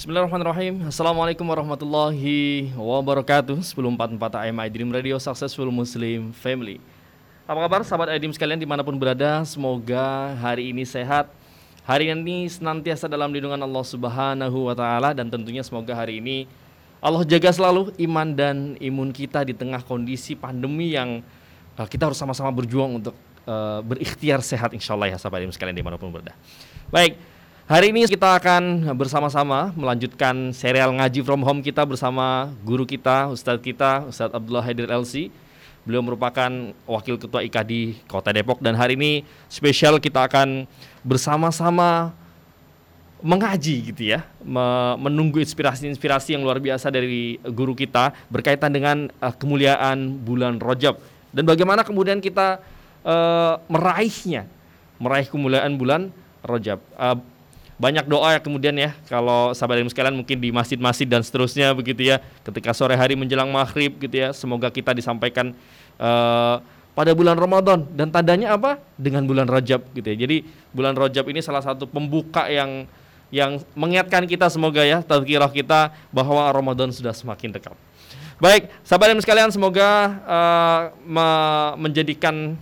Bismillahirrahmanirrahim. 0.00 0.88
Assalamualaikum 0.88 1.44
warahmatullahi 1.44 2.72
wabarakatuh. 2.72 3.60
1044 3.60 4.48
AM 4.48 4.56
iDream 4.64 4.88
Radio 4.96 5.20
Successful 5.20 5.68
Muslim 5.68 6.32
Family. 6.32 6.80
Apa 7.44 7.68
kabar 7.68 7.84
sahabat 7.84 8.16
iDream 8.16 8.32
sekalian 8.32 8.56
di 8.56 8.64
mana 8.64 8.80
pun 8.80 8.96
berada? 8.96 9.44
Semoga 9.44 10.32
hari 10.40 10.72
ini 10.72 10.88
sehat. 10.88 11.28
Hari 11.84 12.16
ini 12.16 12.48
senantiasa 12.48 13.12
dalam 13.12 13.28
lindungan 13.28 13.60
Allah 13.60 13.84
subhanahu 13.84 14.72
wa 14.72 14.72
ta'ala 14.72 15.12
Dan 15.12 15.28
tentunya 15.28 15.60
semoga 15.60 15.92
hari 15.92 16.16
ini 16.16 16.48
Allah 17.04 17.20
jaga 17.20 17.52
selalu 17.52 17.92
iman 18.00 18.32
dan 18.32 18.80
imun 18.80 19.12
kita 19.12 19.44
di 19.44 19.52
tengah 19.52 19.84
kondisi 19.84 20.32
pandemi 20.32 20.96
yang 20.96 21.20
uh, 21.76 21.84
kita 21.84 22.08
harus 22.08 22.16
sama-sama 22.16 22.48
berjuang 22.48 23.04
untuk 23.04 23.12
uh, 23.44 23.84
berikhtiar 23.84 24.40
sehat 24.40 24.72
insya 24.72 24.96
Allah 24.96 25.12
ya 25.12 25.20
sahabat 25.20 25.44
iDream 25.44 25.52
sekalian 25.52 25.76
di 25.76 25.84
mana 25.84 26.00
pun 26.00 26.08
berada. 26.08 26.32
Baik, 26.88 27.20
Hari 27.70 27.94
ini 27.94 28.02
kita 28.02 28.34
akan 28.34 28.82
bersama-sama 28.98 29.70
melanjutkan 29.78 30.50
serial 30.50 30.90
ngaji 30.90 31.22
from 31.22 31.38
home 31.46 31.62
kita 31.62 31.86
bersama 31.86 32.50
guru 32.66 32.82
kita, 32.82 33.30
Ustadz 33.30 33.62
kita, 33.62 34.10
Ustadz 34.10 34.34
Abdullah 34.34 34.66
Haidir 34.66 34.90
LC. 34.90 35.30
Beliau 35.86 36.02
merupakan 36.02 36.50
wakil 36.82 37.14
ketua 37.14 37.46
IKADI 37.46 38.10
Kota 38.10 38.34
Depok 38.34 38.58
dan 38.58 38.74
hari 38.74 38.98
ini 38.98 39.22
spesial 39.46 40.02
kita 40.02 40.26
akan 40.26 40.66
bersama-sama 41.06 42.10
mengaji 43.22 43.94
gitu 43.94 44.18
ya, 44.18 44.26
menunggu 44.98 45.38
inspirasi-inspirasi 45.38 46.34
yang 46.34 46.42
luar 46.42 46.58
biasa 46.58 46.90
dari 46.90 47.38
guru 47.54 47.78
kita 47.78 48.10
berkaitan 48.34 48.74
dengan 48.74 49.06
uh, 49.22 49.30
kemuliaan 49.30 50.18
bulan 50.26 50.58
Rojab 50.58 50.98
dan 51.30 51.46
bagaimana 51.46 51.86
kemudian 51.86 52.18
kita 52.18 52.58
uh, 53.06 53.62
meraihnya, 53.70 54.50
meraih 54.98 55.30
kemuliaan 55.30 55.78
bulan 55.78 56.10
Rojab. 56.42 56.82
Uh, 56.98 57.29
banyak 57.80 58.04
doa 58.04 58.36
ya 58.36 58.40
kemudian 58.44 58.76
ya. 58.76 58.92
Kalau 59.08 59.56
sahabat 59.56 59.80
ilmu 59.80 59.88
sekalian 59.88 60.12
mungkin 60.12 60.36
di 60.36 60.52
masjid-masjid 60.52 61.08
dan 61.08 61.24
seterusnya 61.24 61.72
begitu 61.72 62.04
ya. 62.04 62.20
Ketika 62.44 62.76
sore 62.76 62.92
hari 62.92 63.16
menjelang 63.16 63.48
maghrib 63.48 63.96
gitu 63.96 64.12
ya 64.20 64.36
semoga 64.36 64.68
kita 64.68 64.92
disampaikan 64.92 65.56
uh, 65.96 66.60
pada 66.92 67.16
bulan 67.16 67.40
Ramadan. 67.40 67.88
Dan 67.96 68.12
tandanya 68.12 68.52
apa? 68.52 68.76
Dengan 69.00 69.24
bulan 69.24 69.48
Rajab 69.48 69.80
gitu 69.96 70.04
ya. 70.04 70.28
Jadi 70.28 70.44
bulan 70.76 70.92
Rajab 70.92 71.24
ini 71.32 71.40
salah 71.40 71.64
satu 71.64 71.88
pembuka 71.88 72.52
yang 72.52 72.84
yang 73.32 73.62
mengingatkan 73.72 74.28
kita 74.28 74.52
semoga 74.52 74.84
ya 74.84 75.00
tazkirah 75.00 75.48
kita 75.48 75.94
bahwa 76.12 76.52
Ramadan 76.52 76.92
sudah 76.92 77.16
semakin 77.16 77.56
dekat. 77.56 77.72
Baik 78.36 78.68
sahabat 78.84 79.16
ilmu 79.16 79.24
sekalian 79.24 79.48
semoga 79.48 79.88
uh, 80.28 80.80
me 81.04 81.28
menjadikan 81.80 82.60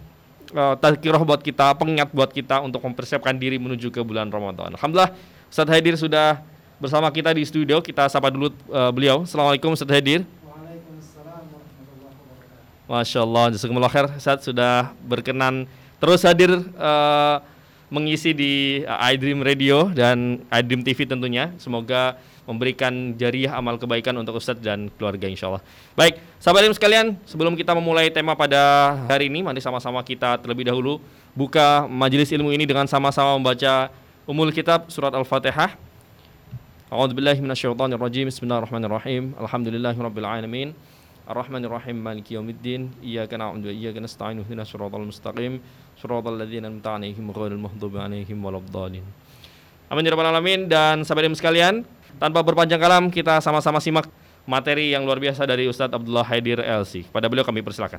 uh, 0.55 0.75
tazkirah 0.79 1.21
buat 1.25 1.41
kita, 1.41 1.75
pengingat 1.77 2.13
buat 2.13 2.31
kita 2.33 2.61
untuk 2.65 2.85
mempersiapkan 2.85 3.37
diri 3.37 3.57
menuju 3.61 3.93
ke 3.93 4.01
bulan 4.05 4.29
Ramadan. 4.29 4.77
Alhamdulillah 4.77 5.13
Ustaz 5.49 5.69
Haidir 5.69 5.97
sudah 5.97 6.41
bersama 6.79 7.11
kita 7.11 7.35
di 7.35 7.43
studio. 7.43 7.83
Kita 7.83 8.07
sapa 8.07 8.31
dulu 8.31 8.55
uh, 8.71 8.93
beliau. 8.95 9.25
Assalamualaikum 9.25 9.75
Ustaz 9.75 9.91
Haidir. 9.91 10.23
Masya 12.89 13.21
Allah, 13.21 13.53
jazakumullah 13.53 13.93
khair 13.93 14.09
Ustaz 14.17 14.49
sudah 14.49 14.97
berkenan 15.05 15.69
terus 16.01 16.25
hadir 16.25 16.57
uh, 16.81 17.37
mengisi 17.89 18.37
di 18.37 18.85
iDream 18.85 19.41
Radio 19.41 19.89
dan 19.93 20.45
iDream 20.53 20.85
TV 20.85 21.09
tentunya. 21.09 21.53
Semoga 21.57 22.21
memberikan 22.49 23.13
jariah 23.21 23.53
amal 23.53 23.77
kebaikan 23.77 24.17
untuk 24.17 24.41
Ustadz 24.41 24.65
dan 24.65 24.89
keluarga 24.97 25.29
insya 25.29 25.53
Allah. 25.53 25.61
Baik, 25.93 26.17
sahabat 26.41 26.65
ilmu 26.65 26.77
sekalian, 26.77 27.13
sebelum 27.29 27.53
kita 27.53 27.77
memulai 27.77 28.09
tema 28.09 28.33
pada 28.33 28.97
hari 29.05 29.29
ini, 29.29 29.45
mari 29.45 29.61
sama-sama 29.61 30.01
kita 30.01 30.41
terlebih 30.41 30.65
dahulu 30.65 30.97
buka 31.37 31.85
majelis 31.85 32.33
ilmu 32.33 32.49
ini 32.49 32.65
dengan 32.65 32.89
sama-sama 32.89 33.37
membaca 33.37 33.93
umul 34.25 34.49
kitab 34.49 34.89
surat 34.89 35.13
Al-Fatihah. 35.13 35.77
A'udzu 36.89 37.13
billahi 37.13 37.45
minasyaitonir 37.45 38.01
rajim. 38.01 38.33
Bismillahirrahmanirrahim. 38.33 39.37
Alhamdulillahirabbil 39.37 40.25
alamin. 40.25 40.73
Ar-Rahmanir-Rahim 41.29 42.01
Maliki 42.01 42.41
Yaumiddin. 42.41 42.89
Iyyaka 43.05 43.37
na'budu 43.37 43.69
wa 43.69 43.75
iyyaka 43.77 44.01
nasta'in. 44.01 44.41
Ihdinas 44.41 44.73
siratal 44.73 45.05
mustaqim. 45.05 45.61
Siratal 45.99 46.39
ladzina 46.39 46.71
an'amta 46.71 46.95
'alaihim 46.95 47.27
ghairil 47.35 47.59
maghdubi 47.59 47.99
'alaihim 47.99 48.39
waladdallin. 48.39 49.03
Amin 49.91 50.07
ya 50.07 50.15
rabbal 50.15 50.31
alamin 50.31 50.71
dan 50.71 51.03
sahabat 51.03 51.27
sekalian, 51.35 51.83
tanpa 52.23 52.39
berpanjang 52.45 52.79
kalam, 52.79 53.11
kita 53.11 53.43
sama-sama 53.43 53.83
simak 53.83 54.07
materi 54.47 54.95
yang 54.95 55.03
luar 55.03 55.19
biasa 55.19 55.43
dari 55.43 55.67
Ustadz 55.67 55.97
Abdullah 55.97 56.23
Haidir 56.23 56.63
LC. 56.63 57.11
Pada 57.11 57.27
beliau 57.27 57.43
kami 57.43 57.67
persilakan. 57.67 57.99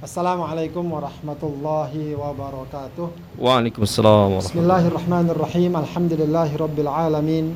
Assalamualaikum 0.00 0.80
warahmatullahi 0.80 2.16
wabarakatuh. 2.16 3.36
Waalaikumsalam. 3.36 4.40
Bismillahirrahmanirrahim. 4.40 5.76
Alhamdulillahi 5.76 6.56
rabbil 6.56 6.88
alamin. 6.88 7.52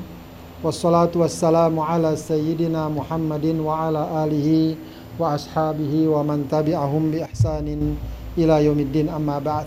Wassalatu 0.60 1.24
wassalamu 1.24 1.80
ala 1.82 2.12
sayyidina 2.14 2.92
Muhammadin 2.92 3.58
wa 3.64 3.88
ala 3.88 4.22
alihi 4.22 4.76
wa 5.18 5.34
ashabihi 5.34 6.10
wa 6.10 6.22
man 6.26 6.46
tabi'ahum 6.50 7.12
bi 7.14 7.22
ihsanin 7.22 7.98
ila 8.38 8.58
yaumiddin 8.58 9.10
amma 9.10 9.38
ba'd. 9.38 9.66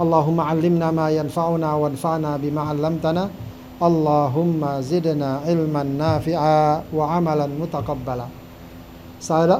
Allahumma 0.00 0.48
'allimna 0.48 0.88
ma 0.88 1.12
yanfa'una 1.12 1.76
wanfa'na 1.76 2.40
bima 2.40 2.68
'allamtana. 2.72 3.52
Allahumma 3.82 4.78
zidna 4.78 5.42
ilman 5.42 5.98
nafi'a 5.98 6.86
wa 6.94 7.04
amalan 7.18 7.50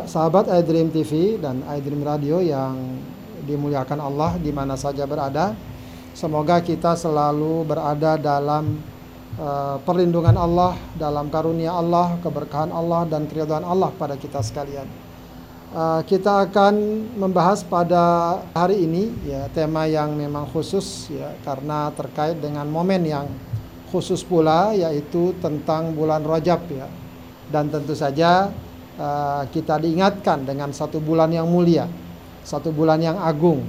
Sahabat 0.07 0.47
iDream 0.47 0.95
TV 0.95 1.43
dan 1.43 1.67
iDream 1.67 2.07
Radio 2.07 2.39
yang 2.39 3.03
dimuliakan 3.43 3.99
Allah 3.99 4.39
di 4.39 4.55
mana 4.55 4.79
saja 4.79 5.11
berada 5.11 5.59
Semoga 6.15 6.63
kita 6.63 6.95
selalu 6.95 7.67
berada 7.67 8.15
dalam 8.15 8.79
uh, 9.43 9.83
perlindungan 9.83 10.39
Allah 10.39 10.79
Dalam 10.95 11.27
karunia 11.27 11.75
Allah, 11.75 12.15
keberkahan 12.23 12.71
Allah 12.71 13.03
dan 13.11 13.27
keridhaan 13.27 13.67
Allah 13.67 13.91
pada 13.99 14.15
kita 14.15 14.39
sekalian 14.39 15.02
Kita 16.05 16.45
akan 16.45 16.75
membahas 17.17 17.65
pada 17.65 18.37
hari 18.53 18.85
ini 18.85 19.09
ya 19.25 19.49
tema 19.57 19.89
yang 19.89 20.13
memang 20.13 20.45
khusus 20.53 21.09
ya 21.09 21.33
karena 21.49 21.89
terkait 21.97 22.37
dengan 22.45 22.69
momen 22.69 23.09
yang 23.09 23.25
khusus 23.89 24.21
pula 24.21 24.77
yaitu 24.77 25.33
tentang 25.41 25.97
bulan 25.97 26.29
Rajab 26.29 26.61
ya. 26.69 26.85
Dan 27.49 27.73
tentu 27.73 27.97
saja 27.97 28.53
uh, 29.01 29.49
kita 29.49 29.81
diingatkan 29.81 30.45
dengan 30.45 30.77
satu 30.77 31.01
bulan 31.01 31.33
yang 31.33 31.49
mulia, 31.49 31.89
satu 32.45 32.69
bulan 32.69 33.01
yang 33.01 33.17
agung. 33.17 33.65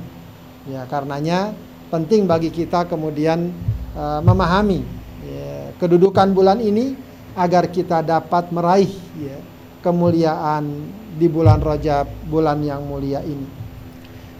Ya, 0.68 0.84
karenanya 0.92 1.56
penting 1.88 2.28
bagi 2.28 2.52
kita 2.52 2.84
kemudian 2.84 3.56
uh, 3.96 4.20
memahami 4.20 4.84
ya, 5.24 5.72
kedudukan 5.80 6.36
bulan 6.36 6.60
ini 6.60 7.00
agar 7.40 7.72
kita 7.72 8.04
dapat 8.04 8.52
meraih 8.52 8.92
ya, 9.20 9.40
kemuliaan 9.80 11.00
di 11.16 11.28
bulan 11.30 11.62
Rajab, 11.62 12.10
bulan 12.28 12.62
yang 12.66 12.84
mulia 12.86 13.22
ini. 13.22 13.46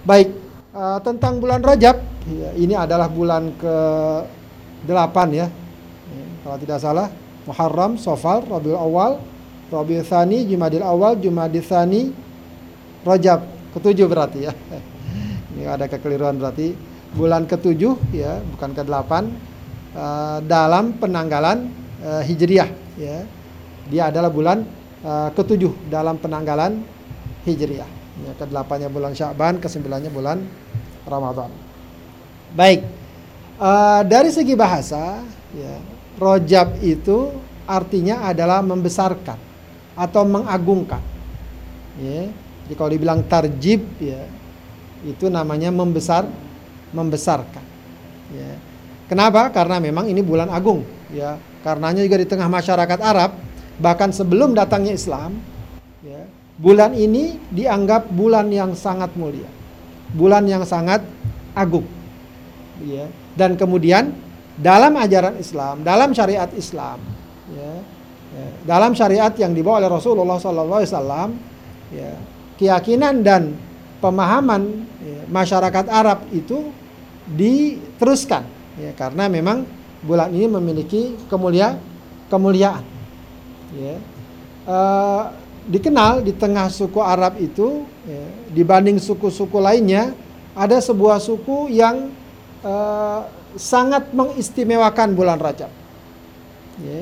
Baik, 0.04 0.34
uh, 0.74 1.00
tentang 1.00 1.40
bulan 1.40 1.62
Rajab, 1.62 2.02
ya, 2.28 2.50
ini 2.58 2.74
adalah 2.76 3.08
bulan 3.08 3.54
ke 3.56 3.76
8 4.86 5.32
ya 5.32 5.48
kalau 6.44 6.60
tidak 6.60 6.80
salah 6.84 7.08
Muharram, 7.48 7.96
Sofal, 7.96 8.44
Rabiul 8.44 8.76
Awal, 8.76 9.20
Rabiul 9.72 10.04
Thani, 10.04 10.44
Jumadil 10.48 10.84
Awal, 10.84 11.20
Jumadil 11.24 11.64
Thani, 11.64 12.12
Rajab 13.04 13.48
ketujuh 13.76 14.08
berarti 14.12 14.48
ya. 14.48 14.54
Ini 15.56 15.68
ada 15.68 15.88
kekeliruan 15.88 16.36
berarti 16.40 16.76
bulan 17.16 17.48
ketujuh 17.48 17.96
ya, 18.12 18.44
bukan 18.56 18.76
ke 18.76 18.84
delapan 18.84 19.32
uh, 19.96 20.40
dalam 20.44 21.00
penanggalan 21.00 21.72
uh, 22.04 22.22
Hijriah 22.24 22.70
ya. 23.00 23.24
Dia 23.92 24.12
adalah 24.12 24.32
bulan 24.32 24.64
uh, 25.04 25.30
ketujuh 25.36 25.72
dalam 25.92 26.18
penanggalan 26.18 26.82
Hijriah. 27.44 27.88
Ya, 28.14 28.32
ke 28.38 28.46
delapannya 28.46 28.88
bulan 28.94 29.14
Sya'ban, 29.14 29.58
ke 29.60 29.68
sembilannya 29.68 30.10
bulan 30.14 30.42
Ramadan. 31.06 31.50
Baik. 32.54 32.86
Uh, 33.58 34.02
dari 34.06 34.34
segi 34.34 34.58
bahasa 34.58 35.22
ya, 35.54 35.76
Rojab 36.18 36.82
itu 36.82 37.34
artinya 37.66 38.28
adalah 38.28 38.62
membesarkan 38.62 39.38
atau 39.98 40.24
mengagungkan. 40.26 41.02
Ya. 41.98 42.30
Jadi 42.64 42.74
kalau 42.80 42.92
dibilang 42.96 43.22
tarjib 43.28 43.84
ya 44.00 44.24
itu 45.04 45.28
namanya 45.28 45.70
membesar 45.70 46.24
membesarkan. 46.96 47.66
Ya. 48.32 48.56
Kenapa? 49.12 49.52
Karena 49.52 49.78
memang 49.84 50.08
ini 50.08 50.24
bulan 50.24 50.48
agung 50.50 50.86
ya. 51.12 51.38
Karenanya 51.62 52.04
juga 52.04 52.18
di 52.20 52.28
tengah 52.28 52.48
masyarakat 52.48 53.00
Arab 53.04 53.32
bahkan 53.82 54.14
sebelum 54.14 54.54
datangnya 54.54 54.94
Islam 54.94 55.38
ya, 56.06 56.26
bulan 56.60 56.94
ini 56.94 57.40
dianggap 57.50 58.10
bulan 58.14 58.50
yang 58.54 58.78
sangat 58.78 59.14
mulia. 59.18 59.50
Bulan 60.14 60.46
yang 60.46 60.62
sangat 60.62 61.02
agung. 61.58 61.86
Ya. 62.86 63.10
Dan 63.34 63.58
kemudian 63.58 64.14
dalam 64.58 64.94
ajaran 64.98 65.42
Islam, 65.42 65.82
dalam 65.82 66.14
syariat 66.14 66.50
Islam, 66.54 67.02
ya, 67.50 67.74
ya, 68.38 68.48
dalam 68.70 68.94
syariat 68.94 69.34
yang 69.34 69.58
dibawa 69.58 69.82
oleh 69.82 69.90
Rasulullah 69.90 70.38
SAW, 70.38 71.34
ya, 71.90 72.14
keyakinan 72.62 73.26
dan 73.26 73.58
pemahaman 73.98 74.86
ya, 75.02 75.26
masyarakat 75.26 75.86
Arab 75.90 76.30
itu 76.30 76.70
diteruskan, 77.26 78.46
ya, 78.78 78.94
karena 78.94 79.26
memang 79.26 79.66
bulan 80.06 80.30
ini 80.30 80.46
memiliki 80.46 81.18
kemulia 81.26 81.82
kemuliaan. 82.30 82.93
Ya. 83.74 83.96
Uh, 84.64 85.24
dikenal 85.68 86.24
di 86.24 86.36
tengah 86.36 86.68
suku 86.68 87.00
Arab 87.00 87.40
itu 87.40 87.88
ya, 88.04 88.24
dibanding 88.52 89.00
suku-suku 89.00 89.60
lainnya 89.60 90.12
ada 90.54 90.78
sebuah 90.78 91.18
suku 91.24 91.74
yang 91.74 92.14
uh, 92.62 93.26
sangat 93.58 94.14
mengistimewakan 94.14 95.18
bulan 95.18 95.42
Rajab. 95.42 95.72
Ya. 96.82 97.02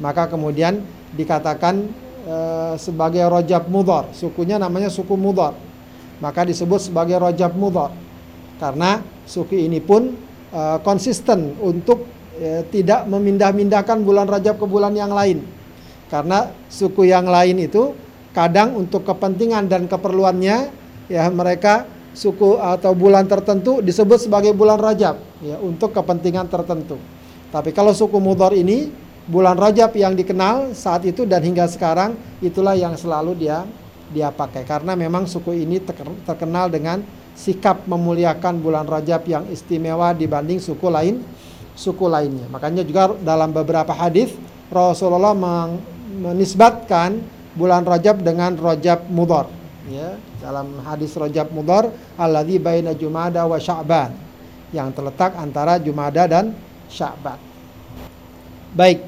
Maka 0.00 0.26
kemudian 0.26 0.82
dikatakan 1.14 1.86
uh, 2.26 2.74
sebagai 2.80 3.22
Rajab 3.26 3.68
Mudhar, 3.68 4.10
sukunya 4.16 4.56
namanya 4.56 4.90
suku 4.90 5.14
Mudhar. 5.14 5.54
Maka 6.20 6.44
disebut 6.44 6.90
sebagai 6.90 7.16
Rajab 7.20 7.54
Mudhar. 7.54 7.94
Karena 8.60 9.00
suku 9.24 9.56
ini 9.56 9.80
pun 9.80 10.14
uh, 10.52 10.78
konsisten 10.84 11.56
untuk 11.62 12.04
uh, 12.40 12.62
tidak 12.68 13.06
memindah-mindahkan 13.08 14.02
bulan 14.02 14.26
Rajab 14.28 14.58
ke 14.58 14.66
bulan 14.66 14.92
yang 14.96 15.12
lain. 15.12 15.59
Karena 16.10 16.50
suku 16.66 17.06
yang 17.06 17.30
lain 17.30 17.62
itu 17.62 17.94
kadang 18.34 18.74
untuk 18.74 19.06
kepentingan 19.06 19.70
dan 19.70 19.86
keperluannya 19.86 20.56
ya 21.06 21.24
mereka 21.30 21.86
suku 22.10 22.58
atau 22.58 22.90
bulan 22.94 23.26
tertentu 23.30 23.78
disebut 23.78 24.26
sebagai 24.26 24.50
bulan 24.50 24.78
Rajab 24.82 25.22
ya 25.42 25.56
untuk 25.62 25.94
kepentingan 25.94 26.50
tertentu. 26.50 26.98
Tapi 27.50 27.70
kalau 27.70 27.94
suku 27.94 28.18
Mudhar 28.18 28.54
ini 28.54 28.90
bulan 29.30 29.54
Rajab 29.54 29.94
yang 29.94 30.18
dikenal 30.18 30.74
saat 30.74 31.06
itu 31.06 31.22
dan 31.26 31.42
hingga 31.46 31.70
sekarang 31.70 32.18
itulah 32.42 32.74
yang 32.74 32.98
selalu 32.98 33.38
dia 33.38 33.62
dia 34.10 34.34
pakai 34.34 34.66
karena 34.66 34.98
memang 34.98 35.30
suku 35.30 35.54
ini 35.54 35.78
terkenal 36.26 36.66
dengan 36.66 37.06
sikap 37.38 37.86
memuliakan 37.86 38.58
bulan 38.58 38.86
Rajab 38.90 39.22
yang 39.30 39.46
istimewa 39.46 40.10
dibanding 40.10 40.58
suku 40.58 40.90
lain 40.90 41.22
suku 41.78 42.10
lainnya. 42.10 42.50
Makanya 42.50 42.82
juga 42.82 43.14
dalam 43.22 43.54
beberapa 43.54 43.94
hadis 43.94 44.34
Rasulullah 44.70 45.34
menisbatkan 46.10 47.22
bulan 47.54 47.86
Rajab 47.86 48.22
dengan 48.26 48.58
Rajab 48.58 49.06
Mudhar. 49.10 49.46
Ya, 49.90 50.18
dalam 50.38 50.82
hadis 50.86 51.14
Rajab 51.14 51.50
Mudhar 51.50 51.90
alladzi 52.14 52.58
baina 52.62 52.94
Jumada 52.94 53.46
wa 53.46 53.58
Sya'ban 53.58 54.14
yang 54.70 54.94
terletak 54.94 55.34
antara 55.34 55.78
Jumada 55.82 56.26
dan 56.30 56.54
Sya'ban. 56.86 57.38
Baik. 58.74 59.02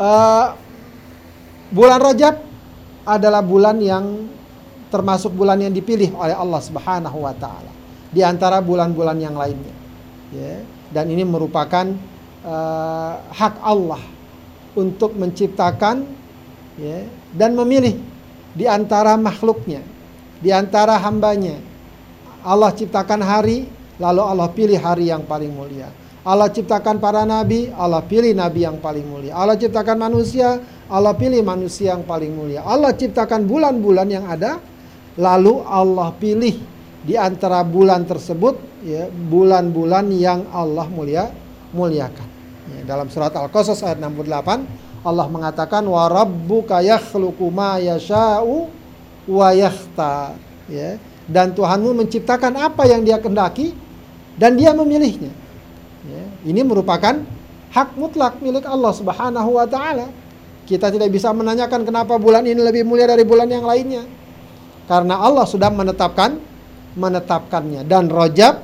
Uh, 0.00 0.56
bulan 1.68 2.00
Rajab 2.00 2.40
adalah 3.04 3.44
bulan 3.44 3.76
yang 3.82 4.28
termasuk 4.88 5.32
bulan 5.32 5.60
yang 5.60 5.72
dipilih 5.72 6.12
oleh 6.16 6.36
Allah 6.36 6.60
Subhanahu 6.60 7.24
wa 7.24 7.32
taala 7.36 7.72
di 8.12 8.20
antara 8.20 8.60
bulan-bulan 8.60 9.16
yang 9.20 9.36
lainnya. 9.36 9.76
Ya, 10.32 10.64
dan 10.88 11.12
ini 11.12 11.24
merupakan 11.24 11.92
uh, 12.44 13.14
hak 13.32 13.60
Allah 13.60 14.00
untuk 14.76 15.16
menciptakan 15.16 16.04
ya, 16.80 17.04
dan 17.36 17.56
memilih 17.56 17.98
di 18.52 18.68
antara 18.68 19.16
makhluknya, 19.16 19.80
di 20.40 20.52
antara 20.52 20.96
hambanya. 21.00 21.60
Allah 22.42 22.74
ciptakan 22.74 23.22
hari, 23.22 23.70
lalu 24.02 24.22
Allah 24.22 24.48
pilih 24.50 24.80
hari 24.80 25.12
yang 25.12 25.22
paling 25.22 25.54
mulia. 25.54 25.88
Allah 26.22 26.50
ciptakan 26.50 27.02
para 27.02 27.26
nabi, 27.26 27.70
Allah 27.74 28.02
pilih 28.02 28.34
nabi 28.34 28.62
yang 28.66 28.78
paling 28.78 29.06
mulia. 29.06 29.34
Allah 29.34 29.58
ciptakan 29.58 29.98
manusia, 29.98 30.62
Allah 30.86 31.14
pilih 31.18 31.42
manusia 31.42 31.94
yang 31.94 32.06
paling 32.06 32.30
mulia. 32.30 32.62
Allah 32.62 32.94
ciptakan 32.94 33.46
bulan-bulan 33.46 34.08
yang 34.10 34.26
ada, 34.26 34.58
lalu 35.18 35.62
Allah 35.66 36.14
pilih 36.18 36.62
di 37.02 37.18
antara 37.18 37.66
bulan 37.66 38.06
tersebut 38.06 38.54
ya 38.86 39.10
bulan-bulan 39.10 40.06
yang 40.14 40.46
Allah 40.54 40.86
mulia 40.86 41.30
muliakan. 41.74 42.31
Dalam 42.88 43.12
surat 43.12 43.32
Al-Qasas 43.36 43.84
ayat 43.84 44.00
68 44.00 45.02
Allah 45.02 45.26
mengatakan 45.26 45.82
wa 45.84 46.06
rabbuka 46.06 46.78
yakhluqu 46.80 47.50
ma 47.50 47.76
yasha'u 47.82 48.70
wa 49.26 49.48
yakhtar 49.50 50.38
ya 50.70 50.98
dan 51.26 51.54
Tuhanmu 51.54 51.94
menciptakan 52.02 52.58
apa 52.58 52.86
yang 52.86 53.06
dia 53.06 53.18
kendaki 53.18 53.74
dan 54.34 54.58
dia 54.58 54.74
memilihnya. 54.74 55.30
Ya, 56.02 56.24
ini 56.50 56.66
merupakan 56.66 57.22
hak 57.70 57.88
mutlak 57.94 58.42
milik 58.42 58.66
Allah 58.66 58.90
Subhanahu 58.90 59.54
wa 59.54 59.66
taala. 59.66 60.10
Kita 60.66 60.90
tidak 60.90 61.10
bisa 61.10 61.30
menanyakan 61.30 61.86
kenapa 61.86 62.18
bulan 62.18 62.46
ini 62.46 62.58
lebih 62.58 62.82
mulia 62.86 63.06
dari 63.06 63.22
bulan 63.22 63.50
yang 63.50 63.66
lainnya. 63.66 64.02
Karena 64.86 65.22
Allah 65.22 65.46
sudah 65.46 65.70
menetapkan 65.70 66.38
menetapkannya 66.98 67.86
dan 67.88 68.10
Rajab 68.10 68.60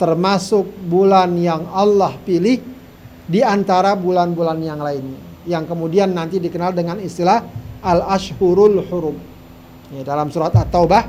termasuk 0.00 0.64
bulan 0.88 1.36
yang 1.36 1.68
Allah 1.68 2.16
pilih 2.24 2.71
di 3.26 3.40
antara 3.44 3.94
bulan-bulan 3.94 4.58
yang 4.62 4.80
lainnya 4.82 5.32
yang 5.46 5.66
kemudian 5.66 6.14
nanti 6.14 6.38
dikenal 6.38 6.70
dengan 6.70 7.02
istilah 7.02 7.42
al-ashhurul 7.82 8.82
hurum. 8.86 9.16
Ya, 9.90 10.06
dalam 10.06 10.30
surat 10.30 10.54
At-Taubah 10.54 11.02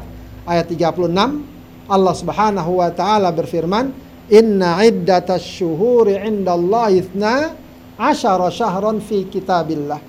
ayat 0.49 0.65
36 0.67 1.45
Allah 1.87 2.15
Subhanahu 2.15 2.81
wa 2.81 2.89
taala 2.89 3.29
berfirman, 3.29 3.93
"Inna 4.33 4.81
iddatasy 4.81 5.61
syuhuri 5.61 6.17
'indallahi 6.17 7.05
itsna 7.05 7.53
asyara 7.99 8.49
syahran 8.49 8.97
fi 9.03 9.27
kitabillah. 9.29 10.01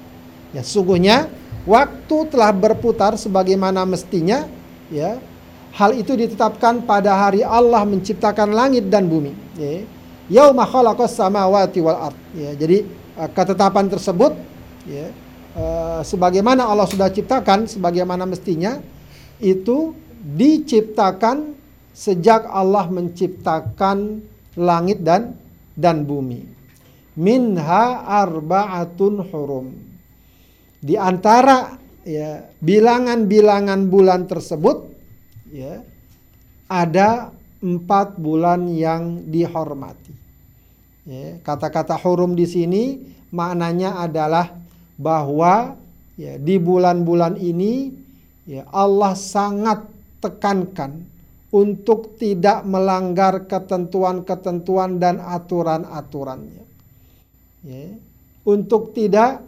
Ya, 0.56 0.62
sungguhnya 0.64 1.28
waktu 1.68 2.16
telah 2.32 2.50
berputar 2.54 3.18
sebagaimana 3.20 3.84
mestinya, 3.84 4.48
ya. 4.88 5.20
Hal 5.74 5.90
itu 5.98 6.14
ditetapkan 6.14 6.86
pada 6.86 7.18
hari 7.18 7.42
Allah 7.42 7.82
menciptakan 7.82 8.54
langit 8.54 8.86
dan 8.86 9.10
bumi, 9.10 9.34
ya. 9.58 9.82
Yauma 10.32 10.64
khalaqas 10.64 11.16
samawati 11.16 11.78
wal 11.84 12.10
ard. 12.12 12.18
Ya, 12.32 12.56
jadi 12.56 12.84
eh, 12.88 13.28
ketetapan 13.32 13.92
tersebut 13.92 14.32
ya, 14.88 15.12
uh, 15.56 16.00
sebagaimana 16.00 16.64
Allah 16.64 16.88
sudah 16.88 17.08
ciptakan 17.12 17.68
sebagaimana 17.68 18.24
mestinya 18.24 18.80
itu 19.40 19.92
diciptakan 20.24 21.56
sejak 21.92 22.48
Allah 22.48 22.88
menciptakan 22.88 24.24
langit 24.56 25.04
dan 25.04 25.36
dan 25.76 26.08
bumi 26.08 26.54
minha 27.14 28.02
arba'atun 28.02 29.22
hurum. 29.30 29.66
Di 30.84 30.98
antara 30.98 31.78
ya 32.04 32.44
bilangan-bilangan 32.60 33.88
bulan 33.88 34.28
tersebut 34.28 34.92
ya 35.48 35.80
ada 36.68 37.32
empat 37.64 38.20
bulan 38.20 38.68
yang 38.68 39.24
dihormati. 39.30 40.12
Ya, 41.04 41.36
kata-kata 41.44 42.00
hurum 42.00 42.32
di 42.32 42.48
sini 42.48 42.96
maknanya 43.28 44.00
adalah 44.00 44.56
bahwa 44.96 45.76
ya, 46.16 46.40
di 46.40 46.56
bulan-bulan 46.56 47.36
ini 47.36 47.92
ya, 48.48 48.64
Allah 48.72 49.12
sangat 49.12 49.84
tekankan 50.24 51.04
untuk 51.52 52.16
tidak 52.16 52.64
melanggar 52.64 53.44
ketentuan-ketentuan 53.44 54.96
dan 54.96 55.20
aturan-aturannya 55.20 56.64
ya, 57.68 57.84
untuk 58.48 58.96
tidak 58.96 59.44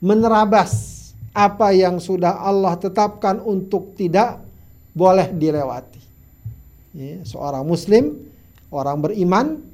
menerabas 0.00 1.04
apa 1.36 1.68
yang 1.76 2.00
sudah 2.00 2.40
Allah 2.40 2.80
tetapkan 2.80 3.44
untuk 3.44 3.92
tidak 3.92 4.40
boleh 4.96 5.28
dilewati. 5.36 6.00
Ya, 6.96 7.20
seorang 7.28 7.66
muslim, 7.68 8.24
orang 8.72 9.04
beriman 9.04 9.73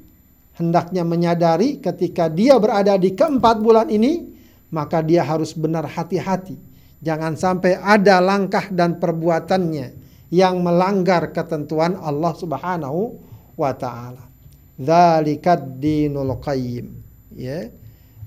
hendaknya 0.61 1.01
menyadari 1.01 1.81
ketika 1.81 2.29
dia 2.29 2.61
berada 2.61 2.93
di 3.01 3.17
keempat 3.17 3.57
bulan 3.57 3.89
ini, 3.89 4.29
maka 4.69 5.01
dia 5.01 5.25
harus 5.25 5.57
benar 5.57 5.89
hati-hati. 5.89 6.55
Jangan 7.01 7.33
sampai 7.33 7.81
ada 7.81 8.21
langkah 8.21 8.69
dan 8.69 9.01
perbuatannya 9.01 9.97
yang 10.29 10.61
melanggar 10.61 11.33
ketentuan 11.33 11.97
Allah 11.97 12.37
Subhanahu 12.37 13.17
wa 13.57 13.73
taala. 13.73 14.29
Dzalikad 14.77 15.81
dinul 15.81 16.37
qayyim. 16.37 16.87
Ya 17.33 17.73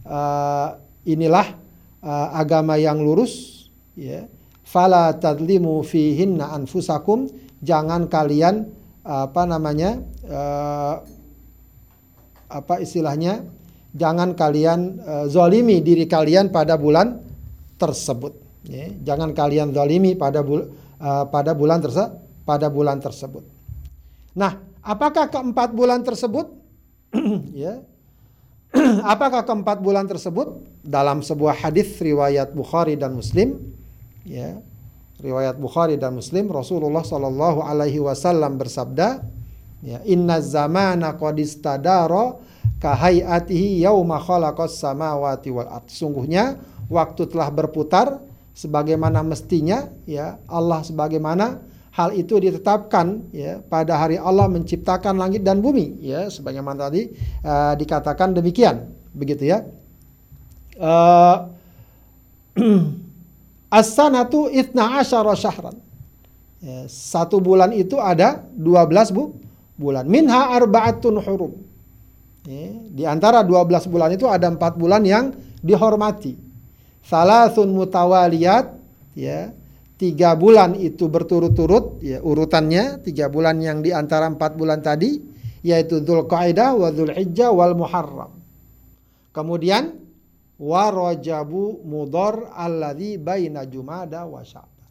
uh, 0.08 0.68
inilah 1.08 1.56
uh, 2.04 2.28
agama 2.36 2.76
yang 2.76 3.00
lurus 3.00 3.66
ya 3.96 4.28
fala 4.64 5.12
tadlimu 5.16 5.84
fihinna 5.84 6.52
anfusakum 6.52 7.28
jangan 7.64 8.08
kalian 8.08 8.68
apa 9.04 9.44
namanya 9.44 10.00
uh, 10.24 11.04
apa 12.54 12.78
istilahnya 12.78 13.42
jangan 13.90 14.38
kalian 14.38 15.02
uh, 15.02 15.26
zolimi 15.26 15.82
diri 15.82 16.06
kalian 16.06 16.54
pada 16.54 16.78
bulan 16.78 17.18
tersebut 17.75 18.38
ya. 18.70 18.94
jangan 19.02 19.34
kalian 19.34 19.75
zolimi 19.75 20.14
pada 20.14 20.46
bul 20.46 20.70
uh, 21.02 21.25
pada 21.26 21.50
bulan 21.58 21.82
tersebut 21.82 22.23
pada 22.46 22.70
bulan 22.70 23.02
tersebut 23.02 23.42
nah 24.38 24.62
apakah 24.87 25.26
keempat 25.26 25.75
bulan 25.75 26.06
tersebut 26.06 26.46
ya 27.66 27.82
Apakah 29.14 29.46
keempat 29.46 29.78
bulan 29.78 30.11
tersebut? 30.11 30.58
Dalam 30.82 31.23
sebuah 31.23 31.54
hadis 31.64 31.96
riwayat 32.02 32.52
Bukhari 32.52 32.99
dan 32.99 33.14
Muslim, 33.14 33.56
ya, 34.26 34.58
riwayat 35.23 35.56
Bukhari 35.56 35.94
dan 35.94 36.18
Muslim, 36.18 36.50
Rasulullah 36.50 37.06
Shallallahu 37.06 37.62
Alaihi 37.62 38.02
Wasallam 38.02 38.58
bersabda, 38.58 39.23
ya, 39.84 40.00
Inna 40.08 40.40
zamana 40.40 41.12
qad 41.14 41.36
istadara 41.36 42.40
kahayatihi 42.80 43.84
yauma 43.84 44.18
khalaqas 44.18 44.80
samawati 44.80 45.52
wal 45.52 45.68
ard. 45.68 45.86
Sungguhnya 45.92 46.56
waktu 46.88 47.28
telah 47.28 47.52
berputar 47.52 48.20
sebagaimana 48.56 49.20
mestinya 49.20 49.88
ya 50.08 50.40
Allah 50.48 50.80
sebagaimana 50.80 51.60
hal 51.94 52.10
itu 52.12 52.36
ditetapkan 52.42 53.30
ya 53.30 53.62
pada 53.62 53.94
hari 54.00 54.18
Allah 54.18 54.50
menciptakan 54.50 55.14
langit 55.14 55.46
dan 55.46 55.62
bumi 55.62 56.02
ya 56.02 56.26
sebagaimana 56.26 56.90
tadi 56.90 57.08
uh, 57.46 57.72
dikatakan 57.78 58.34
demikian 58.34 58.90
begitu 59.14 59.52
ya. 59.52 59.62
Uh, 60.74 61.54
as-sanatu 63.78 64.50
itna 64.50 64.98
asyara 65.02 65.34
syahran. 65.34 65.78
Ya, 66.64 66.88
satu 66.88 67.44
bulan 67.44 67.76
itu 67.76 68.00
ada 68.00 68.40
12 68.56 69.12
bu 69.12 69.36
bulan 69.74 70.06
minha 70.06 70.54
arbaatun 70.54 71.18
hurum 71.22 71.52
di 72.92 73.04
antara 73.08 73.40
12 73.40 73.88
bulan 73.88 74.12
itu 74.12 74.28
ada 74.28 74.52
empat 74.52 74.76
bulan 74.76 75.00
yang 75.00 75.32
dihormati. 75.64 76.36
Salasun 77.04 77.72
mutawaliyat, 77.72 78.68
ya, 79.16 79.52
tiga 79.96 80.36
bulan 80.36 80.76
itu 80.76 81.08
berturut-turut, 81.08 82.04
ya, 82.04 82.20
urutannya 82.20 83.00
tiga 83.00 83.32
bulan 83.32 83.60
yang 83.64 83.80
di 83.80 83.96
antara 83.96 84.28
empat 84.28 84.60
bulan 84.60 84.84
tadi, 84.84 85.20
yaitu 85.64 86.04
Dzulqa'dah 86.04 86.76
wa 86.76 86.88
Dzulhijjah 86.92 87.48
wal 87.48 87.72
Muharram. 87.76 88.32
Kemudian 89.32 89.96
warajabu 90.60 91.80
mudor 91.80 92.52
alladzi 92.52 93.16
baina 93.16 93.64
Jumada 93.64 94.28
wa 94.28 94.44
Sya'ban. 94.44 94.88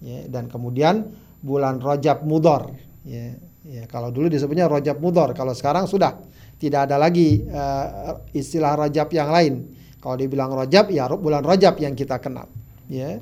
Ya, 0.00 0.24
dan 0.24 0.48
kemudian 0.48 1.10
bulan 1.44 1.84
Rajab 1.84 2.24
Mudor. 2.24 2.76
Ya, 3.04 3.34
ya, 3.68 3.84
kalau 3.84 4.08
dulu 4.08 4.32
disebutnya 4.32 4.64
Rajab 4.64 4.96
Mudor, 4.98 5.36
kalau 5.36 5.52
sekarang 5.52 5.84
sudah 5.84 6.16
tidak 6.56 6.88
ada 6.88 6.96
lagi 6.96 7.44
uh, 7.44 8.24
istilah 8.32 8.74
Rajab 8.74 9.12
yang 9.12 9.28
lain. 9.28 9.54
Kalau 10.00 10.16
dibilang 10.16 10.56
Rajab 10.56 10.88
ya 10.88 11.06
bulan 11.12 11.44
Rajab 11.44 11.76
yang 11.78 11.92
kita 11.92 12.16
kenal. 12.18 12.48
Ya. 12.88 13.20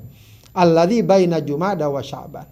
Alladzi 0.57 1.03
baina 1.05 1.43
Jumada 1.43 1.91
wa 1.91 2.01
Sya'ban. 2.01 2.47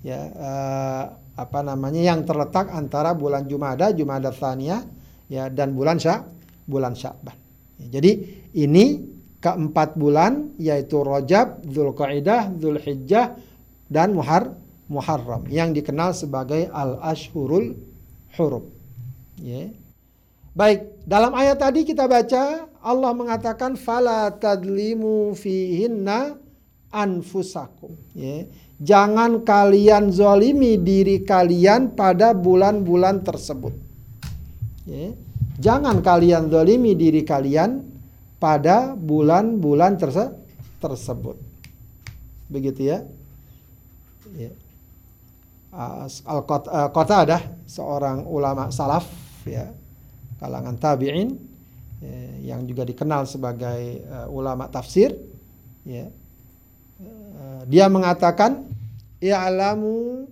Ya, 0.00 0.20
uh, 0.32 1.04
apa 1.36 1.60
namanya 1.60 2.00
yang 2.00 2.24
terletak 2.24 2.72
antara 2.72 3.12
bulan 3.12 3.44
Jumada, 3.44 3.92
Jumada 3.92 4.32
Tsaniyah 4.32 4.80
ya 5.28 5.52
dan 5.52 5.76
bulan 5.76 6.00
Sya 6.00 6.24
bulan 6.64 6.96
Sya'ban. 6.96 7.36
Ya, 7.80 8.00
jadi 8.00 8.10
ini 8.56 9.04
keempat 9.40 9.96
bulan 9.96 10.56
yaitu 10.60 11.00
Rajab, 11.00 11.64
Dzulqa'dah, 11.64 12.56
Dzulhijjah 12.56 13.36
dan 13.88 14.12
Muhar 14.12 14.56
Muharram 14.90 15.46
yang 15.46 15.70
dikenal 15.70 16.10
sebagai 16.10 16.66
al-ashhurul 16.74 17.78
hurum. 18.34 18.66
Ya. 19.38 19.70
Baik, 20.50 21.06
dalam 21.06 21.30
ayat 21.38 21.62
tadi 21.62 21.86
kita 21.86 22.10
baca 22.10 22.66
Allah 22.82 23.12
mengatakan 23.14 23.78
fala 23.78 24.34
tadlimu 24.34 25.30
fihinna 25.38 26.34
anfusakum. 26.90 27.94
Ya. 28.18 28.50
Jangan 28.80 29.46
kalian 29.46 30.10
zolimi 30.10 30.80
diri 30.80 31.22
kalian 31.22 31.94
pada 31.94 32.34
bulan-bulan 32.34 33.22
tersebut. 33.22 33.76
Ya. 34.90 35.14
Jangan 35.60 36.00
kalian 36.02 36.50
zolimi 36.50 36.96
diri 36.98 37.22
kalian 37.22 37.84
pada 38.40 38.96
bulan-bulan 38.96 40.00
terse 40.00 40.32
tersebut. 40.80 41.36
Begitu 42.48 42.90
ya. 42.90 43.04
ya. 44.34 44.50
Al-Qata 45.70 47.14
ada 47.22 47.38
seorang 47.66 48.26
ulama 48.26 48.74
salaf 48.74 49.06
ya 49.46 49.70
kalangan 50.42 50.74
tabi'in 50.74 51.30
ya, 52.02 52.54
yang 52.54 52.66
juga 52.66 52.82
dikenal 52.82 53.28
sebagai 53.30 54.02
uh, 54.10 54.26
ulama 54.32 54.66
tafsir 54.66 55.14
ya. 55.86 56.10
Uh, 57.00 57.62
dia 57.70 57.86
mengatakan 57.86 58.66
i'lamu 59.22 60.26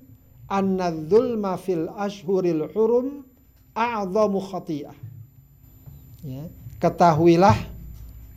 anna 0.51 0.91
dzulma 0.91 1.55
fil 1.61 1.87
ashhuril 1.95 2.67
hurum 2.75 3.23
a'zamu 3.79 4.43
khati'ah. 4.43 4.97
Ya 6.27 6.51
ketahuilah 6.79 7.59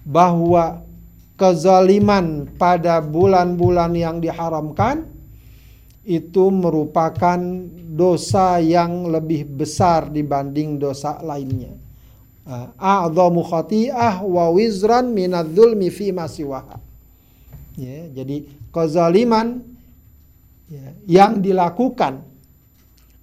bahwa 0.02 0.82
kezaliman 1.38 2.50
pada 2.58 3.02
bulan-bulan 3.02 3.94
yang 3.94 4.18
diharamkan 4.22 5.06
itu 6.12 6.52
merupakan 6.52 7.40
dosa 7.88 8.60
yang 8.60 9.08
lebih 9.08 9.48
besar 9.48 10.12
dibanding 10.12 10.76
dosa 10.76 11.24
lainnya. 11.24 11.72
A'dhamu 12.76 13.48
khati'ah 13.48 14.20
wa 14.26 14.52
wizran 14.52 15.16
minadz-dzulmi 15.16 15.88
fi 15.88 16.12
ma 16.12 16.28
Ya, 17.80 18.12
jadi 18.12 18.44
kezaliman 18.76 19.64
ya, 20.68 20.92
yang 21.08 21.40
dilakukan 21.40 22.20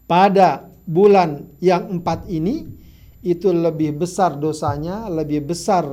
pada 0.08 0.64
bulan 0.88 1.44
yang 1.60 2.00
empat 2.00 2.24
ini 2.32 2.64
itu 3.20 3.52
lebih 3.52 4.00
besar 4.00 4.40
dosanya, 4.40 5.12
lebih 5.12 5.52
besar 5.52 5.84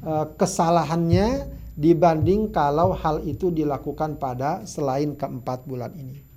uh, 0.00 0.26
kesalahannya 0.40 1.52
dibanding 1.76 2.48
kalau 2.48 2.96
hal 2.96 3.20
itu 3.28 3.52
dilakukan 3.52 4.16
pada 4.16 4.64
selain 4.64 5.12
keempat 5.12 5.68
bulan 5.68 5.92
ini. 6.00 6.27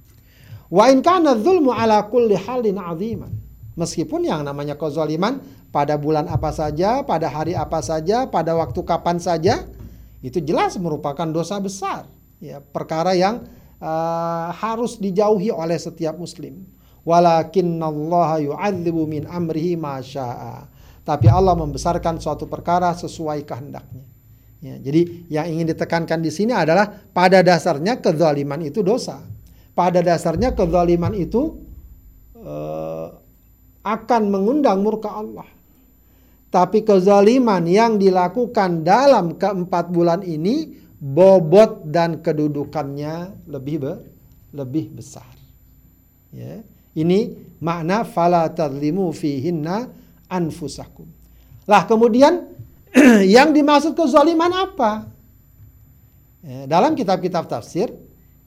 Wa 0.71 0.87
in 0.87 1.03
kana 1.03 1.35
dzulmu 1.35 1.75
ala 1.75 2.07
kulli 2.07 2.39
halin 2.39 2.79
aziman. 2.79 3.35
Meskipun 3.75 4.23
yang 4.23 4.47
namanya 4.47 4.79
kezaliman 4.79 5.43
pada 5.67 5.99
bulan 5.99 6.31
apa 6.31 6.55
saja, 6.55 7.03
pada 7.03 7.27
hari 7.27 7.51
apa 7.51 7.83
saja, 7.83 8.23
pada 8.27 8.55
waktu 8.55 8.79
kapan 8.87 9.19
saja, 9.19 9.67
itu 10.23 10.39
jelas 10.39 10.79
merupakan 10.79 11.27
dosa 11.27 11.59
besar. 11.59 12.07
Ya, 12.39 12.63
perkara 12.63 13.11
yang 13.15 13.43
uh, 13.83 14.47
harus 14.55 14.95
dijauhi 14.95 15.51
oleh 15.51 15.75
setiap 15.75 16.15
muslim. 16.15 16.63
Walakinnallaha 17.03 18.39
yu'adzibu 18.39 19.03
min 19.07 19.27
amrihi 19.27 19.75
ma 19.75 19.99
Tapi 21.01 21.27
Allah 21.27 21.55
membesarkan 21.57 22.21
suatu 22.21 22.47
perkara 22.47 22.95
sesuai 22.95 23.43
kehendaknya. 23.43 24.05
Ya, 24.61 24.77
jadi 24.77 25.01
yang 25.25 25.47
ingin 25.57 25.73
ditekankan 25.73 26.21
di 26.21 26.29
sini 26.29 26.53
adalah 26.53 26.85
pada 26.85 27.41
dasarnya 27.41 27.97
kezaliman 27.97 28.61
itu 28.61 28.85
dosa 28.85 29.30
pada 29.71 30.03
dasarnya 30.03 30.51
kezaliman 30.51 31.15
itu 31.15 31.57
uh, 32.37 33.15
akan 33.81 34.21
mengundang 34.29 34.83
murka 34.83 35.09
Allah. 35.09 35.47
Tapi 36.51 36.83
kezaliman 36.83 37.63
yang 37.63 37.95
dilakukan 37.95 38.83
dalam 38.83 39.39
keempat 39.39 39.87
bulan 39.87 40.19
ini 40.27 40.75
bobot 40.99 41.87
dan 41.87 42.19
kedudukannya 42.19 43.47
lebih 43.47 43.77
be, 43.79 43.93
lebih 44.51 44.91
besar. 44.91 45.31
Ya. 46.35 46.59
Ini 46.91 47.39
makna 47.63 48.03
fala 48.03 48.51
tadlimu 48.51 49.15
fihinna 49.15 49.87
anfusakum. 50.27 51.07
Lah 51.63 51.87
kemudian 51.87 52.51
yang 53.35 53.55
dimaksud 53.55 53.95
kezaliman 53.95 54.51
apa? 54.51 55.07
Ya, 56.43 56.67
dalam 56.67 56.97
kitab-kitab 56.99 57.47
tafsir 57.47 57.93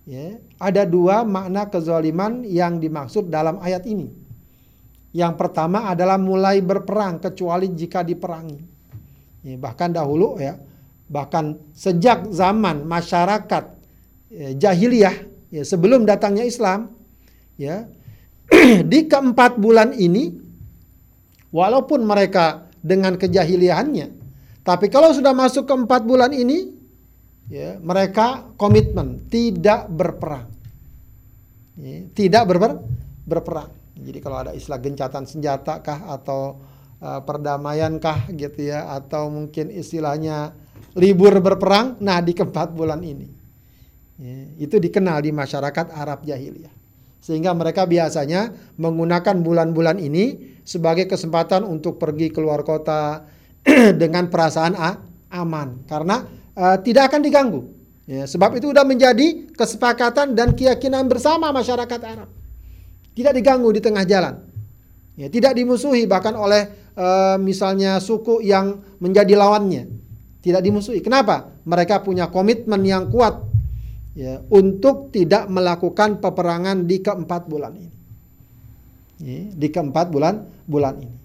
Ya, 0.04 0.36
ada 0.60 0.84
dua 0.84 1.24
makna 1.24 1.64
kezaliman 1.72 2.44
yang 2.44 2.76
dimaksud 2.76 3.32
dalam 3.32 3.56
ayat 3.64 3.88
ini. 3.88 4.12
Yang 5.16 5.34
pertama 5.40 5.88
adalah 5.88 6.20
mulai 6.20 6.60
berperang 6.60 7.24
kecuali 7.24 7.72
jika 7.72 8.04
diperangi. 8.04 8.60
Ya, 9.48 9.56
bahkan 9.56 9.96
dahulu 9.96 10.36
ya, 10.36 10.60
bahkan 11.08 11.56
sejak 11.72 12.28
zaman 12.28 12.84
masyarakat 12.84 13.64
ya, 14.28 14.48
jahiliyah 14.60 15.16
ya, 15.48 15.62
sebelum 15.64 16.04
datangnya 16.04 16.44
Islam, 16.44 16.92
ya 17.56 17.88
di 18.92 19.08
keempat 19.08 19.56
bulan 19.56 19.96
ini, 19.96 20.36
walaupun 21.48 22.04
mereka 22.04 22.68
dengan 22.84 23.16
kejahiliahannya, 23.16 24.12
tapi 24.64 24.92
kalau 24.92 25.16
sudah 25.16 25.32
masuk 25.32 25.64
keempat 25.64 26.04
bulan 26.04 26.32
ini, 26.32 26.83
ya, 27.48 27.80
mereka 27.80 28.52
komitmen 28.56 29.26
tidak 29.28 29.90
berperang. 29.90 30.48
Ya, 31.74 32.06
tidak 32.14 32.42
berper, 32.46 32.78
berperang. 33.26 33.70
Jadi 33.94 34.18
kalau 34.22 34.46
ada 34.46 34.52
istilah 34.54 34.78
gencatan 34.78 35.26
senjata 35.26 35.82
kah 35.82 36.06
atau 36.10 36.58
uh, 37.02 37.20
perdamaian 37.22 37.98
kah 37.98 38.26
gitu 38.30 38.70
ya 38.70 38.90
atau 38.94 39.30
mungkin 39.30 39.70
istilahnya 39.70 40.54
libur 40.94 41.34
berperang, 41.42 41.98
nah 41.98 42.22
di 42.22 42.34
keempat 42.34 42.70
bulan 42.74 43.02
ini. 43.02 43.26
Ya, 44.14 44.36
itu 44.62 44.78
dikenal 44.78 45.26
di 45.26 45.34
masyarakat 45.34 45.90
Arab 45.90 46.22
jahiliyah. 46.22 46.70
Sehingga 47.18 47.56
mereka 47.56 47.88
biasanya 47.88 48.52
menggunakan 48.78 49.42
bulan-bulan 49.42 49.98
ini 49.98 50.54
sebagai 50.62 51.10
kesempatan 51.10 51.66
untuk 51.66 51.98
pergi 51.98 52.30
keluar 52.30 52.62
kota 52.62 53.26
dengan 54.02 54.30
perasaan 54.30 54.76
aman. 55.32 55.88
Karena 55.88 56.22
uh, 56.58 56.76
tidak 56.80 57.12
akan 57.12 57.20
diganggu. 57.22 57.60
Ya, 58.04 58.28
sebab 58.28 58.60
itu 58.60 58.68
sudah 58.68 58.84
menjadi 58.84 59.48
kesepakatan 59.56 60.36
dan 60.36 60.52
keyakinan 60.52 61.08
bersama 61.08 61.48
masyarakat 61.56 62.00
Arab. 62.04 62.28
Tidak 63.16 63.32
diganggu 63.32 63.72
di 63.72 63.80
tengah 63.80 64.04
jalan. 64.04 64.44
Ya, 65.16 65.32
tidak 65.32 65.56
dimusuhi 65.56 66.04
bahkan 66.04 66.36
oleh 66.36 66.68
uh, 66.98 67.40
misalnya 67.40 67.96
suku 68.02 68.44
yang 68.44 68.84
menjadi 69.00 69.32
lawannya. 69.38 69.88
Tidak 70.44 70.60
dimusuhi. 70.60 71.00
Kenapa? 71.00 71.48
Mereka 71.64 72.04
punya 72.04 72.28
komitmen 72.28 72.84
yang 72.84 73.08
kuat 73.08 73.40
ya, 74.12 74.44
untuk 74.52 75.08
tidak 75.08 75.48
melakukan 75.48 76.20
peperangan 76.20 76.84
di 76.84 77.00
keempat 77.00 77.48
bulan 77.48 77.72
ini. 77.72 77.96
Ya, 79.24 79.48
di 79.48 79.68
keempat 79.72 80.12
bulan 80.12 80.44
bulan 80.68 81.00
ini. 81.00 81.16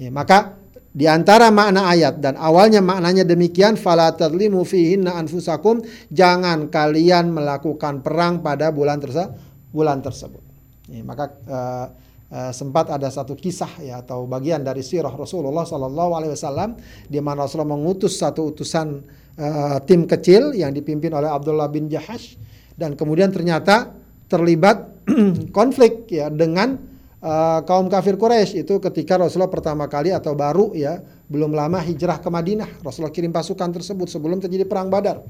Ya, 0.00 0.08
maka 0.08 0.56
di 0.94 1.10
antara 1.10 1.50
makna 1.50 1.90
ayat 1.90 2.22
dan 2.22 2.38
awalnya 2.38 2.78
maknanya 2.78 3.26
demikian 3.26 3.74
fala 3.74 4.14
tadlimu 4.14 4.62
fihinna 4.62 5.18
anfusakum 5.18 5.82
jangan 6.14 6.70
kalian 6.70 7.34
melakukan 7.34 7.98
perang 7.98 8.38
pada 8.38 8.70
bulan 8.70 9.02
tersebut 9.02 9.54
bulan 9.74 9.98
tersebut. 9.98 10.38
Ya, 10.86 11.02
maka 11.02 11.34
uh, 11.50 11.86
uh, 12.30 12.52
sempat 12.54 12.94
ada 12.94 13.10
satu 13.10 13.34
kisah 13.34 13.82
ya 13.82 14.06
atau 14.06 14.30
bagian 14.30 14.62
dari 14.62 14.86
sirah 14.86 15.10
Rasulullah 15.10 15.66
Shallallahu 15.66 16.10
alaihi 16.14 16.32
wasallam 16.38 16.78
di 17.10 17.18
mana 17.18 17.42
Rasulullah 17.50 17.74
mengutus 17.74 18.14
satu 18.22 18.54
utusan 18.54 19.02
uh, 19.34 19.82
tim 19.82 20.06
kecil 20.06 20.54
yang 20.54 20.70
dipimpin 20.70 21.10
oleh 21.10 21.26
Abdullah 21.26 21.66
bin 21.66 21.90
Jahash 21.90 22.38
dan 22.78 22.94
kemudian 22.94 23.34
ternyata 23.34 23.90
terlibat 24.30 24.94
konflik 25.58 26.06
ya 26.06 26.30
dengan 26.30 26.93
uh, 27.24 27.60
kaum 27.64 27.88
kafir 27.88 28.20
Quraisy 28.20 28.62
itu 28.62 28.76
ketika 28.78 29.16
Rasulullah 29.16 29.50
pertama 29.50 29.88
kali 29.88 30.12
atau 30.12 30.36
baru 30.36 30.76
ya 30.76 31.00
belum 31.32 31.56
lama 31.56 31.80
hijrah 31.80 32.20
ke 32.20 32.28
Madinah 32.28 32.84
Rasulullah 32.84 33.10
kirim 33.10 33.32
pasukan 33.32 33.72
tersebut 33.72 34.12
sebelum 34.12 34.44
terjadi 34.44 34.68
perang 34.68 34.92
Badar. 34.92 35.24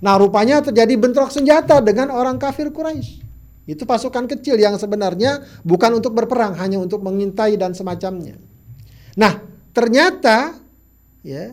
Nah 0.00 0.16
rupanya 0.16 0.64
terjadi 0.64 0.96
bentrok 0.96 1.28
senjata 1.28 1.82
dengan 1.82 2.14
orang 2.14 2.38
kafir 2.38 2.70
Quraisy. 2.70 3.26
Itu 3.68 3.84
pasukan 3.84 4.24
kecil 4.30 4.56
yang 4.56 4.80
sebenarnya 4.80 5.44
bukan 5.66 6.00
untuk 6.00 6.16
berperang 6.16 6.56
hanya 6.56 6.80
untuk 6.80 7.04
mengintai 7.04 7.58
dan 7.60 7.76
semacamnya. 7.76 8.38
Nah 9.18 9.42
ternyata 9.74 10.56
ya 11.20 11.52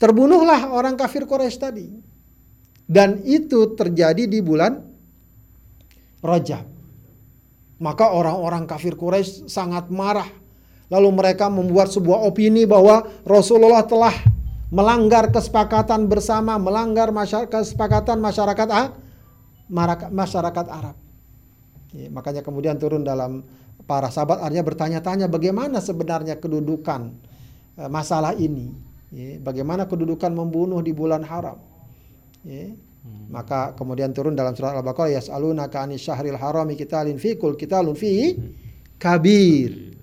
terbunuhlah 0.00 0.72
orang 0.72 0.98
kafir 0.98 1.28
Quraisy 1.28 1.58
tadi 1.60 1.86
dan 2.90 3.22
itu 3.22 3.76
terjadi 3.78 4.26
di 4.26 4.40
bulan 4.42 4.88
Rajab. 6.20 6.79
Maka 7.80 8.12
orang-orang 8.12 8.68
kafir 8.68 8.92
Quraisy 8.92 9.48
sangat 9.48 9.88
marah. 9.88 10.28
Lalu 10.92 11.08
mereka 11.16 11.48
membuat 11.48 11.88
sebuah 11.88 12.20
opini 12.28 12.68
bahwa 12.68 13.08
Rasulullah 13.24 13.80
telah 13.88 14.12
melanggar 14.68 15.32
kesepakatan 15.32 16.04
bersama, 16.06 16.60
melanggar 16.60 17.08
masyarakat, 17.10 17.48
kesepakatan 17.48 18.20
masyarakat 18.20 18.68
masyarakat 20.10 20.66
Arab. 20.68 20.96
Ya, 21.90 22.06
makanya 22.10 22.42
kemudian 22.44 22.78
turun 22.78 23.02
dalam 23.02 23.42
para 23.86 24.12
sahabat 24.14 24.38
artinya 24.44 24.62
bertanya-tanya 24.62 25.26
bagaimana 25.26 25.82
sebenarnya 25.82 26.38
kedudukan 26.38 27.10
eh, 27.80 27.90
masalah 27.90 28.34
ini. 28.38 28.70
Ya, 29.10 29.42
bagaimana 29.42 29.90
kedudukan 29.90 30.30
membunuh 30.30 30.78
di 30.84 30.94
bulan 30.94 31.26
haram. 31.26 31.58
Ya, 32.46 32.76
Maka 33.30 33.72
kemudian 33.78 34.10
turun 34.10 34.34
dalam 34.36 34.52
surat 34.52 34.76
Al-Baqarah 34.76 35.16
yas'alunaka 35.16 35.86
'anil 35.86 36.02
syahril 36.02 36.36
harami 36.36 36.74
qitalin 36.76 37.16
kul 37.16 37.54
qitalun 37.56 37.94
fi 37.96 38.36
kabir. 39.00 39.96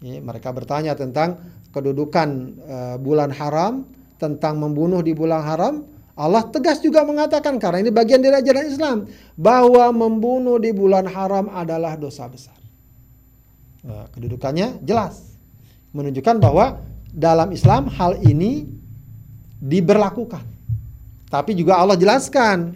Ya, 0.00 0.18
mereka 0.18 0.50
bertanya 0.50 0.96
tentang 0.96 1.38
kedudukan 1.70 2.28
uh, 2.64 2.96
bulan 2.96 3.30
haram, 3.36 3.84
tentang 4.16 4.56
membunuh 4.56 5.04
di 5.04 5.12
bulan 5.12 5.44
haram. 5.44 5.74
Allah 6.16 6.48
tegas 6.48 6.80
juga 6.80 7.04
mengatakan 7.04 7.60
karena 7.60 7.84
ini 7.84 7.92
bagian 7.92 8.24
dari 8.24 8.40
ajaran 8.40 8.64
Islam 8.64 8.98
bahwa 9.36 9.92
membunuh 9.92 10.56
di 10.56 10.72
bulan 10.72 11.04
haram 11.04 11.52
adalah 11.52 11.92
dosa 12.00 12.24
besar. 12.24 12.56
Nah, 13.84 14.08
kedudukannya 14.16 14.80
jelas 14.80 15.36
menunjukkan 15.92 16.40
bahwa 16.40 16.80
dalam 17.12 17.52
Islam 17.52 17.92
hal 17.92 18.16
ini 18.24 18.64
diberlakukan. 19.60 20.55
Tapi 21.26 21.58
juga 21.58 21.82
Allah 21.82 21.98
jelaskan 21.98 22.74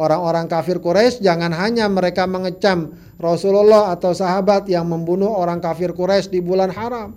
orang-orang 0.00 0.48
kafir 0.48 0.80
Quraisy 0.80 1.20
jangan 1.20 1.52
hanya 1.52 1.86
mereka 1.92 2.24
mengecam 2.24 2.96
Rasulullah 3.20 3.92
atau 3.92 4.16
sahabat 4.16 4.66
yang 4.66 4.88
membunuh 4.88 5.30
orang 5.30 5.60
kafir 5.60 5.92
Quraisy 5.92 6.32
di 6.32 6.40
bulan 6.40 6.72
haram. 6.72 7.14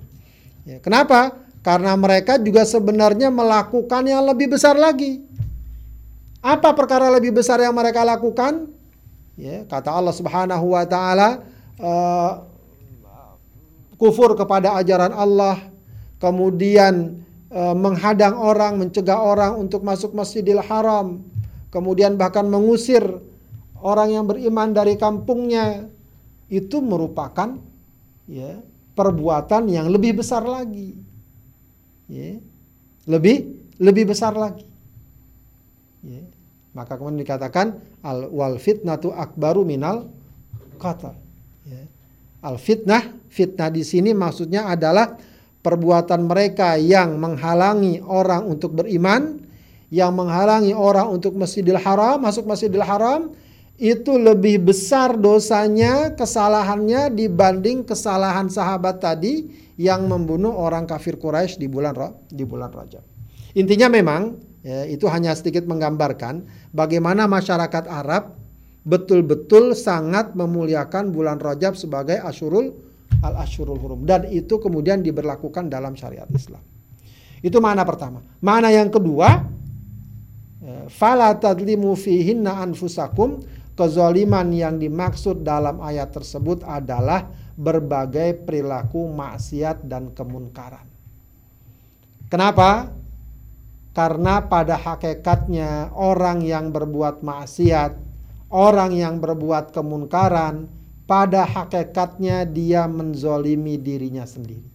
Ya, 0.67 0.77
kenapa? 0.83 1.33
Karena 1.65 1.97
mereka 1.97 2.37
juga 2.37 2.61
sebenarnya 2.61 3.33
melakukan 3.33 4.05
yang 4.05 4.21
lebih 4.21 4.53
besar 4.53 4.77
lagi. 4.77 5.25
Apa 6.45 6.77
perkara 6.77 7.09
lebih 7.09 7.33
besar 7.33 7.57
yang 7.57 7.73
mereka 7.73 8.05
lakukan? 8.05 8.69
Ya, 9.33 9.65
kata 9.65 9.89
Allah 9.89 10.13
Subhanahu 10.13 10.77
wa 10.77 10.85
taala 10.85 11.41
uh, 11.81 12.45
kufur 13.97 14.37
kepada 14.37 14.77
ajaran 14.77 15.09
Allah, 15.09 15.57
kemudian 16.21 17.24
menghadang 17.55 18.35
orang, 18.35 18.75
mencegah 18.75 19.15
orang 19.15 19.55
untuk 19.55 19.79
masuk 19.79 20.11
Masjidil 20.11 20.59
Haram, 20.59 21.23
kemudian 21.71 22.19
bahkan 22.19 22.43
mengusir 22.51 23.03
orang 23.79 24.11
yang 24.11 24.27
beriman 24.27 24.75
dari 24.75 24.99
kampungnya, 24.99 25.87
itu 26.51 26.83
merupakan 26.83 27.55
ya 28.27 28.59
perbuatan 28.91 29.71
yang 29.71 29.87
lebih 29.87 30.19
besar 30.19 30.43
lagi. 30.43 30.99
Ya, 32.11 32.43
lebih 33.07 33.55
lebih 33.79 34.11
besar 34.11 34.35
lagi. 34.35 34.67
Ya. 36.03 36.21
Maka 36.75 36.99
kemudian 36.99 37.23
dikatakan 37.23 37.79
al 38.03 38.27
wal 38.35 38.59
fitnatu 38.59 39.15
akbaru 39.15 39.63
minal 39.63 40.11
qatl. 40.75 41.15
Ya. 41.63 41.87
Al 42.43 42.59
fitnah, 42.59 43.15
fitnah 43.31 43.71
di 43.71 43.87
sini 43.87 44.11
maksudnya 44.11 44.67
adalah 44.67 45.15
perbuatan 45.65 46.29
mereka 46.29 46.77
yang 46.77 47.17
menghalangi 47.17 48.05
orang 48.05 48.45
untuk 48.45 48.77
beriman, 48.77 49.41
yang 49.89 50.13
menghalangi 50.13 50.77
orang 50.77 51.09
untuk 51.09 51.33
Masjidil 51.33 51.81
Haram, 51.81 52.21
masuk 52.21 52.45
Masjidil 52.45 52.85
Haram, 52.85 53.33
itu 53.81 54.13
lebih 54.15 54.61
besar 54.61 55.17
dosanya, 55.17 56.13
kesalahannya 56.13 57.09
dibanding 57.09 57.81
kesalahan 57.81 58.45
sahabat 58.45 59.01
tadi 59.01 59.49
yang 59.75 60.05
membunuh 60.05 60.53
orang 60.53 60.85
kafir 60.85 61.17
Quraisy 61.17 61.57
di 61.57 61.67
bulan 61.67 61.97
di 62.29 62.45
bulan 62.45 62.69
Rajab. 62.69 63.03
Intinya 63.57 63.89
memang 63.89 64.37
ya, 64.61 64.85
itu 64.87 65.09
hanya 65.09 65.35
sedikit 65.35 65.67
menggambarkan 65.67 66.45
bagaimana 66.71 67.27
masyarakat 67.27 67.89
Arab 67.89 68.37
betul-betul 68.85 69.73
sangat 69.73 70.37
memuliakan 70.37 71.11
bulan 71.11 71.41
Rajab 71.41 71.75
sebagai 71.75 72.21
Asyurul 72.21 72.84
al-ashurul 73.23 73.79
hurum 73.79 74.03
dan 74.03 74.27
itu 74.31 74.57
kemudian 74.57 74.99
diberlakukan 75.03 75.69
dalam 75.69 75.93
syariat 75.93 76.27
Islam. 76.33 76.63
Itu 77.45 77.61
mana 77.61 77.85
pertama. 77.85 78.25
Mana 78.41 78.73
yang 78.73 78.89
kedua, 78.89 79.45
eh, 80.65 80.85
fala 80.89 81.35
tadlimu 81.37 81.93
fihinna 81.93 82.57
anfusakum 82.63 83.45
kezaliman 83.75 84.49
yang 84.55 84.79
dimaksud 84.79 85.43
dalam 85.43 85.83
ayat 85.83 86.15
tersebut 86.15 86.63
adalah 86.65 87.27
berbagai 87.55 88.43
perilaku 88.43 89.07
maksiat 89.11 89.85
dan 89.85 90.11
kemunkaran. 90.11 90.83
Kenapa? 92.31 92.91
Karena 93.95 94.43
pada 94.43 94.75
hakikatnya 94.75 95.95
orang 95.95 96.43
yang 96.43 96.67
berbuat 96.75 97.23
maksiat, 97.23 97.95
orang 98.51 98.91
yang 98.91 99.23
berbuat 99.23 99.71
kemunkaran, 99.71 100.67
pada 101.05 101.45
hakikatnya 101.45 102.45
dia 102.49 102.89
menzolimi 102.89 103.77
dirinya 103.77 104.25
sendiri. 104.25 104.65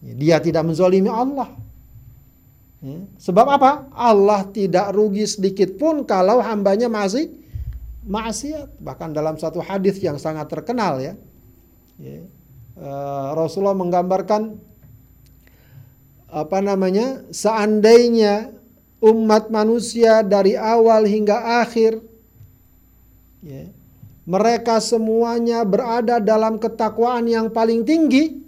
Dia 0.00 0.38
tidak 0.38 0.62
menzolimi 0.62 1.10
Allah. 1.10 1.50
Ya. 2.84 3.02
Sebab 3.18 3.46
apa? 3.56 3.88
Allah 3.90 4.46
tidak 4.52 4.94
rugi 4.94 5.26
sedikit 5.26 5.74
pun 5.80 6.06
kalau 6.06 6.38
hambanya 6.38 6.86
masih 6.86 7.32
maksiat. 8.06 8.78
Bahkan 8.78 9.10
dalam 9.16 9.34
satu 9.40 9.58
hadis 9.58 9.98
yang 9.98 10.20
sangat 10.20 10.46
terkenal 10.46 11.02
ya, 11.02 11.18
ya 11.98 12.22
uh, 12.78 13.34
Rasulullah 13.34 13.76
menggambarkan 13.76 14.60
apa 16.26 16.58
namanya 16.60 17.24
seandainya 17.32 18.52
umat 19.00 19.48
manusia 19.48 20.20
dari 20.20 20.58
awal 20.58 21.06
hingga 21.06 21.64
akhir 21.64 22.02
ya, 23.40 23.72
mereka 24.26 24.82
semuanya 24.82 25.62
berada 25.62 26.18
dalam 26.18 26.58
ketakwaan 26.58 27.30
yang 27.30 27.46
paling 27.46 27.86
tinggi, 27.86 28.42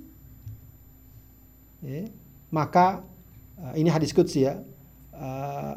ya, 1.79 2.11
maka 2.51 3.07
uh, 3.62 3.73
ini 3.79 3.87
hadis 3.87 4.11
qudsi 4.11 4.43
ya, 4.43 4.59
uh, 5.14 5.75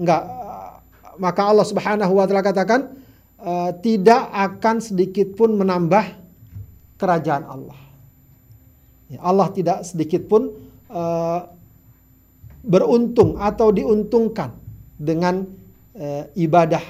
enggak, 0.00 0.22
uh, 0.24 0.80
maka 1.20 1.40
Allah 1.44 1.66
Subhanahu 1.68 2.12
wa 2.16 2.24
taala 2.24 2.40
katakan 2.40 2.96
uh, 3.36 3.70
tidak 3.84 4.32
akan 4.32 4.80
sedikit 4.80 5.36
pun 5.36 5.60
menambah 5.60 6.08
kerajaan 6.96 7.44
Allah. 7.44 7.76
Ya, 9.12 9.20
Allah 9.20 9.52
tidak 9.52 9.84
sedikit 9.84 10.24
pun 10.24 10.56
uh, 10.88 11.52
beruntung 12.64 13.36
atau 13.36 13.68
diuntungkan 13.68 14.56
dengan 14.96 15.44
uh, 16.00 16.24
ibadah 16.32 16.80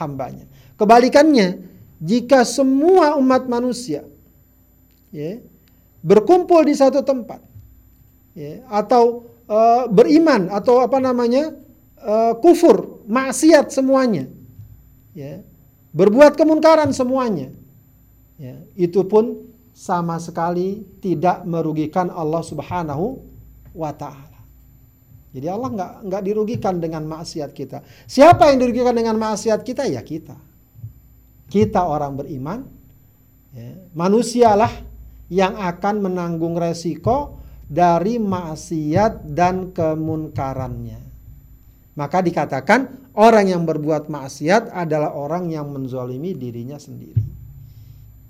hambanya. 0.00 0.48
Kebalikannya, 0.78 1.66
jika 1.98 2.46
semua 2.46 3.18
umat 3.18 3.50
manusia 3.50 4.06
ya, 5.10 5.42
berkumpul 6.06 6.62
di 6.62 6.78
satu 6.78 7.02
tempat, 7.02 7.42
ya, 8.38 8.62
atau 8.70 9.26
uh, 9.50 9.90
beriman 9.90 10.46
atau 10.54 10.78
apa 10.78 11.02
namanya 11.02 11.50
uh, 11.98 12.38
kufur, 12.38 13.02
maksiat 13.10 13.74
semuanya, 13.74 14.30
ya, 15.18 15.42
berbuat 15.90 16.38
kemunkaran 16.38 16.94
semuanya, 16.94 17.50
ya, 18.38 18.62
itu 18.78 19.02
pun 19.02 19.50
sama 19.74 20.22
sekali 20.22 20.86
tidak 21.02 21.42
merugikan 21.42 22.06
Allah 22.14 22.42
Subhanahu 22.46 23.18
wa 23.74 23.90
Ta'ala. 23.90 24.38
Jadi 25.34 25.46
Allah 25.50 25.70
nggak 25.74 25.92
nggak 26.06 26.22
dirugikan 26.22 26.78
dengan 26.78 27.02
maksiat 27.06 27.50
kita. 27.50 27.82
Siapa 28.06 28.48
yang 28.54 28.62
dirugikan 28.62 28.94
dengan 28.94 29.18
maksiat 29.18 29.60
kita? 29.66 29.86
Ya 29.90 30.02
kita. 30.02 30.47
Kita 31.48 31.88
orang 31.88 32.20
beriman. 32.20 32.60
Ya. 33.56 33.72
Manusialah 33.96 34.72
yang 35.32 35.56
akan 35.56 36.04
menanggung 36.04 36.56
resiko 36.56 37.40
dari 37.68 38.16
maksiat 38.16 39.28
dan 39.32 39.72
kemunkarannya. 39.76 41.00
Maka 41.98 42.22
dikatakan 42.22 43.12
orang 43.18 43.50
yang 43.50 43.62
berbuat 43.66 44.06
maksiat 44.06 44.70
adalah 44.70 45.12
orang 45.18 45.50
yang 45.50 45.68
menzolimi 45.68 46.32
dirinya 46.32 46.78
sendiri. 46.78 47.20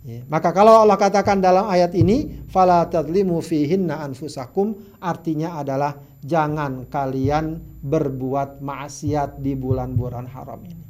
Ya. 0.08 0.24
Maka 0.24 0.56
kalau 0.56 0.80
Allah 0.80 0.96
katakan 0.96 1.38
dalam 1.38 1.68
ayat 1.68 1.92
ini, 1.92 2.48
fala 2.48 2.88
tadlimu 2.88 3.44
fihinna 3.44 4.00
anfusakum, 4.00 4.72
artinya 5.04 5.60
adalah 5.60 6.00
jangan 6.24 6.88
kalian 6.88 7.60
berbuat 7.84 8.64
maksiat 8.64 9.44
di 9.44 9.52
bulan-bulan 9.52 10.24
haram 10.32 10.64
ini. 10.64 10.87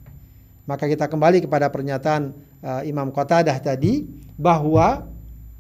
Maka 0.69 0.85
kita 0.85 1.09
kembali 1.09 1.49
kepada 1.49 1.73
pernyataan 1.73 2.37
uh, 2.61 2.83
Imam 2.85 3.09
Qatadah 3.09 3.57
tadi 3.57 4.05
bahwa 4.37 5.09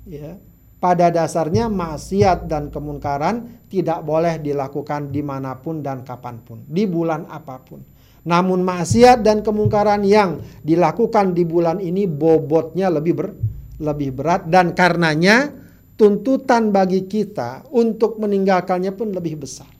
ya, 0.04 0.36
pada 0.76 1.08
dasarnya 1.08 1.72
maksiat 1.72 2.44
dan 2.44 2.68
kemunkaran 2.68 3.64
tidak 3.72 4.04
boleh 4.04 4.36
dilakukan 4.36 5.08
di 5.08 5.24
mana 5.24 5.56
pun 5.56 5.80
dan 5.80 6.04
kapan 6.04 6.44
pun, 6.44 6.60
di 6.68 6.84
bulan 6.84 7.24
apa 7.32 7.56
pun. 7.56 7.80
Namun 8.28 8.60
maksiat 8.60 9.24
dan 9.24 9.40
kemungkaran 9.40 10.04
yang 10.04 10.44
dilakukan 10.60 11.32
di 11.32 11.48
bulan 11.48 11.80
ini 11.80 12.04
bobotnya 12.04 12.92
lebih 12.92 13.14
ber, 13.16 13.32
lebih 13.80 14.12
berat 14.12 14.44
dan 14.52 14.76
karenanya 14.76 15.48
tuntutan 15.96 16.68
bagi 16.68 17.08
kita 17.08 17.64
untuk 17.72 18.20
meninggalkannya 18.20 18.92
pun 18.92 19.08
lebih 19.16 19.40
besar. 19.40 19.72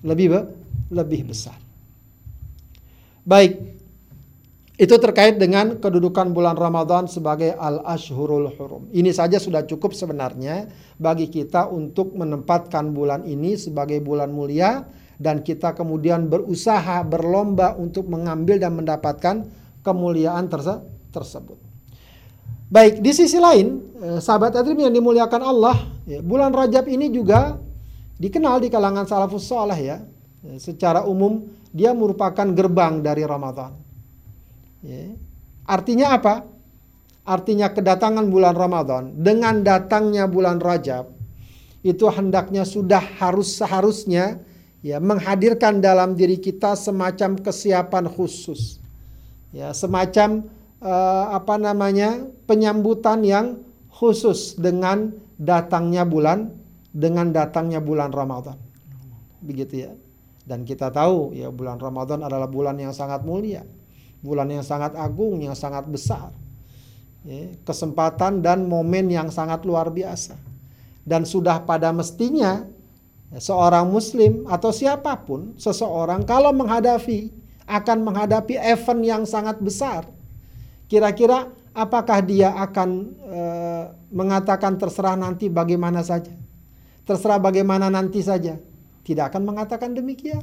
Lebih 0.00 0.26
lebih 0.88 1.36
besar. 1.36 1.60
Baik. 3.28 3.77
Itu 4.78 4.94
terkait 5.02 5.42
dengan 5.42 5.74
kedudukan 5.82 6.30
bulan 6.30 6.54
Ramadan 6.54 7.10
sebagai 7.10 7.50
al-ashhurul 7.50 8.54
hurum. 8.54 8.86
Ini 8.94 9.10
saja 9.10 9.42
sudah 9.42 9.66
cukup 9.66 9.90
sebenarnya 9.90 10.70
bagi 11.02 11.26
kita 11.26 11.66
untuk 11.66 12.14
menempatkan 12.14 12.94
bulan 12.94 13.26
ini 13.26 13.58
sebagai 13.58 13.98
bulan 13.98 14.30
mulia 14.30 14.86
dan 15.18 15.42
kita 15.42 15.74
kemudian 15.74 16.30
berusaha 16.30 17.02
berlomba 17.02 17.74
untuk 17.74 18.06
mengambil 18.06 18.62
dan 18.62 18.78
mendapatkan 18.78 19.50
kemuliaan 19.82 20.46
terse 20.46 20.78
tersebut. 21.10 21.58
Baik, 22.70 23.02
di 23.02 23.10
sisi 23.10 23.42
lain, 23.42 23.82
eh, 23.98 24.22
sahabat 24.22 24.54
Adrim 24.54 24.78
yang 24.78 24.94
dimuliakan 24.94 25.42
Allah, 25.42 25.74
ya, 26.06 26.22
bulan 26.22 26.54
Rajab 26.54 26.86
ini 26.86 27.10
juga 27.10 27.58
dikenal 28.22 28.62
di 28.62 28.70
kalangan 28.70 29.10
salafus 29.10 29.42
soleh 29.42 29.80
ya. 29.82 29.98
Eh, 30.46 30.62
secara 30.62 31.02
umum 31.02 31.50
dia 31.74 31.90
merupakan 31.90 32.46
gerbang 32.54 33.02
dari 33.02 33.26
Ramadan. 33.26 33.87
Ya. 34.84 35.14
Artinya 35.68 36.16
apa? 36.16 36.46
Artinya 37.28 37.68
kedatangan 37.68 38.24
bulan 38.32 38.56
Ramadan 38.56 39.12
dengan 39.20 39.60
datangnya 39.60 40.24
bulan 40.24 40.62
Rajab 40.64 41.12
itu 41.84 42.08
hendaknya 42.08 42.64
sudah 42.64 43.00
harus 43.20 43.54
seharusnya 43.60 44.40
ya 44.80 44.98
menghadirkan 44.98 45.84
dalam 45.84 46.16
diri 46.16 46.40
kita 46.40 46.74
semacam 46.74 47.36
kesiapan 47.38 48.08
khusus. 48.08 48.80
Ya, 49.52 49.72
semacam 49.72 50.48
uh, 50.80 51.36
apa 51.36 51.56
namanya 51.56 52.24
penyambutan 52.44 53.24
yang 53.24 53.60
khusus 53.92 54.56
dengan 54.56 55.12
datangnya 55.40 56.04
bulan 56.04 56.52
dengan 56.92 57.30
datangnya 57.30 57.78
bulan 57.78 58.10
Ramadan. 58.10 58.58
Begitu 59.44 59.74
ya. 59.88 59.92
Dan 60.48 60.64
kita 60.64 60.88
tahu 60.88 61.36
ya 61.36 61.52
bulan 61.52 61.76
Ramadan 61.76 62.24
adalah 62.24 62.48
bulan 62.48 62.80
yang 62.80 62.96
sangat 62.96 63.20
mulia, 63.20 63.68
bulan 64.24 64.50
yang 64.50 64.66
sangat 64.66 64.94
agung, 64.98 65.40
yang 65.42 65.54
sangat 65.54 65.86
besar. 65.86 66.34
Ya, 67.26 67.52
kesempatan 67.66 68.40
dan 68.40 68.64
momen 68.64 69.10
yang 69.10 69.28
sangat 69.28 69.66
luar 69.66 69.90
biasa. 69.90 70.38
Dan 71.02 71.24
sudah 71.24 71.64
pada 71.64 71.90
mestinya 71.90 72.64
ya, 73.32 73.40
seorang 73.40 73.88
muslim 73.88 74.46
atau 74.46 74.70
siapa 74.70 75.16
pun 75.24 75.56
seseorang 75.56 76.22
kalau 76.24 76.52
menghadapi 76.52 77.32
akan 77.68 77.98
menghadapi 78.00 78.56
event 78.56 79.02
yang 79.04 79.22
sangat 79.28 79.60
besar 79.60 80.08
Kira-kira 80.88 81.52
apakah 81.76 82.24
dia 82.24 82.56
akan 82.56 83.12
e, 83.12 83.40
mengatakan 84.08 84.80
terserah 84.80 85.20
nanti 85.20 85.52
bagaimana 85.52 86.00
saja? 86.00 86.32
Terserah 87.04 87.36
bagaimana 87.36 87.92
nanti 87.92 88.24
saja. 88.24 88.56
Tidak 89.04 89.24
akan 89.28 89.44
mengatakan 89.44 89.92
demikian. 89.92 90.40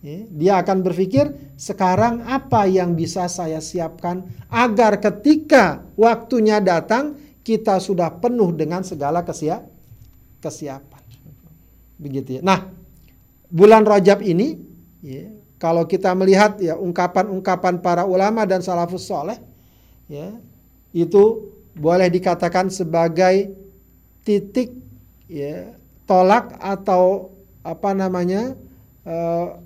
Ya, 0.00 0.24
dia 0.32 0.52
akan 0.64 0.80
berpikir 0.80 1.28
sekarang 1.60 2.24
apa 2.24 2.64
yang 2.64 2.96
bisa 2.96 3.28
saya 3.28 3.60
siapkan 3.60 4.24
agar 4.48 4.96
ketika 4.96 5.84
waktunya 5.92 6.56
datang 6.56 7.20
kita 7.44 7.76
sudah 7.76 8.08
penuh 8.16 8.48
dengan 8.56 8.80
segala 8.80 9.20
kesiap 9.20 9.60
kesiapan. 10.40 11.04
Begitu 12.00 12.40
ya. 12.40 12.42
Nah, 12.42 12.72
bulan 13.52 13.84
Rajab 13.84 14.24
ini 14.24 14.56
ya, 15.04 15.28
kalau 15.60 15.84
kita 15.84 16.16
melihat 16.16 16.56
ya 16.56 16.80
ungkapan-ungkapan 16.80 17.84
para 17.84 18.08
ulama 18.08 18.48
dan 18.48 18.64
salafus 18.64 19.04
soleh 19.04 19.36
ya 20.08 20.32
itu 20.96 21.52
boleh 21.76 22.08
dikatakan 22.08 22.72
sebagai 22.72 23.52
titik 24.24 24.72
ya 25.28 25.76
tolak 26.08 26.56
atau 26.58 27.36
apa 27.60 27.92
namanya 27.92 28.56
uh, 29.04 29.60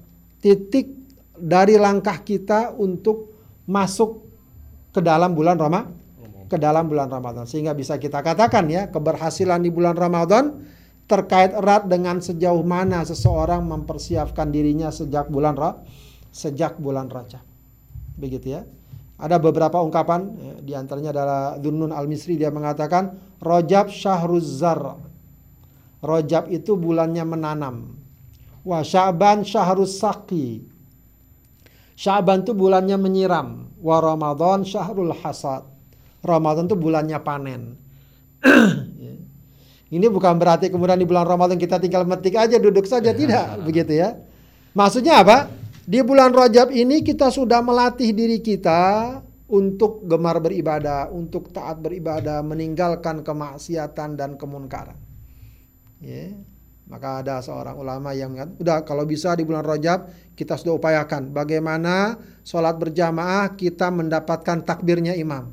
titik 0.44 0.92
dari 1.32 1.80
langkah 1.80 2.20
kita 2.20 2.76
untuk 2.76 3.32
masuk 3.64 4.20
ke 4.92 5.00
dalam 5.00 5.32
bulan 5.32 5.56
Rama 5.56 5.88
ke 6.44 6.60
dalam 6.60 6.84
bulan 6.84 7.08
Ramadan 7.08 7.48
sehingga 7.48 7.72
bisa 7.72 7.96
kita 7.96 8.20
katakan 8.20 8.68
ya 8.68 8.92
keberhasilan 8.92 9.64
di 9.64 9.72
bulan 9.72 9.96
Ramadan 9.96 10.60
terkait 11.04 11.56
erat 11.56 11.88
dengan 11.88 12.20
sejauh 12.20 12.60
mana 12.60 13.04
seseorang 13.04 13.64
mempersiapkan 13.64 14.48
dirinya 14.48 14.88
sejak 14.88 15.28
bulan 15.28 15.56
Ra, 15.56 15.80
sejak 16.32 16.80
bulan 16.80 17.12
Rajab. 17.12 17.44
Begitu 18.16 18.56
ya. 18.56 18.62
Ada 19.14 19.38
beberapa 19.38 19.78
ungkapan 19.84 20.20
ya, 20.36 20.54
di 20.64 20.72
antaranya 20.74 21.10
adalah 21.14 21.42
Dunnun 21.60 21.92
Al-Misri 21.92 22.40
dia 22.40 22.48
mengatakan 22.48 23.14
Rajab 23.40 23.92
syahruz 23.92 24.64
zar. 24.64 24.96
Rajab 26.00 26.48
itu 26.52 26.76
bulannya 26.76 27.24
menanam. 27.24 28.03
Wa 28.64 28.80
Sya'ban 28.80 29.44
syahrus 29.44 30.00
saqi. 30.00 30.64
Sya'ban 31.94 32.42
itu 32.42 32.56
bulannya 32.56 32.96
menyiram. 32.96 33.70
Wa 33.78 34.00
Ramadan 34.00 34.64
syahrul 34.64 35.12
hasad. 35.12 35.68
Ramadan 36.24 36.64
itu 36.66 36.74
bulannya 36.74 37.20
panen. 37.20 37.76
Ya. 38.96 39.14
Ini 39.94 40.10
bukan 40.10 40.40
berarti 40.40 40.74
kemudian 40.74 40.98
di 40.98 41.06
bulan 41.06 41.22
Ramadan 41.22 41.54
kita 41.54 41.78
tinggal 41.78 42.02
metik 42.02 42.34
aja 42.34 42.58
duduk 42.58 42.82
saja 42.82 43.14
tidak 43.14 43.62
begitu 43.62 43.94
ya. 43.94 44.18
Maksudnya 44.74 45.22
apa? 45.22 45.46
Di 45.86 46.02
bulan 46.02 46.34
Rajab 46.34 46.74
ini 46.74 47.04
kita 47.04 47.30
sudah 47.30 47.62
melatih 47.62 48.10
diri 48.10 48.42
kita 48.42 49.22
untuk 49.46 50.02
gemar 50.08 50.42
beribadah, 50.42 51.12
untuk 51.14 51.52
taat 51.54 51.78
beribadah, 51.78 52.42
meninggalkan 52.42 53.22
kemaksiatan 53.22 54.18
dan 54.18 54.34
kemunkaran. 54.34 54.98
Ya. 56.02 56.34
Maka 56.84 57.24
ada 57.24 57.40
seorang 57.40 57.80
ulama 57.80 58.12
yang 58.12 58.36
mengatakan, 58.36 58.60
udah 58.60 58.78
kalau 58.84 59.08
bisa 59.08 59.32
di 59.32 59.48
bulan 59.48 59.64
Rajab 59.64 60.04
kita 60.36 60.60
sudah 60.60 60.76
upayakan 60.76 61.32
bagaimana 61.32 62.20
sholat 62.44 62.76
berjamaah 62.76 63.56
kita 63.56 63.88
mendapatkan 63.88 64.60
takbirnya 64.60 65.16
imam. 65.16 65.48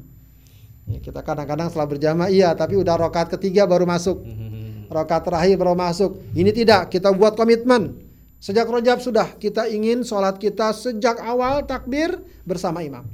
Ya, 0.91 0.99
kita 0.99 1.23
kadang-kadang 1.23 1.71
setelah 1.71 1.87
berjamaah 1.87 2.27
iya, 2.27 2.51
tapi 2.51 2.75
udah 2.75 2.99
rokat 2.99 3.31
ketiga 3.39 3.63
baru 3.63 3.87
masuk. 3.87 4.19
Rokat 4.91 5.23
terakhir 5.23 5.55
baru 5.55 5.71
masuk. 5.71 6.19
Ini 6.35 6.51
tidak, 6.51 6.91
kita 6.91 7.15
buat 7.15 7.39
komitmen. 7.39 7.95
Sejak 8.43 8.67
rojab 8.67 8.99
sudah 8.99 9.39
kita 9.39 9.71
ingin 9.71 10.03
sholat 10.03 10.35
kita 10.35 10.75
sejak 10.75 11.15
awal 11.23 11.63
takbir 11.63 12.19
bersama 12.43 12.83
imam. 12.83 13.07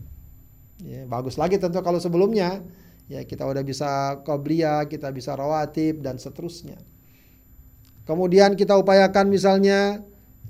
Ya, 0.81 1.05
bagus 1.05 1.37
lagi 1.37 1.61
tentu 1.61 1.77
kalau 1.85 2.01
sebelumnya 2.01 2.65
ya 3.05 3.21
kita 3.21 3.45
udah 3.45 3.61
bisa 3.61 4.23
qobliyah, 4.25 4.89
kita 4.89 5.13
bisa 5.13 5.37
rawatib 5.37 6.01
dan 6.01 6.17
seterusnya. 6.17 6.81
Kemudian 8.07 8.55
kita 8.55 8.79
upayakan 8.79 9.27
misalnya 9.27 9.99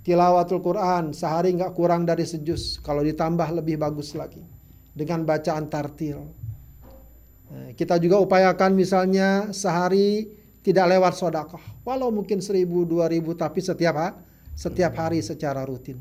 tilawatul 0.06 0.62
Quran 0.62 1.12
sehari 1.12 1.58
nggak 1.58 1.74
kurang 1.74 2.06
dari 2.06 2.24
sejus. 2.24 2.78
Kalau 2.80 3.02
ditambah 3.02 3.50
lebih 3.58 3.82
bagus 3.82 4.13
lagi 4.13 4.46
dengan 4.93 5.26
bacaan 5.26 5.65
tartil 5.65 6.22
Eh, 7.48 7.72
kita 7.80 7.96
juga 7.96 8.20
upayakan 8.20 8.76
misalnya 8.76 9.56
sehari 9.56 10.28
tidak 10.60 10.91
lewat 10.91 11.15
sodakoh. 11.15 11.63
Walau 11.88 12.12
mungkin 12.12 12.43
seribu, 12.43 12.84
dua 12.84 13.08
ribu, 13.08 13.32
tapi 13.39 13.63
setiap 13.63 13.96
ha, 13.96 14.10
setiap 14.52 14.91
hari 15.00 15.24
secara 15.24 15.63
rutin. 15.63 15.96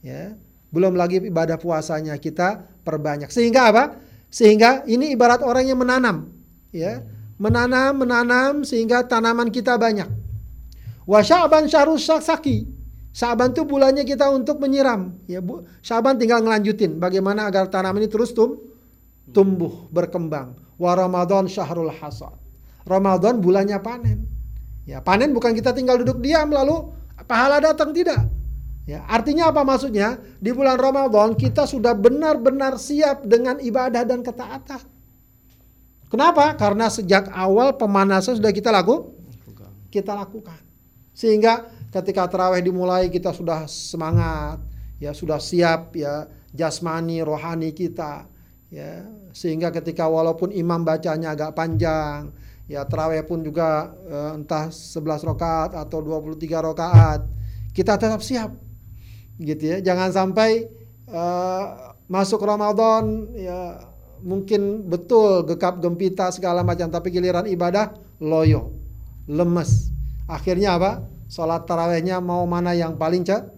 Ya, 0.00 0.32
belum 0.72 0.96
lagi 0.96 1.20
ibadah 1.20 1.60
puasanya 1.60 2.16
kita 2.16 2.64
perbanyak. 2.80 3.28
Sehingga 3.28 3.68
apa? 3.68 4.00
Sehingga 4.32 4.88
ini 4.88 5.12
ibarat 5.12 5.44
orang 5.44 5.68
yang 5.68 5.76
menanam, 5.76 6.32
ya, 6.72 7.04
menanam, 7.36 8.00
menanam 8.00 8.52
sehingga 8.64 9.04
tanaman 9.04 9.52
kita 9.52 9.76
banyak. 9.76 10.08
Wa 11.10 11.26
sya'ban 11.26 11.66
syahrus 11.66 12.06
saki. 12.06 12.70
Syaban 13.10 13.50
itu 13.50 13.66
bulannya 13.66 14.06
kita 14.06 14.30
untuk 14.30 14.62
menyiram. 14.62 15.18
Ya, 15.26 15.42
Bu, 15.42 15.66
Syaban 15.82 16.14
tinggal 16.14 16.46
ngelanjutin 16.46 17.02
bagaimana 17.02 17.50
agar 17.50 17.66
tanaman 17.66 18.06
ini 18.06 18.06
terus 18.06 18.30
tum, 18.30 18.62
tumbuh, 19.34 19.90
berkembang. 19.90 20.54
Wa 20.78 20.94
Ramadan 20.94 21.50
syahrul 21.50 21.90
hasad. 21.90 22.30
Ramadan 22.86 23.42
bulannya 23.42 23.82
panen. 23.82 24.30
Ya, 24.86 25.02
panen 25.02 25.34
bukan 25.34 25.50
kita 25.58 25.74
tinggal 25.74 25.98
duduk 25.98 26.22
diam 26.22 26.54
lalu 26.54 26.94
pahala 27.26 27.58
datang 27.58 27.90
tidak. 27.90 28.30
Ya, 28.86 29.02
artinya 29.10 29.50
apa 29.50 29.66
maksudnya? 29.66 30.22
Di 30.38 30.54
bulan 30.54 30.78
Ramadan 30.78 31.34
kita 31.34 31.66
sudah 31.66 31.98
benar-benar 31.98 32.78
siap 32.78 33.26
dengan 33.26 33.58
ibadah 33.58 34.06
dan 34.06 34.22
ketaatan. 34.22 34.82
Kenapa? 36.06 36.54
Karena 36.54 36.86
sejak 36.86 37.30
awal 37.34 37.74
pemanasan 37.74 38.38
sudah 38.38 38.54
kita 38.54 38.70
laku, 38.70 39.14
kita 39.90 40.14
lakukan. 40.14 40.69
Sehingga 41.12 41.68
ketika 41.90 42.26
terawih 42.30 42.62
dimulai 42.62 43.10
kita 43.10 43.34
sudah 43.34 43.66
semangat, 43.66 44.62
ya 45.02 45.10
sudah 45.10 45.42
siap 45.42 45.94
ya 45.98 46.30
jasmani, 46.54 47.20
rohani 47.20 47.74
kita, 47.74 48.26
ya. 48.70 49.04
Sehingga 49.30 49.70
ketika 49.70 50.10
walaupun 50.10 50.50
imam 50.50 50.82
bacanya 50.82 51.34
agak 51.34 51.54
panjang, 51.54 52.34
ya 52.70 52.86
terawih 52.86 53.26
pun 53.26 53.42
juga 53.42 53.90
uh, 54.06 54.38
entah 54.38 54.70
11 54.70 55.26
rakaat 55.26 55.70
atau 55.74 55.98
23 55.98 56.38
rakaat 56.70 57.20
kita 57.74 57.98
tetap 57.98 58.22
siap 58.22 58.54
gitu 59.42 59.74
ya. 59.74 59.76
Jangan 59.82 60.14
sampai 60.14 60.70
uh, 61.10 61.94
masuk 62.10 62.42
Ramadan 62.42 63.30
ya 63.34 63.90
mungkin 64.20 64.84
betul 64.86 65.46
gekap 65.48 65.80
gempita 65.80 66.28
segala 66.34 66.60
macam 66.60 66.90
tapi 66.92 67.08
giliran 67.08 67.48
ibadah 67.48 67.96
loyo 68.20 68.74
lemes 69.24 69.89
akhirnya 70.30 70.78
apa 70.78 71.02
sholat 71.26 71.66
tarawehnya 71.66 72.22
mau 72.22 72.46
mana 72.46 72.70
yang 72.78 72.94
paling 72.94 73.26
cepat 73.26 73.50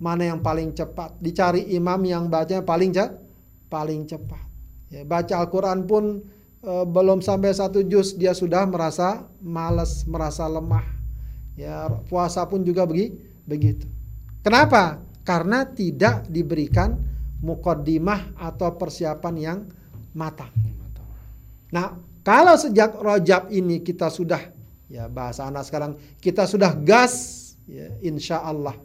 mana 0.00 0.32
yang 0.32 0.40
paling 0.40 0.72
cepat 0.72 1.20
dicari 1.20 1.76
imam 1.76 2.00
yang 2.08 2.32
bacanya 2.32 2.64
paling 2.64 2.90
cepat 2.90 3.20
paling 3.68 4.08
cepat 4.08 4.44
ya, 4.88 5.04
baca 5.04 5.34
Al-Quran 5.44 5.84
pun 5.84 6.04
Eh, 6.64 6.86
belum 6.88 7.20
sampai 7.20 7.52
satu 7.52 7.84
juz 7.84 8.16
dia 8.16 8.32
sudah 8.32 8.64
merasa 8.64 9.28
malas, 9.44 10.08
merasa 10.08 10.48
lemah. 10.48 10.96
Ya, 11.60 11.92
puasa 12.08 12.40
pun 12.48 12.64
juga 12.64 12.88
begi, 12.88 13.12
begitu. 13.44 13.84
Kenapa? 14.40 14.96
Karena 15.28 15.68
tidak 15.68 16.24
diberikan 16.24 16.96
mukaddimah 17.44 18.40
atau 18.40 18.80
persiapan 18.80 19.34
yang 19.36 19.58
matang. 20.16 20.48
Nah, 21.68 22.00
kalau 22.24 22.56
sejak 22.56 22.96
rojab 22.96 23.52
ini 23.52 23.84
kita 23.84 24.08
sudah 24.08 24.40
ya 24.88 25.08
bahasa 25.08 25.48
anak 25.48 25.64
sekarang 25.68 25.96
kita 26.20 26.44
sudah 26.44 26.76
gas 26.76 27.40
ya 27.64 27.88
insya 28.04 28.44
Allah 28.44 28.76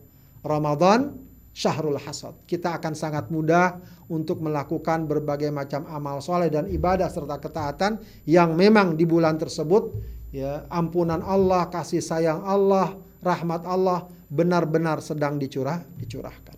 Ramadan 0.43 1.29
syahrul 1.59 1.99
hasad. 1.99 2.35
Kita 2.47 2.79
akan 2.79 2.93
sangat 2.95 3.27
mudah 3.27 3.75
untuk 4.07 4.39
melakukan 4.39 5.03
berbagai 5.05 5.51
macam 5.51 5.83
amal 5.91 6.23
soleh 6.23 6.47
dan 6.47 6.71
ibadah 6.71 7.12
serta 7.12 7.35
ketaatan 7.38 7.99
yang 8.23 8.55
memang 8.55 8.95
di 8.95 9.03
bulan 9.03 9.35
tersebut 9.35 9.91
ya 10.31 10.63
ampunan 10.71 11.19
Allah, 11.19 11.67
kasih 11.67 11.99
sayang 11.99 12.41
Allah, 12.47 12.95
rahmat 13.19 13.67
Allah 13.67 14.07
benar-benar 14.31 15.03
sedang 15.03 15.35
dicurah 15.35 15.83
dicurahkan. 15.99 16.55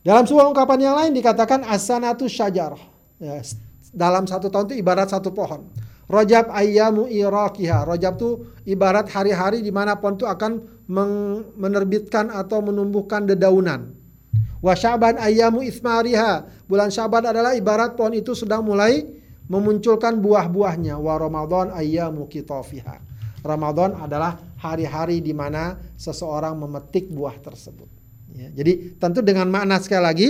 Dalam 0.00 0.24
sebuah 0.24 0.48
ungkapan 0.48 0.78
yang 0.80 0.96
lain 0.96 1.12
dikatakan 1.12 1.60
asanatu 1.68 2.24
syajarah. 2.24 2.80
Ya, 3.20 3.44
dalam 3.92 4.24
satu 4.24 4.48
tahun 4.48 4.72
itu 4.72 4.80
ibarat 4.80 5.12
satu 5.12 5.28
pohon. 5.28 5.68
Rojab 6.10 6.50
ayyamu 6.50 7.06
irakiha. 7.06 7.86
Rojab 7.86 8.18
itu 8.18 8.30
ibarat 8.66 9.06
hari-hari 9.14 9.62
di 9.62 9.70
mana 9.70 9.94
pohon 9.94 10.18
itu 10.18 10.26
akan 10.26 10.58
menerbitkan 11.54 12.34
atau 12.34 12.58
menumbuhkan 12.66 13.30
dedaunan. 13.30 13.94
Wa 14.58 14.74
syaban 14.74 15.22
ayyamu 15.22 15.62
ismariha. 15.62 16.50
Bulan 16.66 16.90
syaban 16.90 17.30
adalah 17.30 17.54
ibarat 17.54 17.94
pohon 17.94 18.18
itu 18.18 18.34
sedang 18.34 18.66
mulai 18.66 19.06
memunculkan 19.46 20.18
buah-buahnya. 20.18 20.98
Wa 20.98 21.14
ramadan 21.14 21.70
ayyamu 21.78 22.26
kitofiha. 22.26 22.98
Ramadan 23.46 23.96
adalah 23.96 24.36
hari-hari 24.58 25.22
di 25.22 25.32
mana 25.32 25.78
seseorang 25.94 26.58
memetik 26.58 27.08
buah 27.08 27.38
tersebut. 27.40 27.88
Ya, 28.34 28.50
jadi 28.52 28.98
tentu 29.00 29.24
dengan 29.24 29.48
makna 29.48 29.80
sekali 29.80 30.02
lagi, 30.04 30.28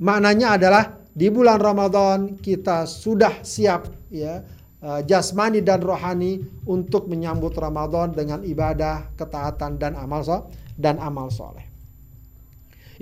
maknanya 0.00 0.56
adalah 0.56 0.84
di 1.12 1.28
bulan 1.28 1.58
Ramadan 1.60 2.40
kita 2.40 2.88
sudah 2.88 3.42
siap 3.44 3.90
ya 4.08 4.40
jasmani 4.78 5.58
dan 5.58 5.82
rohani 5.82 6.38
untuk 6.62 7.10
menyambut 7.10 7.50
Ramadan 7.58 8.14
dengan 8.14 8.46
ibadah, 8.46 9.10
ketaatan 9.18 9.74
dan 9.74 9.98
amal 9.98 10.22
so 10.22 10.46
dan 10.78 11.02
amal 11.02 11.34
soleh. 11.34 11.66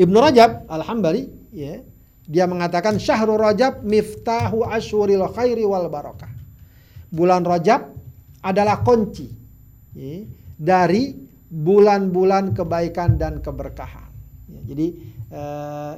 Ibnu 0.01 0.17
Rajab 0.17 0.65
Al-Hambali 0.69 1.29
ya, 1.53 1.85
dia 2.25 2.45
mengatakan 2.49 2.97
syahrul 2.97 3.41
Rajab 3.41 3.85
miftahu 3.85 4.65
ashuril 4.65 5.29
khairi 5.37 5.69
wal 5.69 5.89
barakah. 5.93 6.33
Bulan 7.12 7.45
Rajab 7.45 7.93
adalah 8.41 8.81
kunci 8.81 9.29
ya, 9.93 10.25
dari 10.57 11.12
bulan-bulan 11.53 12.57
kebaikan 12.57 13.21
dan 13.21 13.45
keberkahan. 13.45 14.09
Ya, 14.49 14.61
jadi 14.73 14.87
uh, 15.33 15.95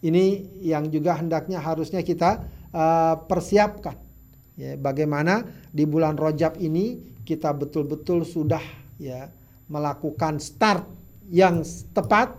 ini 0.00 0.48
yang 0.64 0.88
juga 0.88 1.20
hendaknya 1.20 1.60
harusnya 1.60 2.00
kita 2.00 2.48
uh, 2.72 3.14
persiapkan 3.28 4.07
Ya, 4.58 4.74
bagaimana 4.74 5.46
di 5.70 5.86
bulan 5.86 6.18
Rojab 6.18 6.58
ini 6.58 6.98
kita 7.22 7.54
betul-betul 7.54 8.26
sudah 8.26 8.58
ya 8.98 9.30
melakukan 9.70 10.42
start 10.42 10.82
yang 11.30 11.62
tepat, 11.94 12.34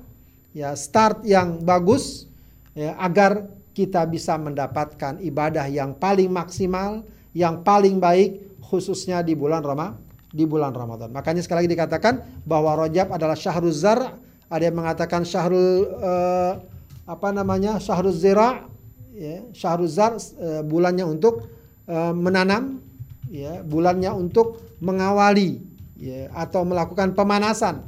ya 0.51 0.75
start 0.75 1.23
yang 1.23 1.63
bagus, 1.63 2.27
ya, 2.75 2.99
agar 2.99 3.47
kita 3.71 4.03
bisa 4.03 4.36
mendapatkan 4.36 5.23
ibadah 5.23 5.71
yang 5.71 5.95
paling 5.95 6.27
maksimal, 6.27 7.08
yang 7.32 7.63
paling 7.63 8.03
baik, 8.03 8.60
khususnya 8.67 9.23
di 9.23 9.32
bulan 9.32 9.63
Rama, 9.63 9.95
di 10.27 10.43
bulan 10.43 10.75
Ramadan. 10.75 11.15
Makanya 11.15 11.39
sekali 11.39 11.63
lagi 11.63 11.71
dikatakan 11.71 12.43
bahwa 12.43 12.75
Rojab 12.84 13.15
adalah 13.15 13.39
syahrul 13.39 13.71
zar, 13.71 14.19
ada 14.51 14.63
yang 14.67 14.75
mengatakan 14.75 15.23
syahrul 15.23 15.88
uh, 16.03 16.60
apa 17.08 17.32
namanya 17.32 17.79
syahrul 17.79 18.12
zira, 18.12 18.67
ya, 19.15 19.47
syahrul 19.55 19.88
zar 19.88 20.19
uh, 20.19 20.67
bulannya 20.67 21.08
untuk 21.08 21.47
Eh, 21.89 22.13
menanam 22.13 22.86
ya 23.34 23.65
bulannya 23.65 24.13
untuk 24.13 24.62
mengawali 24.78 25.58
ya 25.97 26.30
atau 26.38 26.62
melakukan 26.62 27.17
pemanasan 27.17 27.82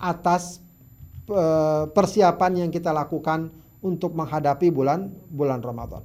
atas 0.00 0.64
uh, 1.28 1.84
persiapan 1.92 2.64
yang 2.64 2.70
kita 2.72 2.96
lakukan 2.96 3.52
untuk 3.84 4.16
menghadapi 4.16 4.72
bulan 4.72 5.12
bulan 5.28 5.60
Ramadan. 5.60 6.00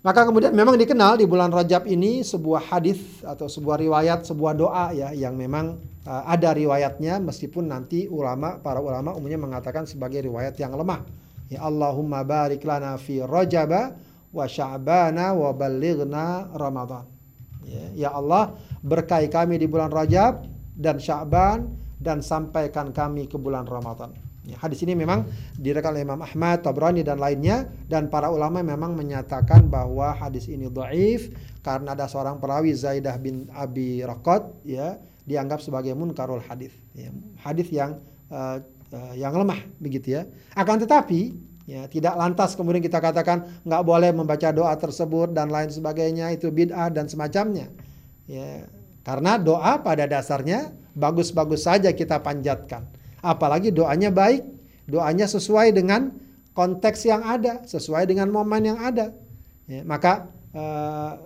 Maka 0.00 0.24
kemudian 0.24 0.56
memang 0.56 0.80
dikenal 0.80 1.20
di 1.20 1.28
bulan 1.28 1.52
Rajab 1.52 1.84
ini 1.84 2.24
sebuah 2.24 2.64
hadis 2.64 3.20
atau 3.20 3.44
sebuah 3.44 3.76
riwayat, 3.76 4.24
sebuah 4.24 4.56
doa 4.56 4.96
ya 4.96 5.12
yang 5.12 5.36
memang 5.36 5.76
uh, 6.08 6.24
ada 6.32 6.56
riwayatnya 6.56 7.20
meskipun 7.20 7.68
nanti 7.68 8.08
ulama 8.08 8.56
para 8.56 8.80
ulama 8.80 9.12
umumnya 9.12 9.36
mengatakan 9.36 9.84
sebagai 9.84 10.24
riwayat 10.24 10.56
yang 10.56 10.72
lemah. 10.80 11.04
Ya 11.52 11.60
Allahumma 11.60 12.24
barik 12.24 12.64
lana 12.64 12.96
fi 12.96 13.20
Rajaba 13.20 14.05
wa 14.36 14.44
sya'bana 14.44 15.32
wa 15.32 15.56
balighna 15.56 16.52
Ramadan. 16.52 17.08
Ya, 17.64 18.06
ya 18.06 18.10
Allah, 18.12 18.52
berkahi 18.84 19.32
kami 19.32 19.56
di 19.56 19.64
bulan 19.66 19.88
Rajab 19.88 20.44
dan 20.76 21.00
Sya'ban 21.00 21.72
dan 21.96 22.20
sampaikan 22.20 22.92
kami 22.92 23.26
ke 23.26 23.40
bulan 23.40 23.64
Ramadan. 23.64 24.12
Ya, 24.46 24.54
hadis 24.62 24.78
ini 24.86 24.94
memang 24.94 25.26
direkam 25.58 25.90
oleh 25.90 26.06
Imam 26.06 26.22
Ahmad, 26.22 26.62
Tabrani 26.62 27.02
dan 27.02 27.18
lainnya 27.18 27.66
dan 27.90 28.06
para 28.06 28.30
ulama 28.30 28.62
memang 28.62 28.94
menyatakan 28.94 29.66
bahwa 29.66 30.14
hadis 30.14 30.46
ini 30.46 30.70
dhaif 30.70 31.34
karena 31.66 31.98
ada 31.98 32.06
seorang 32.06 32.38
perawi 32.38 32.70
Zaidah 32.70 33.18
bin 33.18 33.50
Abi 33.50 34.06
Raqat 34.06 34.46
ya 34.62 35.02
dianggap 35.26 35.58
sebagai 35.58 35.98
munkarul 35.98 36.38
hadis. 36.46 36.70
Ya, 36.94 37.10
hadis 37.42 37.74
yang 37.74 37.98
uh, 38.30 38.62
uh, 38.94 39.14
yang 39.18 39.34
lemah 39.34 39.58
begitu 39.82 40.14
ya. 40.14 40.30
Akan 40.54 40.78
tetapi 40.78 41.34
Ya, 41.66 41.90
tidak 41.90 42.14
lantas 42.14 42.54
kemudian 42.54 42.78
kita 42.78 43.02
katakan 43.02 43.42
nggak 43.66 43.82
boleh 43.82 44.14
membaca 44.14 44.54
doa 44.54 44.70
tersebut 44.78 45.34
dan 45.34 45.50
lain 45.50 45.66
sebagainya 45.66 46.30
itu 46.30 46.46
bid'ah 46.46 46.94
dan 46.94 47.10
semacamnya. 47.10 47.66
Ya, 48.30 48.70
karena 49.02 49.34
doa 49.34 49.82
pada 49.82 50.06
dasarnya 50.06 50.70
bagus-bagus 50.94 51.66
saja 51.66 51.90
kita 51.90 52.22
panjatkan. 52.22 52.86
Apalagi 53.18 53.74
doanya 53.74 54.14
baik, 54.14 54.46
doanya 54.86 55.26
sesuai 55.26 55.74
dengan 55.74 56.14
konteks 56.54 57.02
yang 57.02 57.26
ada, 57.26 57.66
sesuai 57.66 58.06
dengan 58.06 58.30
momen 58.30 58.62
yang 58.70 58.78
ada. 58.78 59.10
Ya, 59.66 59.82
maka 59.82 60.30
uh, 60.54 61.18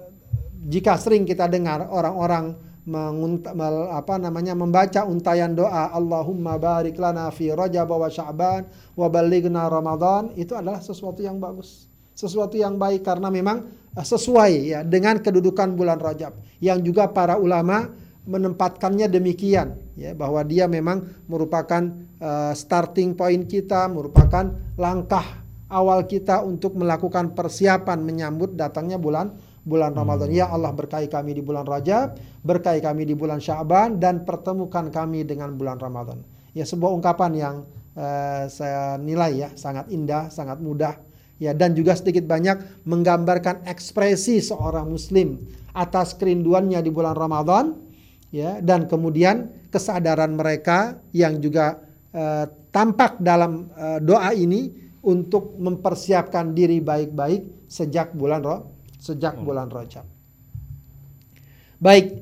jika 0.73 0.97
sering 0.97 1.29
kita 1.29 1.53
dengar 1.53 1.85
orang-orang 1.85 2.57
mengunta, 2.91 3.55
apa 3.95 4.19
namanya 4.19 4.59
membaca 4.59 5.07
untayan 5.07 5.55
doa 5.55 5.95
Allahumma 5.95 6.59
barik 6.59 6.99
lana 6.99 7.31
fi 7.31 7.55
Rajab 7.55 7.87
wa 7.87 8.11
Sya'ban 8.11 8.67
wa 8.99 9.07
balighna 9.07 9.71
Ramadan 9.71 10.35
itu 10.35 10.59
adalah 10.59 10.83
sesuatu 10.83 11.23
yang 11.23 11.39
bagus 11.39 11.91
sesuatu 12.21 12.61
yang 12.61 12.77
baik 12.77 13.01
karena 13.01 13.33
memang 13.33 13.65
uh, 13.97 14.05
sesuai 14.05 14.53
ya 14.69 14.81
dengan 14.85 15.17
kedudukan 15.25 15.73
bulan 15.73 15.97
Rajab. 15.97 16.37
Yang 16.61 16.93
juga 16.93 17.09
para 17.09 17.41
ulama 17.41 17.89
menempatkannya 18.29 19.09
demikian 19.09 19.81
ya 19.97 20.13
bahwa 20.13 20.45
dia 20.45 20.69
memang 20.69 21.25
merupakan 21.25 21.81
uh, 22.21 22.53
starting 22.53 23.17
point 23.17 23.49
kita 23.49 23.89
merupakan 23.89 24.53
langkah 24.77 25.25
awal 25.73 26.05
kita 26.05 26.45
untuk 26.45 26.77
melakukan 26.77 27.33
persiapan 27.33 28.05
menyambut 28.05 28.53
datangnya 28.53 29.01
bulan 29.01 29.33
bulan 29.65 29.93
Ramadan. 29.93 30.29
Hmm. 30.33 30.39
Ya 30.39 30.47
Allah 30.49 30.73
berkahi 30.73 31.07
kami 31.09 31.37
di 31.37 31.43
bulan 31.45 31.69
Rajab, 31.69 32.17
berkahi 32.45 32.81
kami 32.81 33.05
di 33.05 33.15
bulan 33.15 33.39
Syaban 33.39 34.01
dan 34.01 34.25
pertemukan 34.25 34.89
kami 34.89 35.25
dengan 35.25 35.53
bulan 35.57 35.77
Ramadan. 35.77 36.25
Ya 36.57 36.67
sebuah 36.67 36.91
ungkapan 36.97 37.31
yang 37.37 37.57
uh, 37.95 38.45
saya 38.51 38.99
nilai 38.99 39.47
ya 39.47 39.49
sangat 39.55 39.87
indah, 39.93 40.33
sangat 40.33 40.59
mudah 40.59 40.99
ya 41.41 41.57
dan 41.57 41.73
juga 41.73 41.97
sedikit 41.97 42.29
banyak 42.29 42.85
menggambarkan 42.85 43.65
ekspresi 43.65 44.45
seorang 44.45 44.93
muslim 44.93 45.41
atas 45.73 46.13
kerinduannya 46.19 46.85
di 46.85 46.91
bulan 46.93 47.17
Ramadan 47.17 47.73
ya 48.29 48.61
dan 48.61 48.85
kemudian 48.91 49.49
kesadaran 49.73 50.37
mereka 50.37 51.01
yang 51.15 51.41
juga 51.41 51.81
uh, 52.13 52.45
tampak 52.71 53.19
dalam 53.23 53.71
uh, 53.75 53.99
doa 54.03 54.35
ini 54.35 54.91
untuk 55.01 55.57
mempersiapkan 55.57 56.53
diri 56.53 56.85
baik-baik 56.85 57.65
sejak 57.71 58.13
bulan 58.13 58.45
roh, 58.45 58.61
sejak 59.01 59.35
hmm. 59.35 59.45
bulan 59.45 59.67
Rajab. 59.73 60.05
Baik, 61.81 62.21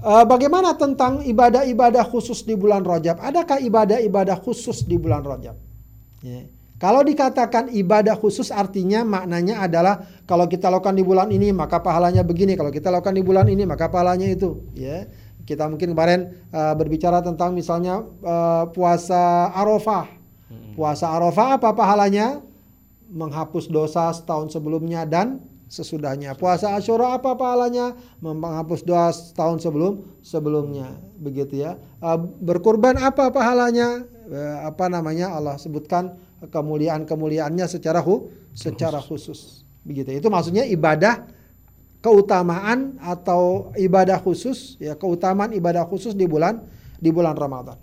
uh, 0.00 0.24
bagaimana 0.24 0.72
tentang 0.74 1.20
ibadah-ibadah 1.20 2.08
khusus 2.08 2.42
di 2.42 2.56
bulan 2.56 2.80
Rajab? 2.80 3.20
Adakah 3.20 3.60
ibadah-ibadah 3.60 4.40
khusus 4.40 4.88
di 4.88 4.96
bulan 4.96 5.20
Rajab? 5.20 5.54
Ya. 6.24 6.48
Kalau 6.80 7.04
dikatakan 7.06 7.70
ibadah 7.70 8.18
khusus 8.18 8.50
artinya 8.50 9.06
maknanya 9.06 9.62
adalah 9.62 10.04
kalau 10.26 10.48
kita 10.50 10.72
lakukan 10.72 10.96
di 10.96 11.04
bulan 11.06 11.30
ini 11.30 11.54
maka 11.54 11.78
pahalanya 11.78 12.26
begini, 12.26 12.58
kalau 12.58 12.72
kita 12.72 12.90
lakukan 12.90 13.14
di 13.14 13.22
bulan 13.22 13.46
ini 13.46 13.68
maka 13.68 13.92
pahalanya 13.92 14.26
itu, 14.26 14.64
ya. 14.72 15.06
Kita 15.44 15.68
mungkin 15.68 15.92
kemarin 15.92 16.32
uh, 16.56 16.72
berbicara 16.72 17.20
tentang 17.20 17.52
misalnya 17.52 18.00
uh, 18.24 18.64
puasa 18.72 19.52
Arafah 19.52 20.24
Puasa 20.74 21.06
Arafah 21.14 21.62
apa 21.62 21.70
pahalanya? 21.70 22.42
Menghapus 23.14 23.70
dosa 23.70 24.10
setahun 24.10 24.50
sebelumnya 24.50 25.06
dan 25.06 25.38
sesudahnya. 25.74 26.38
Puasa 26.38 26.78
Asyura 26.78 27.18
apa 27.18 27.34
pahalanya? 27.34 27.98
Menghapus 28.22 28.86
dosa 28.86 29.10
setahun 29.10 29.66
sebelum 29.66 30.06
sebelumnya. 30.22 30.94
Begitu 31.18 31.66
ya. 31.66 31.74
Eh, 31.98 32.18
berkurban 32.38 32.94
apa 33.02 33.34
pahalanya? 33.34 34.06
Eh, 34.30 34.56
apa 34.62 34.86
namanya? 34.86 35.34
Allah 35.34 35.58
sebutkan 35.58 36.14
kemuliaan-kemuliaannya 36.46 37.66
secara 37.66 37.98
hu, 37.98 38.30
secara 38.54 39.02
khusus. 39.02 39.66
Begitu. 39.82 40.14
Itu 40.14 40.30
maksudnya 40.30 40.62
ibadah 40.62 41.26
keutamaan 42.04 43.00
atau 43.00 43.72
ibadah 43.80 44.20
khusus 44.20 44.76
ya 44.76 44.92
keutamaan 44.92 45.56
ibadah 45.56 45.88
khusus 45.88 46.12
di 46.12 46.28
bulan 46.28 46.60
di 47.00 47.08
bulan 47.08 47.32
Ramadan. 47.32 47.80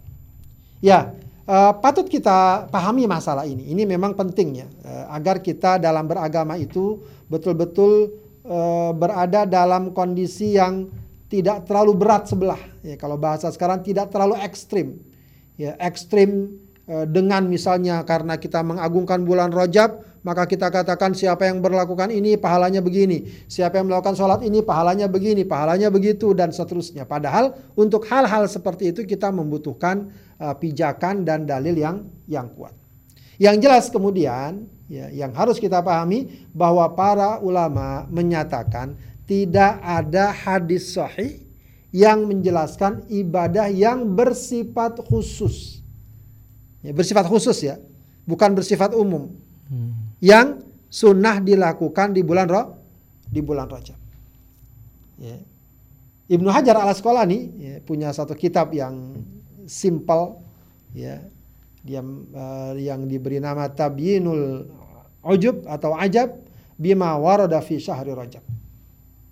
Ya, 0.81 1.13
Uh, 1.41 1.73
patut 1.81 2.05
kita 2.05 2.69
pahami 2.69 3.09
masalah 3.09 3.49
ini. 3.49 3.73
Ini 3.73 3.83
memang 3.89 4.13
penting 4.13 4.61
ya, 4.61 4.67
uh, 4.85 5.17
agar 5.17 5.41
kita 5.41 5.81
dalam 5.81 6.05
beragama 6.05 6.53
itu 6.55 7.01
betul-betul 7.27 8.13
uh, 8.45 8.93
berada 8.93 9.49
dalam 9.49 9.89
kondisi 9.89 10.55
yang 10.55 10.85
tidak 11.27 11.65
terlalu 11.65 11.97
berat 11.97 12.29
sebelah. 12.29 12.61
Ya, 12.85 12.93
kalau 12.95 13.17
bahasa 13.17 13.49
sekarang 13.49 13.81
tidak 13.81 14.13
terlalu 14.13 14.37
ekstrim. 14.37 15.01
Ya, 15.57 15.73
ekstrim 15.81 16.61
dengan 17.07 17.47
misalnya 17.47 18.03
karena 18.03 18.35
kita 18.35 18.59
mengagungkan 18.67 19.23
bulan 19.23 19.47
Rajab, 19.53 20.03
maka 20.27 20.43
kita 20.43 20.67
katakan 20.67 21.15
siapa 21.15 21.47
yang 21.47 21.63
berlakukan 21.63 22.11
ini 22.11 22.35
pahalanya 22.35 22.83
begini, 22.83 23.31
siapa 23.47 23.79
yang 23.79 23.87
melakukan 23.87 24.17
sholat 24.19 24.43
ini 24.43 24.59
pahalanya 24.59 25.07
begini, 25.07 25.47
pahalanya 25.47 25.87
begitu 25.87 26.35
dan 26.35 26.51
seterusnya. 26.51 27.07
Padahal 27.07 27.55
untuk 27.79 28.03
hal-hal 28.11 28.43
seperti 28.43 28.91
itu 28.91 29.07
kita 29.07 29.31
membutuhkan 29.31 30.11
uh, 30.41 30.57
pijakan 30.57 31.21
dan 31.21 31.45
dalil 31.45 31.77
yang 31.77 32.09
yang 32.25 32.49
kuat. 32.57 32.73
Yang 33.37 33.55
jelas 33.61 33.85
kemudian 33.93 34.65
ya, 34.89 35.13
yang 35.13 35.29
harus 35.37 35.61
kita 35.61 35.85
pahami 35.85 36.49
bahwa 36.49 36.89
para 36.97 37.37
ulama 37.45 38.09
menyatakan 38.09 38.97
tidak 39.29 39.77
ada 39.85 40.33
hadis 40.33 40.97
sahih 40.97 41.37
yang 41.93 42.25
menjelaskan 42.25 43.05
ibadah 43.13 43.69
yang 43.69 44.03
bersifat 44.17 44.97
khusus. 45.05 45.85
Ya, 46.81 46.91
bersifat 46.91 47.29
khusus 47.29 47.61
ya, 47.61 47.77
bukan 48.25 48.57
bersifat 48.57 48.97
umum. 48.97 49.29
Hmm 49.69 50.01
yang 50.21 50.61
sunnah 50.87 51.41
dilakukan 51.41 52.13
di 52.13 52.21
bulan 52.21 52.47
roh 52.47 52.77
di 53.27 53.41
bulan 53.41 53.67
Rajab. 53.67 53.97
Ya. 55.17 55.37
Ibnu 56.31 56.47
Hajar 56.47 56.79
al 56.79 56.95
Asqalani 56.95 57.39
ya, 57.59 57.75
punya 57.83 58.13
satu 58.15 58.37
kitab 58.37 58.71
yang 58.71 59.19
simple 59.67 60.39
ya 60.93 61.21
dia 61.81 62.01
uh, 62.05 62.73
yang 62.77 63.09
diberi 63.09 63.41
nama 63.41 63.65
Tabyinul 63.65 64.69
Ujub 65.25 65.65
atau 65.65 65.97
Ajab 65.97 66.37
bima 66.77 67.13
warada 67.17 67.61
fi 67.61 67.77
syahri 67.81 68.13
Rajab. 68.13 68.41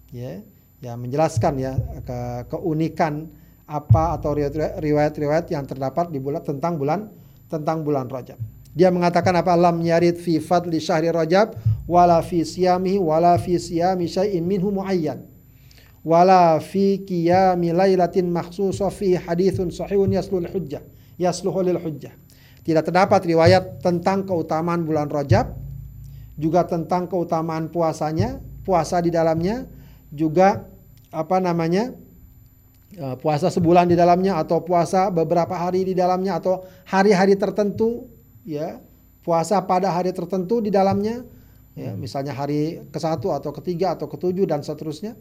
Ya, 0.10 0.42
ya 0.82 0.98
menjelaskan 0.98 1.54
ya 1.62 1.78
ke, 2.02 2.50
keunikan 2.50 3.30
apa 3.70 4.18
atau 4.18 4.34
riwayat-riwayat 4.82 5.54
yang 5.54 5.66
terdapat 5.70 6.10
di 6.10 6.18
bulan 6.18 6.42
tentang 6.42 6.74
bulan 6.82 7.00
tentang 7.46 7.86
bulan 7.86 8.10
Rajab. 8.10 8.38
Dia 8.74 8.90
mengatakan 8.90 9.34
apa 9.38 9.54
lam 9.54 9.82
yarid 9.82 10.18
fi 10.18 10.42
fadli 10.42 10.82
syahri 10.82 11.14
Rajab 11.14 11.54
wala 11.86 12.22
fi 12.26 12.42
siyamihi 12.42 12.98
wala 12.98 13.38
fi 13.38 13.62
siyami 13.62 14.10
syai'in 14.10 14.42
minhu 14.42 14.74
muayyan 14.74 15.26
wala 16.06 16.60
fi 16.64 17.04
qiyami 17.04 17.76
lailatin 17.76 18.32
makhsusah 18.32 18.92
fi 18.92 19.20
hadithun 19.20 19.72
sahihun 19.72 20.16
yaslul 20.16 20.48
hujjah 20.48 20.84
yasluhu 21.20 21.60
lil 21.62 21.78
hujjah. 21.78 22.16
Tidak 22.64 22.84
terdapat 22.84 23.28
riwayat 23.28 23.84
tentang 23.84 24.24
keutamaan 24.24 24.88
bulan 24.88 25.12
Rajab 25.12 25.54
juga 26.40 26.64
tentang 26.64 27.12
keutamaan 27.12 27.68
puasanya, 27.68 28.40
puasa 28.64 29.04
di 29.04 29.12
dalamnya 29.12 29.68
juga 30.16 30.64
apa 31.12 31.44
namanya? 31.44 31.92
Eh, 32.90 33.16
puasa 33.22 33.54
sebulan 33.54 33.86
di 33.86 33.94
dalamnya 33.94 34.42
atau 34.42 34.66
puasa 34.66 35.14
beberapa 35.14 35.54
hari 35.54 35.86
di 35.86 35.94
dalamnya 35.94 36.42
atau 36.42 36.66
hari-hari 36.90 37.38
tertentu 37.38 38.10
ya 38.42 38.82
puasa 39.22 39.62
pada 39.62 39.94
hari 39.94 40.10
tertentu 40.10 40.58
di 40.58 40.74
dalamnya 40.74 41.22
ya 41.78 41.94
hmm. 41.94 42.02
misalnya 42.02 42.34
hari 42.34 42.82
ke-1 42.90 43.22
atau 43.22 43.54
ketiga 43.62 43.94
atau 43.94 44.10
ketujuh 44.10 44.50
dan 44.50 44.66
seterusnya 44.66 45.14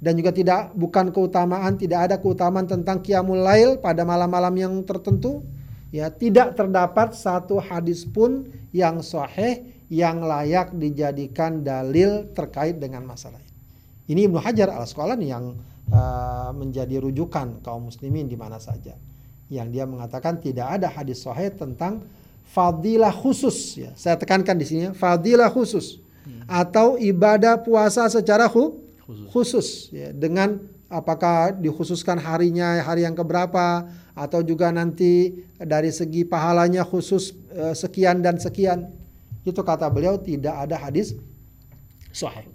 dan 0.00 0.16
juga 0.16 0.32
tidak 0.32 0.72
bukan 0.72 1.12
keutamaan 1.12 1.76
tidak 1.76 2.10
ada 2.10 2.16
keutamaan 2.16 2.64
tentang 2.64 3.04
qiyamul 3.04 3.44
lail 3.44 3.76
pada 3.78 4.02
malam-malam 4.02 4.54
yang 4.56 4.74
tertentu 4.82 5.44
ya 5.92 6.08
tidak 6.08 6.56
terdapat 6.56 7.12
satu 7.12 7.60
hadis 7.60 8.08
pun 8.08 8.48
yang 8.72 9.04
sahih 9.04 9.62
yang 9.90 10.22
layak 10.22 10.70
dijadikan 10.78 11.66
dalil 11.66 12.30
terkait 12.30 12.78
dengan 12.78 13.02
masalah 13.02 13.42
ini. 13.42 13.54
Ini 14.14 14.20
Ibnu 14.30 14.38
Hajar 14.38 14.70
al 14.70 14.86
Asqalani 14.86 15.26
yang 15.26 15.58
uh, 15.90 16.50
menjadi 16.54 17.02
rujukan 17.02 17.58
kaum 17.66 17.90
muslimin 17.90 18.30
di 18.30 18.38
mana 18.38 18.62
saja. 18.62 18.94
Yang 19.50 19.68
dia 19.74 19.84
mengatakan 19.90 20.38
tidak 20.38 20.78
ada 20.78 20.86
hadis 20.86 21.26
sahih 21.26 21.50
tentang 21.50 22.06
fadilah 22.46 23.10
khusus 23.10 23.82
ya. 23.82 23.90
Saya 23.98 24.14
tekankan 24.14 24.54
di 24.54 24.66
sini 24.66 24.84
fadilah 24.94 25.50
khusus 25.50 25.98
hmm. 26.22 26.46
atau 26.46 26.94
ibadah 26.94 27.58
puasa 27.58 28.06
secara 28.06 28.46
khu, 28.46 28.78
khusus, 29.10 29.26
khusus 29.34 29.66
ya 29.90 30.14
dengan 30.14 30.62
apakah 30.86 31.54
dikhususkan 31.54 32.18
harinya 32.18 32.78
hari 32.82 33.02
yang 33.02 33.14
keberapa 33.18 33.86
atau 34.14 34.40
juga 34.42 34.70
nanti 34.70 35.42
dari 35.58 35.90
segi 35.90 36.26
pahalanya 36.26 36.86
khusus 36.86 37.34
uh, 37.54 37.74
sekian 37.74 38.22
dan 38.22 38.38
sekian. 38.38 38.90
Itu 39.42 39.64
kata 39.64 39.88
beliau 39.88 40.20
tidak 40.20 40.52
ada 40.68 40.76
hadis 40.76 41.16
sahih. 42.12 42.46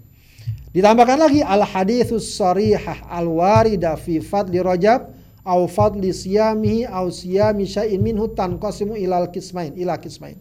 Ditambahkan 0.76 1.18
lagi 1.18 1.40
al 1.40 1.64
haditsus 1.64 2.36
sarihah 2.36 3.08
al 3.08 3.32
warida 3.32 3.96
fi 3.96 4.20
fadli 4.20 4.60
Rajab 4.60 5.08
au 5.48 5.66
fadli 5.72 6.12
siyamihi 6.12 6.84
au 6.92 7.08
siyami 7.08 7.64
syai'in 7.64 8.04
minhu 8.04 8.28
tanqasimu 8.36 9.00
ilal 9.00 9.32
kismain 9.32 9.72
ila 9.80 9.96
kismain. 9.98 10.36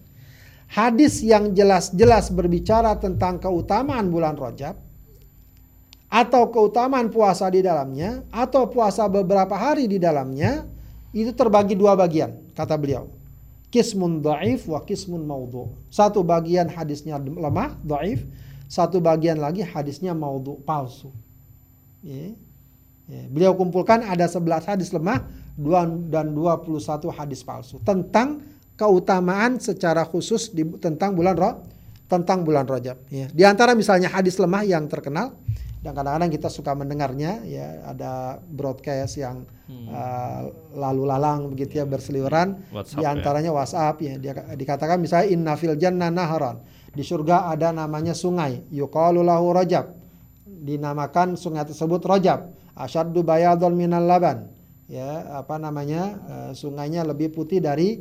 Hadis 0.67 1.23
yang 1.23 1.55
jelas-jelas 1.55 2.35
berbicara 2.35 2.99
tentang 2.99 3.39
keutamaan 3.39 4.11
bulan 4.11 4.35
Rajab 4.35 4.75
atau 6.09 6.47
keutamaan 6.53 7.11
puasa 7.11 7.51
di 7.51 7.65
dalamnya 7.65 8.23
atau 8.31 8.71
puasa 8.71 9.09
beberapa 9.11 9.55
hari 9.59 9.91
di 9.91 9.99
dalamnya 9.99 10.65
itu 11.15 11.31
terbagi 11.35 11.75
dua 11.75 11.95
bagian 11.95 12.35
kata 12.55 12.75
beliau. 12.79 13.11
Kismun 13.71 14.23
dhaif 14.23 14.71
wa 14.71 14.79
kismun 14.87 15.27
maudhu. 15.27 15.75
Satu 15.91 16.23
bagian 16.23 16.71
hadisnya 16.71 17.19
lemah, 17.19 17.75
dhaif. 17.83 18.23
satu 18.65 18.99
bagian 18.99 19.39
lagi 19.39 19.61
hadisnya 19.63 20.15
maudhu 20.15 20.63
palsu. 20.63 21.11
Ya. 22.03 22.35
Ya. 23.05 23.23
Beliau 23.29 23.53
kumpulkan 23.53 24.01
ada 24.01 24.25
11 24.25 24.65
hadis 24.65 24.89
lemah 24.89 25.29
dan 26.09 26.33
21 26.33 27.13
hadis 27.13 27.45
palsu 27.45 27.77
tentang 27.85 28.41
keutamaan 28.75 29.61
secara 29.61 30.03
khusus 30.03 30.51
di, 30.51 30.65
tentang 30.81 31.15
bulan 31.15 31.37
roh 31.37 31.55
tentang 32.09 32.45
bulan 32.45 32.69
Rajab. 32.69 33.01
Ya. 33.09 33.27
Di 33.33 33.43
antara 33.49 33.73
misalnya 33.73 34.13
hadis 34.13 34.37
lemah 34.37 34.63
yang 34.63 34.85
terkenal 34.87 35.33
dan 35.85 35.93
kadang-kadang 35.93 36.33
kita 36.33 36.49
suka 36.49 36.73
mendengarnya 36.73 37.45
ya 37.45 37.85
ada 37.85 38.41
broadcast 38.41 39.21
yang 39.21 39.45
hmm. 39.69 39.93
uh, 39.93 40.49
lalu 40.73 41.05
lalang 41.05 41.53
begitu 41.53 41.77
ya 41.77 41.85
berseliweran. 41.85 42.57
WhatsApp, 42.73 42.97
di 42.97 43.05
antaranya 43.05 43.53
ya. 43.53 43.57
WhatsApp 43.61 43.97
ya 44.01 44.13
dia 44.17 44.33
dikatakan 44.57 44.97
misalnya 44.97 45.29
inna 45.29 45.53
fil 45.61 45.77
jannah 45.77 46.09
naharan 46.09 46.65
di 46.89 47.05
surga 47.05 47.53
ada 47.53 47.69
namanya 47.77 48.17
sungai 48.17 48.65
yuqalu 48.73 49.21
lahu 49.21 49.53
rajab. 49.53 49.93
Dinamakan 50.49 51.37
sungai 51.37 51.69
tersebut 51.69 52.01
rajab. 52.09 52.49
Asyaddu 52.73 53.21
bayadun 53.21 53.77
minal 53.77 54.09
laban. 54.09 54.49
Ya 54.89 55.37
apa 55.37 55.61
namanya 55.61 56.17
uh, 56.25 56.51
sungainya 56.57 57.05
lebih 57.05 57.29
putih 57.37 57.61
dari 57.61 58.01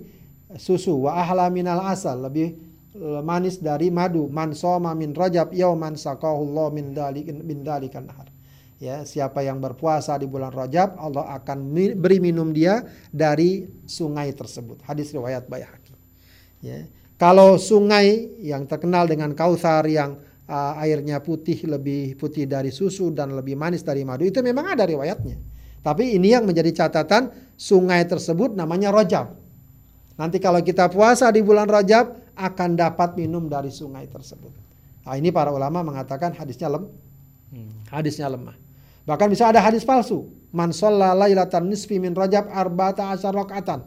susu. 0.55 1.03
Wa 1.03 1.19
ahla 1.19 1.51
minal 1.51 1.83
asal 1.83 2.23
lebih 2.31 2.55
manis 3.21 3.57
dari 3.57 3.89
madu. 3.89 4.29
Man 4.29 4.53
soma 4.53 4.93
min 4.93 5.13
rajab 5.13 5.53
yauman 5.53 5.97
sakahullah 5.97 6.69
min 6.69 6.93
dalik 6.93 7.29
min 7.29 7.65
dalikan 7.65 8.05
nahar 8.05 8.33
ya 8.83 9.07
siapa 9.07 9.39
yang 9.39 9.63
berpuasa 9.63 10.19
di 10.19 10.27
bulan 10.27 10.51
rajab 10.51 10.99
Allah 10.99 11.39
akan 11.39 11.71
beri 11.95 12.19
minum 12.19 12.51
dia 12.51 12.83
dari 13.15 13.63
sungai 13.87 14.35
tersebut. 14.35 14.83
Hadis 14.83 15.15
riwayat 15.15 15.47
Baihaqi. 15.47 15.95
Ya 16.59 16.83
kalau 17.15 17.55
sungai 17.55 18.35
yang 18.43 18.67
terkenal 18.67 19.07
dengan 19.07 19.31
kausar 19.31 19.87
yang 19.87 20.19
uh, 20.51 20.75
airnya 20.83 21.23
putih 21.23 21.63
lebih 21.63 22.19
putih 22.19 22.43
dari 22.43 22.75
susu 22.75 23.07
dan 23.15 23.31
lebih 23.31 23.55
manis 23.55 23.87
dari 23.87 24.03
madu 24.03 24.27
itu 24.27 24.43
memang 24.43 24.75
ada 24.75 24.83
riwayatnya. 24.83 25.39
Tapi 25.83 26.15
ini 26.15 26.31
yang 26.35 26.43
menjadi 26.43 26.83
catatan 26.83 27.31
sungai 27.55 28.03
tersebut 28.07 28.55
namanya 28.55 28.91
rajab. 28.91 29.35
Nanti 30.19 30.39
kalau 30.43 30.59
kita 30.63 30.91
puasa 30.91 31.31
di 31.31 31.39
bulan 31.43 31.67
rajab 31.67 32.22
akan 32.33 32.75
dapat 32.77 33.15
minum 33.17 33.45
dari 33.45 33.69
sungai 33.69 34.09
tersebut. 34.09 34.51
Nah, 35.03 35.15
ini 35.19 35.29
para 35.29 35.51
ulama 35.51 35.83
mengatakan 35.83 36.31
hadisnya 36.33 36.71
lem, 36.71 36.87
hmm. 37.51 37.91
hadisnya 37.91 38.31
lemah. 38.31 38.55
Bahkan 39.03 39.27
bisa 39.27 39.51
ada 39.51 39.59
hadis 39.59 39.83
palsu. 39.83 40.31
Man 40.53 40.71
lailatan 40.71 41.67
nisfi 41.67 41.97
min 41.97 42.13
rajab 42.15 42.47
arba'ata 42.47 43.11
asyar 43.11 43.35
rakaatan. 43.35 43.83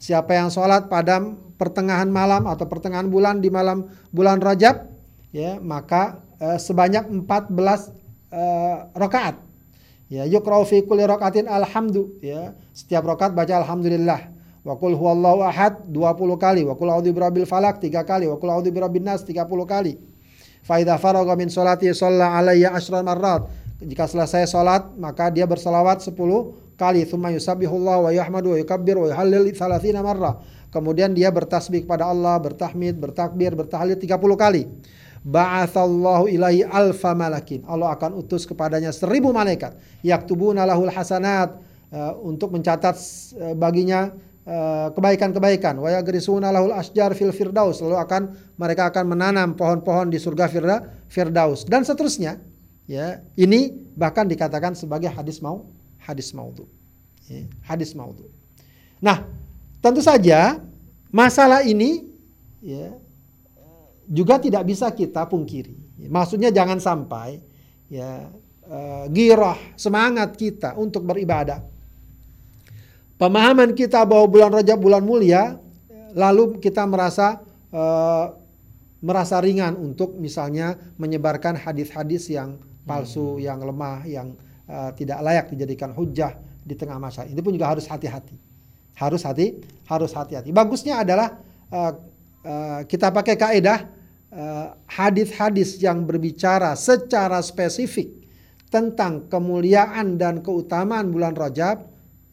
Siapa 0.00 0.32
yang 0.32 0.48
sholat 0.48 0.88
pada 0.88 1.20
pertengahan 1.60 2.08
malam 2.08 2.48
atau 2.48 2.64
pertengahan 2.64 3.04
bulan 3.04 3.44
di 3.44 3.52
malam 3.52 3.84
bulan 4.08 4.40
Rajab, 4.40 4.88
ya 5.28 5.60
maka 5.60 6.24
eh, 6.40 6.56
sebanyak 6.56 7.04
14 7.28 7.92
eh, 8.32 8.76
rakaat. 8.96 9.36
Ya, 10.08 10.24
yukra'u 10.24 10.64
fi 10.64 10.82
kulli 10.88 11.04
rakaatin 11.04 11.46
alhamdu, 11.46 12.16
ya. 12.24 12.56
Setiap 12.72 13.04
rakaat 13.04 13.36
baca 13.36 13.60
alhamdulillah. 13.60 14.32
Wa 14.60 14.76
qul 14.76 14.92
huwallahu 14.92 15.40
ahad 15.40 15.88
20 15.88 16.36
kali, 16.36 16.62
wa 16.68 16.76
qul 16.76 16.92
a'udzu 16.92 17.16
birabbil 17.16 17.48
falaq 17.48 17.80
3 17.80 18.04
kali, 18.04 18.28
wa 18.28 18.36
qul 18.36 18.52
a'udzu 18.52 18.68
birabbin 18.68 19.04
nas 19.08 19.24
30 19.24 19.48
kali. 19.64 19.96
Fa 20.60 20.76
idza 20.76 21.00
faragha 21.00 21.32
min 21.36 21.48
sholati 21.48 21.88
shalla 21.96 22.36
alayya 22.36 22.76
asyra 22.76 23.00
marrat. 23.00 23.48
Jika 23.80 24.04
selesai 24.04 24.44
salat 24.44 24.92
maka 25.00 25.32
dia 25.32 25.48
berselawat 25.48 26.04
10 26.04 26.12
kali. 26.76 27.08
Tsumma 27.08 27.32
yusabbihullah 27.32 28.04
wa 28.04 28.10
yahmadu 28.12 28.52
wa 28.52 28.58
yukabbir 28.60 29.00
wa 29.00 29.08
yuhallil 29.08 29.48
30 29.48 30.04
marrah. 30.04 30.36
Kemudian 30.68 31.16
dia 31.16 31.32
bertasbih 31.32 31.88
kepada 31.88 32.06
Allah, 32.06 32.36
bertahmid, 32.38 33.00
bertakbir, 33.00 33.56
bertahlil 33.56 33.96
30 33.96 34.20
kali. 34.36 34.68
Ba'athallahu 35.20 36.28
ilaihi 36.28 36.64
alfa 36.64 37.12
malakin. 37.12 37.64
Allah 37.64 37.92
akan 37.96 38.20
utus 38.20 38.44
kepadanya 38.44 38.92
seribu 38.92 39.32
malaikat. 39.32 39.76
Yaktubuna 40.04 40.68
lahul 40.68 40.92
hasanat. 40.92 41.56
Uh, 41.90 42.14
untuk 42.22 42.54
mencatat 42.54 42.94
uh, 43.34 43.50
baginya 43.58 44.14
kebaikan-kebaikan. 44.94 45.78
Wa 45.78 46.00
yagrisuna 46.00 46.50
lahul 46.50 46.74
asjar 46.74 47.14
fil 47.14 47.30
firdaus. 47.30 47.78
Lalu 47.78 47.96
akan 47.98 48.22
mereka 48.58 48.90
akan 48.90 49.14
menanam 49.14 49.54
pohon-pohon 49.54 50.10
di 50.10 50.18
surga 50.18 50.50
firda, 50.50 50.76
firdaus. 51.06 51.62
Dan 51.66 51.86
seterusnya 51.86 52.42
ya 52.90 53.22
ini 53.38 53.70
bahkan 53.94 54.26
dikatakan 54.26 54.74
sebagai 54.74 55.10
hadis 55.10 55.38
mau 55.38 55.70
hadis 56.02 56.34
maudhu. 56.34 56.66
Ya, 57.30 57.46
hadis 57.62 57.94
maudhu. 57.94 58.26
Nah 58.98 59.22
tentu 59.78 60.02
saja 60.02 60.58
masalah 61.14 61.62
ini 61.62 62.10
ya 62.58 62.98
juga 64.10 64.42
tidak 64.42 64.66
bisa 64.66 64.90
kita 64.90 65.22
pungkiri. 65.30 65.78
Maksudnya 66.10 66.50
jangan 66.50 66.82
sampai 66.82 67.38
ya 67.86 68.26
uh, 68.66 69.06
girah 69.06 69.58
semangat 69.78 70.34
kita 70.34 70.74
untuk 70.74 71.06
beribadah 71.06 71.62
pemahaman 73.20 73.76
kita 73.76 74.00
bahwa 74.08 74.24
bulan 74.24 74.50
Rajab 74.56 74.80
bulan 74.80 75.04
mulia, 75.04 75.60
lalu 76.16 76.56
kita 76.56 76.88
merasa 76.88 77.44
uh, 77.68 78.32
merasa 79.04 79.36
ringan 79.44 79.76
untuk 79.76 80.16
misalnya 80.16 80.80
menyebarkan 80.96 81.60
hadis-hadis 81.60 82.32
yang 82.32 82.56
palsu, 82.88 83.36
hmm. 83.36 83.44
yang 83.44 83.60
lemah, 83.60 83.98
yang 84.08 84.28
uh, 84.64 84.90
tidak 84.96 85.20
layak 85.20 85.46
dijadikan 85.52 85.92
hujah 85.92 86.32
di 86.64 86.72
tengah 86.72 86.96
masa. 86.96 87.28
Ini 87.28 87.40
pun 87.44 87.52
juga 87.52 87.68
harus 87.68 87.84
hati-hati. 87.84 88.36
Harus 88.96 89.24
hati, 89.24 89.60
harus 89.88 90.12
hati-hati. 90.12 90.52
Bagusnya 90.52 91.04
adalah 91.04 91.40
uh, 91.72 91.92
uh, 92.44 92.80
kita 92.88 93.12
pakai 93.12 93.36
kaedah 93.36 94.00
hadis-hadis 94.86 95.74
uh, 95.74 95.90
yang 95.90 96.06
berbicara 96.06 96.78
secara 96.78 97.42
spesifik 97.42 98.14
tentang 98.70 99.26
kemuliaan 99.26 100.14
dan 100.14 100.38
keutamaan 100.38 101.10
bulan 101.10 101.34
Rajab 101.34 101.90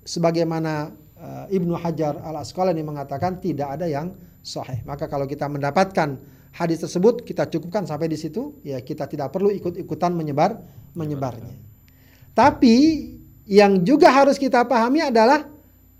sebagaimana 0.08 0.96
uh, 1.20 1.46
Ibnu 1.52 1.76
Hajar 1.76 2.24
Al 2.24 2.40
Asqalani 2.40 2.80
mengatakan 2.80 3.44
tidak 3.44 3.76
ada 3.76 3.86
yang 3.92 4.16
sahih. 4.40 4.80
Maka 4.88 5.12
kalau 5.12 5.28
kita 5.28 5.52
mendapatkan 5.52 6.16
hadis 6.56 6.88
tersebut 6.88 7.28
kita 7.28 7.52
cukupkan 7.52 7.84
sampai 7.84 8.08
di 8.08 8.16
situ, 8.16 8.56
ya 8.64 8.80
kita 8.80 9.04
tidak 9.12 9.36
perlu 9.36 9.52
ikut-ikutan 9.52 10.16
menyebar 10.16 10.64
menyebarnya. 10.96 11.52
Tapi 12.32 12.76
yang 13.44 13.84
juga 13.84 14.16
harus 14.16 14.40
kita 14.40 14.64
pahami 14.64 15.04
adalah 15.04 15.44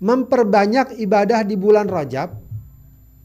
memperbanyak 0.00 0.96
ibadah 0.96 1.44
di 1.44 1.54
bulan 1.58 1.84
Rajab 1.84 2.32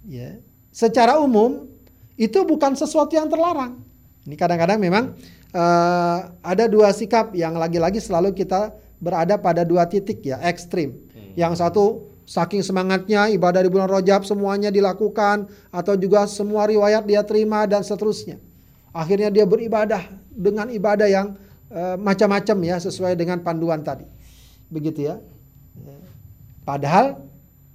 ya. 0.09 0.35
Secara 0.73 1.21
umum 1.21 1.69
itu 2.17 2.41
bukan 2.41 2.73
sesuatu 2.73 3.13
yang 3.13 3.29
terlarang. 3.29 3.77
Ini 4.25 4.33
kadang-kadang 4.33 4.81
memang 4.81 5.13
uh, 5.53 6.17
ada 6.41 6.65
dua 6.65 6.89
sikap 6.89 7.29
yang 7.37 7.53
lagi-lagi 7.53 8.01
selalu 8.01 8.33
kita 8.33 8.73
berada 9.03 9.35
pada 9.35 9.67
dua 9.67 9.83
titik 9.83 10.23
ya 10.23 10.39
ekstrim. 10.39 10.95
Hmm. 11.11 11.35
Yang 11.35 11.53
satu 11.59 11.83
saking 12.23 12.63
semangatnya 12.63 13.27
ibadah 13.35 13.59
di 13.59 13.67
bulan 13.67 13.91
Rajab 13.91 14.23
semuanya 14.23 14.71
dilakukan 14.71 15.51
atau 15.75 15.99
juga 15.99 16.23
semua 16.31 16.63
riwayat 16.63 17.03
dia 17.03 17.19
terima 17.27 17.67
dan 17.67 17.83
seterusnya. 17.83 18.39
Akhirnya 18.95 19.27
dia 19.27 19.43
beribadah 19.43 20.07
dengan 20.31 20.71
ibadah 20.71 21.11
yang 21.11 21.35
uh, 21.67 21.99
macam-macam 21.99 22.57
ya 22.63 22.79
sesuai 22.79 23.19
dengan 23.19 23.43
panduan 23.43 23.83
tadi. 23.83 24.07
Begitu 24.71 25.11
ya. 25.11 25.19
Padahal 26.63 27.19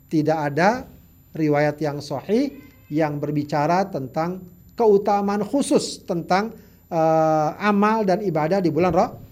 tidak 0.09 0.39
ada 0.49 0.89
riwayat 1.37 1.76
yang 1.85 2.01
sahih 2.01 2.57
yang 2.89 3.20
berbicara 3.20 3.85
tentang 3.85 4.41
keutamaan 4.72 5.45
khusus 5.45 6.01
tentang 6.09 6.57
uh, 6.89 7.53
amal 7.61 8.09
dan 8.09 8.24
ibadah 8.24 8.64
di 8.64 8.72
bulan 8.72 8.97
Rajab 8.97 9.29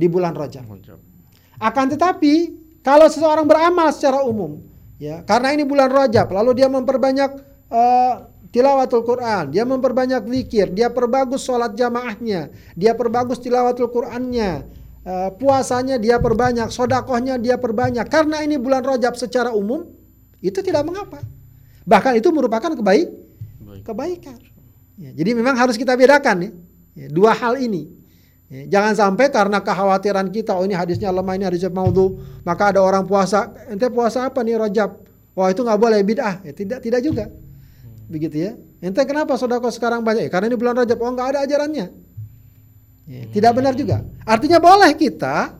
di 0.00 0.06
bulan 0.06 0.32
Rajab. 0.32 0.64
Akan 1.60 1.92
tetapi 1.92 2.56
kalau 2.80 3.04
seseorang 3.12 3.44
beramal 3.44 3.92
secara 3.92 4.24
umum, 4.24 4.64
ya 4.96 5.20
karena 5.28 5.52
ini 5.52 5.68
bulan 5.68 5.92
Rajab, 5.92 6.32
lalu 6.32 6.56
dia 6.56 6.72
memperbanyak 6.72 7.30
uh, 7.68 8.14
tilawatul 8.48 9.04
Quran, 9.04 9.52
dia 9.52 9.68
memperbanyak 9.68 10.24
zikir, 10.24 10.72
dia 10.72 10.88
perbagus 10.88 11.44
sholat 11.44 11.76
jamaahnya, 11.76 12.48
dia 12.72 12.96
perbagus 12.96 13.36
tilawatul 13.44 13.92
Qurannya, 13.92 14.64
uh, 15.04 15.30
puasanya 15.36 16.00
dia 16.00 16.16
perbanyak, 16.16 16.72
sodakohnya 16.72 17.36
dia 17.36 17.60
perbanyak. 17.60 18.08
Karena 18.08 18.40
ini 18.40 18.56
bulan 18.56 18.80
Rajab 18.80 19.20
secara 19.20 19.52
umum, 19.52 19.84
itu 20.40 20.64
tidak 20.64 20.88
mengapa. 20.88 21.20
Bahkan 21.84 22.16
itu 22.16 22.32
merupakan 22.32 22.72
kebaik, 22.72 23.08
kebaikan. 23.84 24.40
Ya, 24.96 25.12
jadi 25.12 25.36
memang 25.36 25.56
harus 25.56 25.76
kita 25.76 25.92
bedakan 25.92 26.48
ya, 26.48 26.50
ya 27.04 27.06
dua 27.12 27.36
hal 27.36 27.60
ini. 27.60 27.99
Ya, 28.50 28.66
jangan 28.66 28.98
sampai 28.98 29.30
karena 29.30 29.62
kekhawatiran 29.62 30.26
kita, 30.34 30.58
oh 30.58 30.66
ini 30.66 30.74
hadisnya 30.74 31.14
lemah, 31.14 31.38
ini 31.38 31.46
hadisnya 31.46 31.70
maudhu, 31.70 32.18
maka 32.42 32.74
ada 32.74 32.82
orang 32.82 33.06
puasa, 33.06 33.54
ente 33.70 33.86
puasa 33.86 34.26
apa 34.26 34.42
nih 34.42 34.58
Rajab? 34.58 35.06
Wah 35.38 35.54
itu 35.54 35.62
nggak 35.62 35.78
boleh 35.78 36.02
bid'ah. 36.02 36.42
Ya, 36.42 36.50
tidak 36.50 36.82
tidak 36.82 37.00
juga. 37.06 37.30
Begitu 38.10 38.50
ya. 38.50 38.52
Ente 38.82 38.98
kenapa 39.06 39.38
sodako 39.38 39.70
sekarang 39.70 40.02
banyak? 40.02 40.26
Ya, 40.26 40.30
karena 40.34 40.50
ini 40.50 40.58
bulan 40.58 40.82
Rajab. 40.82 40.98
Oh 40.98 41.14
nggak 41.14 41.28
ada 41.30 41.38
ajarannya. 41.46 41.86
Ya, 43.06 43.22
tidak 43.30 43.52
benar 43.54 43.78
juga. 43.78 44.02
Artinya 44.26 44.58
boleh 44.58 44.98
kita 44.98 45.54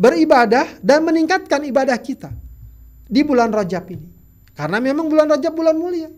beribadah 0.00 0.80
dan 0.80 1.04
meningkatkan 1.04 1.68
ibadah 1.68 2.00
kita 2.00 2.32
di 3.04 3.20
bulan 3.28 3.52
Rajab 3.52 3.92
ini. 3.92 4.08
Karena 4.56 4.80
memang 4.80 5.04
bulan 5.12 5.28
Rajab 5.28 5.52
bulan 5.52 5.76
mulia. 5.76 6.08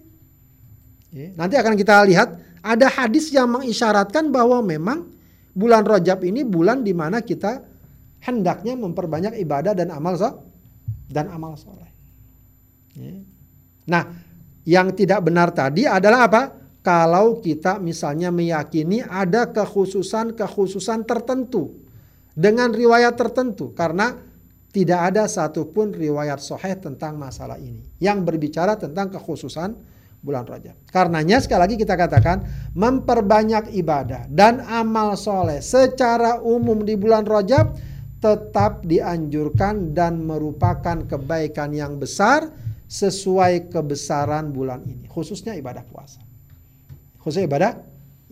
Ya, 1.10 1.34
nanti 1.34 1.58
akan 1.58 1.74
kita 1.74 2.06
lihat 2.06 2.38
ada 2.62 2.86
hadis 2.86 3.34
yang 3.34 3.50
mengisyaratkan 3.50 4.30
bahwa 4.30 4.62
memang 4.62 5.17
bulan 5.58 5.82
Rajab 5.82 6.22
ini 6.22 6.46
bulan 6.46 6.86
di 6.86 6.94
mana 6.94 7.18
kita 7.26 7.58
hendaknya 8.22 8.78
memperbanyak 8.78 9.34
ibadah 9.42 9.74
dan 9.74 9.90
amal 9.90 10.14
so 10.14 10.30
dan 11.10 11.26
amal 11.34 11.58
soleh. 11.58 11.90
Ya. 12.94 13.18
Nah, 13.88 14.04
yang 14.68 14.92
tidak 14.92 15.24
benar 15.24 15.50
tadi 15.50 15.88
adalah 15.88 16.28
apa? 16.28 16.42
Kalau 16.84 17.40
kita 17.42 17.80
misalnya 17.82 18.30
meyakini 18.30 19.02
ada 19.02 19.50
kekhususan-kekhususan 19.50 21.04
tertentu 21.08 21.84
dengan 22.32 22.70
riwayat 22.70 23.18
tertentu 23.18 23.74
karena 23.74 24.14
tidak 24.70 25.00
ada 25.12 25.24
satupun 25.26 25.90
riwayat 25.90 26.38
soheh 26.38 26.76
tentang 26.78 27.16
masalah 27.18 27.58
ini 27.58 27.82
yang 27.98 28.22
berbicara 28.22 28.76
tentang 28.76 29.10
kekhususan 29.10 29.74
bulan 30.18 30.44
Rajab. 30.44 30.74
Karenanya 30.90 31.38
sekali 31.38 31.60
lagi 31.62 31.76
kita 31.78 31.94
katakan 31.94 32.42
memperbanyak 32.74 33.70
ibadah 33.78 34.26
dan 34.26 34.62
amal 34.66 35.14
soleh 35.14 35.62
secara 35.62 36.42
umum 36.42 36.82
di 36.82 36.98
bulan 36.98 37.22
Rajab 37.22 37.78
tetap 38.18 38.82
dianjurkan 38.82 39.94
dan 39.94 40.26
merupakan 40.26 41.06
kebaikan 41.06 41.70
yang 41.70 42.02
besar 42.02 42.50
sesuai 42.88 43.70
kebesaran 43.70 44.50
bulan 44.50 44.82
ini, 44.88 45.06
khususnya 45.06 45.54
ibadah 45.54 45.86
puasa. 45.86 46.18
Khususnya 47.20 47.46
ibadah 47.46 47.72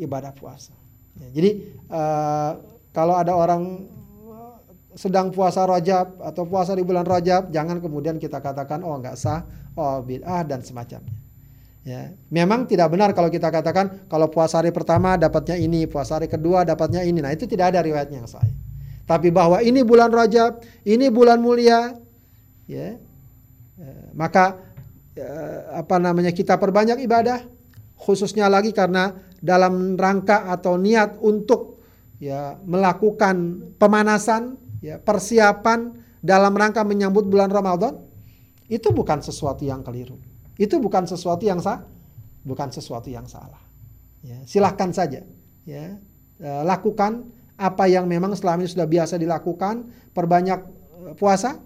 ibadah 0.01 0.33
puasa. 0.33 0.75
Ya, 1.21 1.29
jadi 1.31 1.51
uh, 1.93 2.53
kalau 2.91 3.15
ada 3.21 3.37
orang 3.37 3.85
eh, 4.27 4.57
sedang 4.97 5.29
puasa 5.29 5.69
Rajab 5.69 6.19
atau 6.25 6.49
puasa 6.49 6.73
di 6.73 6.83
bulan 6.83 7.05
Rajab, 7.05 7.53
jangan 7.53 7.79
kemudian 7.79 8.17
kita 8.17 8.41
katakan 8.41 8.81
oh 8.81 8.97
nggak 8.97 9.15
sah, 9.15 9.45
oh 9.77 10.01
bid'ah 10.01 10.43
dan 10.49 10.65
semacamnya. 10.65 11.26
Ya, 11.87 12.11
memang 12.35 12.67
tidak 12.67 12.91
benar 12.91 13.15
kalau 13.15 13.31
kita 13.31 13.47
katakan 13.47 14.11
kalau 14.11 14.27
puasa 14.27 14.59
hari 14.59 14.75
pertama 14.75 15.15
dapatnya 15.15 15.55
ini, 15.55 15.87
puasa 15.87 16.19
hari 16.19 16.27
kedua 16.27 16.67
dapatnya 16.67 17.07
ini. 17.07 17.23
Nah, 17.23 17.31
itu 17.31 17.47
tidak 17.47 17.71
ada 17.71 17.79
riwayatnya 17.79 18.27
yang 18.27 18.31
sahih. 18.31 18.51
Tapi 19.07 19.31
bahwa 19.31 19.63
ini 19.63 19.87
bulan 19.87 20.11
Rajab, 20.11 20.67
ini 20.83 21.07
bulan 21.15 21.39
mulia, 21.39 21.95
ya, 22.67 22.99
Eh, 23.77 24.09
maka 24.17 24.57
eh, 25.13 25.61
apa 25.77 26.01
namanya 26.01 26.33
kita 26.33 26.57
perbanyak 26.57 26.97
ibadah 27.05 27.45
khususnya 28.01 28.49
lagi 28.49 28.73
karena 28.73 29.13
dalam 29.37 30.01
rangka 30.01 30.49
atau 30.49 30.81
niat 30.81 31.21
untuk 31.21 31.85
ya 32.17 32.57
melakukan 32.65 33.61
pemanasan 33.77 34.57
ya 34.81 34.97
persiapan 34.97 35.93
dalam 36.25 36.57
rangka 36.57 36.89
menyambut 36.89 37.29
bulan 37.29 37.53
Ramadan 37.53 38.01
itu 38.73 38.89
bukan 38.97 39.21
sesuatu 39.21 39.61
yang 39.69 39.85
keliru 39.85 40.17
itu 40.57 40.77
bukan 40.81 41.05
sesuatu 41.05 41.45
yang 41.45 41.61
sah 41.61 41.85
bukan 42.45 42.69
sesuatu 42.73 43.09
yang 43.13 43.29
salah 43.29 43.61
ya 44.25 44.41
silahkan 44.49 44.91
saja 44.91 45.23
ya 45.69 45.97
e, 46.41 46.51
lakukan 46.65 47.29
apa 47.57 47.89
yang 47.89 48.05
memang 48.05 48.37
selama 48.37 48.65
ini 48.65 48.71
sudah 48.71 48.85
biasa 48.85 49.17
dilakukan 49.17 49.89
perbanyak 50.13 50.61
puasa 51.17 51.61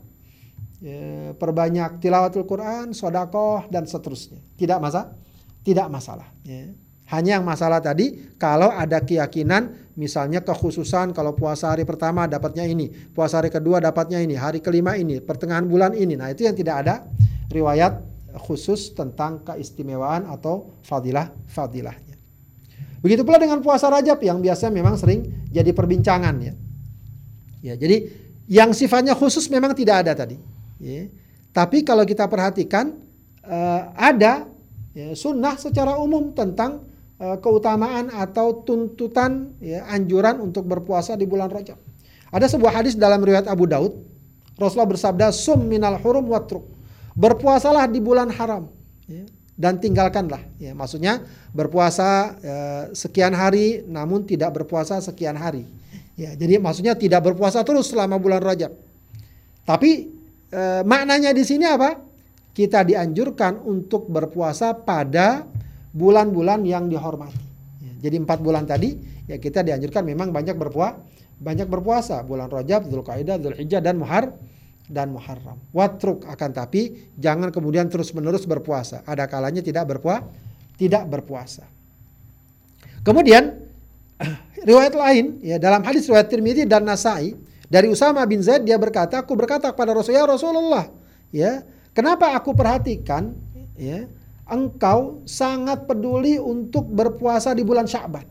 ya, 0.83 1.33
perbanyak 1.37 2.03
tilawatul 2.03 2.49
Quran, 2.49 2.93
sodakoh 2.97 3.69
dan 3.69 3.87
seterusnya. 3.87 4.41
Tidak 4.57 4.79
masalah, 4.81 5.15
tidak 5.63 5.87
masalah. 5.89 6.29
Ya. 6.43 6.73
Hanya 7.11 7.43
yang 7.43 7.47
masalah 7.47 7.83
tadi 7.83 8.39
kalau 8.39 8.71
ada 8.71 9.03
keyakinan 9.03 9.91
misalnya 9.99 10.47
kekhususan 10.47 11.11
kalau 11.11 11.35
puasa 11.35 11.75
hari 11.75 11.83
pertama 11.83 12.31
dapatnya 12.31 12.63
ini, 12.63 12.87
puasa 13.11 13.43
hari 13.43 13.51
kedua 13.51 13.83
dapatnya 13.83 14.23
ini, 14.23 14.39
hari 14.39 14.63
kelima 14.63 14.95
ini, 14.95 15.19
pertengahan 15.19 15.67
bulan 15.67 15.91
ini. 15.99 16.15
Nah 16.15 16.31
itu 16.31 16.47
yang 16.47 16.55
tidak 16.55 16.87
ada 16.87 17.03
riwayat 17.51 17.99
khusus 18.39 18.95
tentang 18.95 19.43
keistimewaan 19.43 20.29
atau 20.31 20.71
fadilah 20.87 21.33
fadilahnya. 21.51 22.21
Begitu 23.01 23.25
pula 23.25 23.41
dengan 23.41 23.65
puasa 23.65 23.89
Rajab 23.89 24.21
yang 24.21 24.45
biasa 24.45 24.69
memang 24.69 25.01
sering 25.01 25.49
jadi 25.49 25.73
perbincangan 25.73 26.37
ya. 26.45 26.55
Ya, 27.61 27.75
jadi 27.77 28.09
yang 28.49 28.77
sifatnya 28.77 29.17
khusus 29.17 29.49
memang 29.49 29.73
tidak 29.73 30.05
ada 30.05 30.13
tadi. 30.13 30.37
Ya. 30.81 31.09
Tapi 31.51 31.85
kalau 31.85 32.05
kita 32.05 32.29
perhatikan 32.29 32.97
uh, 33.45 33.83
ada 33.97 34.49
ya, 34.93 35.17
sunnah 35.17 35.57
secara 35.57 35.97
umum 35.97 36.33
tentang 36.37 36.85
uh, 37.21 37.37
keutamaan 37.41 38.13
atau 38.13 38.65
tuntutan 38.65 39.57
ya, 39.61 39.89
anjuran 39.89 40.41
untuk 40.41 40.69
berpuasa 40.69 41.17
di 41.17 41.25
bulan 41.25 41.49
Rajab. 41.49 41.77
Ada 42.31 42.47
sebuah 42.53 42.81
hadis 42.81 42.95
dalam 42.95 43.21
riwayat 43.25 43.49
Abu 43.49 43.67
Daud. 43.67 43.97
Rasulullah 44.61 44.93
bersabda, 44.93 45.33
"Sum 45.33 45.65
minal 45.67 45.97
hurum 45.99 46.29
watruk." 46.31 46.80
Berpuasalah 47.21 47.85
di 47.93 48.01
bulan 48.01 48.33
haram. 48.33 48.73
Ya, 49.05 49.29
dan 49.61 49.77
tinggalkanlah. 49.77 50.41
Ya, 50.57 50.73
maksudnya 50.73 51.21
berpuasa 51.53 52.41
eh, 52.41 52.85
sekian 52.97 53.37
hari, 53.37 53.85
namun 53.85 54.25
tidak 54.25 54.57
berpuasa 54.57 54.97
sekian 55.05 55.37
hari. 55.37 55.69
Ya, 56.21 56.37
jadi 56.37 56.61
maksudnya 56.61 56.93
tidak 56.97 57.33
berpuasa 57.33 57.65
terus 57.65 57.89
selama 57.89 58.21
bulan 58.21 58.45
Rajab. 58.45 58.77
Tapi 59.65 60.13
e, 60.53 60.63
maknanya 60.85 61.33
di 61.33 61.41
sini 61.41 61.65
apa? 61.65 61.97
Kita 62.53 62.85
dianjurkan 62.85 63.65
untuk 63.65 64.05
berpuasa 64.05 64.77
pada 64.77 65.49
bulan-bulan 65.97 66.61
yang 66.69 66.93
dihormati. 66.93 67.41
Ya, 67.81 67.93
jadi 68.05 68.21
empat 68.21 68.37
bulan 68.45 68.69
tadi 68.69 69.01
ya 69.33 69.41
kita 69.41 69.65
dianjurkan 69.65 70.05
memang 70.05 70.29
banyak 70.29 70.61
berpuasa, 70.61 71.01
banyak 71.41 71.65
berpuasa 71.65 72.21
bulan 72.21 72.53
Rajab, 72.53 72.85
Dzulqa'dah, 72.93 73.41
Dzulhijjah 73.41 73.81
dan 73.81 73.97
Muhar 73.97 74.37
dan 74.91 75.15
Muharram. 75.15 75.57
Watruk 75.71 76.27
akan 76.27 76.51
tapi 76.51 77.15
jangan 77.15 77.55
kemudian 77.55 77.87
terus-menerus 77.87 78.43
berpuasa. 78.43 79.07
Ada 79.07 79.31
kalanya 79.31 79.63
tidak 79.63 79.87
berpuasa, 79.87 80.27
tidak 80.75 81.07
berpuasa. 81.07 81.65
Kemudian 83.07 83.63
riwayat 84.69 84.93
lain 84.99 85.39
ya 85.41 85.57
dalam 85.63 85.81
hadis 85.87 86.11
riwayat 86.11 86.27
Tirmidzi 86.27 86.67
dan 86.67 86.85
Nasai 86.85 87.39
dari 87.71 87.87
Usama 87.87 88.27
bin 88.27 88.43
Zaid 88.43 88.67
dia 88.67 88.75
berkata, 88.75 89.23
aku 89.23 89.39
berkata 89.39 89.71
kepada 89.71 89.95
Rasulullah, 89.95 90.19
ya 90.19 90.27
Rasulullah, 90.27 90.85
ya, 91.31 91.53
kenapa 91.95 92.35
aku 92.35 92.51
perhatikan 92.51 93.31
ya, 93.79 94.11
engkau 94.51 95.23
sangat 95.23 95.87
peduli 95.87 96.43
untuk 96.43 96.91
berpuasa 96.91 97.55
di 97.55 97.63
bulan 97.63 97.87
Sya'ban. 97.87 98.27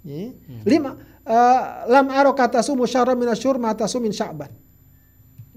Ya. 0.00 0.32
Lima 0.64 0.96
uh, 1.28 1.60
lam 1.84 2.08
aro 2.08 2.32
kata 2.32 2.64
sumu 2.64 2.88
syara 2.88 3.12
minasyur 3.12 3.60
mata 3.60 3.84
sumin 3.84 4.16
Sya'ban. 4.16 4.48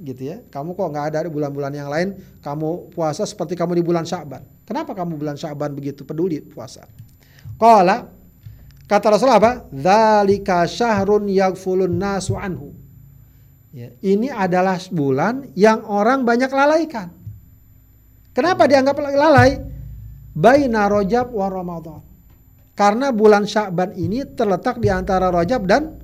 Gitu 0.04 0.22
ya. 0.28 0.44
Kamu 0.52 0.76
kok 0.76 0.92
nggak 0.92 1.06
ada 1.16 1.20
di 1.26 1.32
bulan-bulan 1.32 1.72
yang 1.72 1.88
lain 1.88 2.20
kamu 2.44 2.92
puasa 2.92 3.24
seperti 3.24 3.56
kamu 3.56 3.80
di 3.80 3.84
bulan 3.88 4.04
Sya'ban. 4.04 4.68
Kenapa 4.68 4.92
kamu 4.92 5.16
bulan 5.16 5.40
Sya'ban 5.40 5.72
begitu 5.72 6.04
peduli 6.04 6.44
puasa? 6.44 6.84
Qala 7.56 8.12
Kata 8.84 9.16
Rasulullah 9.16 9.40
apa? 9.40 9.54
Dzalika 9.72 10.68
syahrun 10.68 11.32
yaghfulun 11.32 11.96
nasu 11.96 12.36
anhu. 12.36 12.76
Ya, 13.74 13.90
ini 14.06 14.30
adalah 14.30 14.78
bulan 14.94 15.50
yang 15.58 15.82
orang 15.90 16.22
banyak 16.22 16.52
lalaikan. 16.52 17.10
Kenapa 18.36 18.70
dianggap 18.70 19.02
lalai? 19.02 19.58
Baina 20.34 20.86
Rajab 20.90 21.34
wa 21.34 21.48
Ramadan. 21.50 22.02
Karena 22.78 23.10
bulan 23.10 23.46
Sya'ban 23.50 23.98
ini 23.98 24.26
terletak 24.30 24.78
di 24.78 24.94
antara 24.94 25.34
Rajab 25.34 25.66
dan 25.66 25.98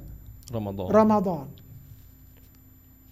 Ramadan. 0.50 0.86
Ramadan. 0.90 1.46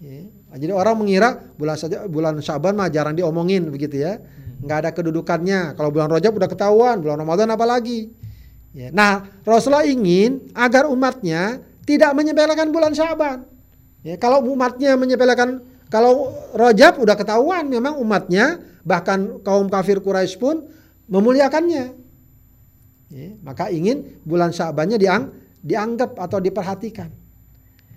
Ya, 0.01 0.25
jadi 0.57 0.73
orang 0.73 0.97
mengira 0.97 1.37
bulan 1.55 1.77
saja 1.77 2.09
bulan 2.09 2.41
Sya'ban 2.41 2.73
mah 2.73 2.89
jarang 2.89 3.13
diomongin 3.13 3.69
begitu 3.69 4.01
ya. 4.01 4.17
Hmm. 4.17 4.65
Nggak 4.65 4.77
ada 4.83 4.89
kedudukannya. 4.93 5.77
Kalau 5.77 5.89
bulan 5.93 6.09
Rajab 6.09 6.33
udah 6.33 6.49
ketahuan, 6.49 6.95
bulan 6.99 7.17
Ramadan 7.21 7.53
apalagi. 7.53 8.09
Ya. 8.73 8.93
Nah, 8.93 9.25
Rasulullah 9.41 9.85
ingin 9.85 10.53
agar 10.53 10.85
umatnya 10.89 11.61
tidak 11.87 12.11
menyepelekan 12.13 12.69
bulan 12.69 12.93
Syaban. 12.93 13.47
Ya, 14.05 14.15
kalau 14.21 14.45
umatnya 14.53 14.93
menyepelekan, 14.93 15.65
kalau 15.89 16.31
Rajab 16.53 17.01
udah 17.01 17.15
ketahuan 17.17 17.65
memang 17.67 17.97
umatnya, 17.97 18.61
bahkan 18.85 19.41
kaum 19.41 19.67
kafir 19.67 19.99
Quraisy 19.99 20.37
pun 20.37 20.67
memuliakannya. 21.09 21.85
Ya, 23.07 23.29
maka 23.41 23.71
ingin 23.71 24.19
bulan 24.27 24.51
Syabannya 24.51 24.99
diang, 24.99 25.31
dianggap 25.63 26.15
atau 26.19 26.37
diperhatikan. 26.37 27.09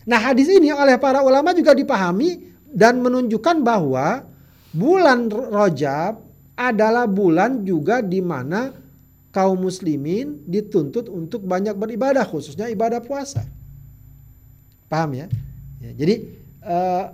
Nah 0.08 0.18
hadis 0.18 0.48
ini 0.48 0.72
oleh 0.72 0.96
para 0.96 1.20
ulama 1.20 1.52
juga 1.52 1.76
dipahami 1.76 2.49
dan 2.71 3.03
menunjukkan 3.03 3.66
bahwa 3.66 4.23
bulan 4.71 5.27
Rajab 5.31 6.23
adalah 6.55 7.09
bulan 7.11 7.66
juga 7.66 8.05
di 8.05 8.23
mana 8.23 8.71
kaum 9.31 9.62
muslimin 9.62 10.43
dituntut 10.47 11.07
untuk 11.07 11.47
banyak 11.47 11.75
beribadah 11.75 12.27
khususnya 12.27 12.66
ibadah 12.71 13.03
puasa. 13.03 13.47
Paham 14.91 15.14
ya? 15.14 15.27
ya 15.79 15.91
jadi 15.95 16.14
uh, 16.66 17.05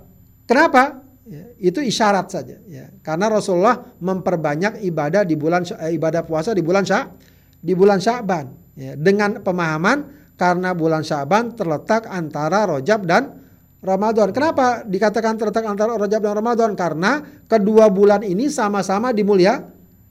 kenapa? 0.49 1.05
Ya, 1.27 1.43
itu 1.59 1.83
isyarat 1.83 2.31
saja 2.31 2.57
ya. 2.71 2.87
Karena 3.03 3.27
Rasulullah 3.27 3.83
memperbanyak 3.99 4.79
ibadah 4.87 5.27
di 5.27 5.35
bulan 5.35 5.67
eh, 5.67 5.99
ibadah 5.99 6.23
puasa 6.23 6.55
di 6.55 6.63
bulan 6.63 6.87
Sya 6.87 7.11
di 7.59 7.75
bulan 7.75 7.99
Sya'ban 7.99 8.47
ya, 8.79 8.95
dengan 8.95 9.43
pemahaman 9.43 10.31
karena 10.39 10.71
bulan 10.71 11.03
Sya'ban 11.03 11.59
terletak 11.59 12.07
antara 12.07 12.71
Rojab 12.71 13.03
dan 13.11 13.45
Ramadan. 13.87 14.34
Kenapa 14.34 14.82
dikatakan 14.82 15.39
terletak 15.39 15.62
antara 15.62 15.95
Rajab 15.95 16.18
dan 16.18 16.34
Ramadan? 16.34 16.74
Karena 16.74 17.22
kedua 17.47 17.87
bulan 17.87 18.26
ini 18.26 18.51
sama-sama 18.51 19.14
dimulia 19.14 19.62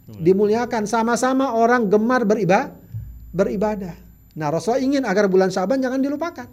dimuliakan 0.05 0.85
sama-sama 0.87 1.51
orang 1.57 1.91
gemar 1.91 2.23
beribadah 2.23 2.71
beribadah. 3.35 3.95
Nah, 4.39 4.47
Rasulullah 4.47 4.83
ingin 4.83 5.03
agar 5.03 5.27
bulan 5.27 5.51
Syaban 5.51 5.83
jangan 5.83 5.99
dilupakan. 5.99 6.47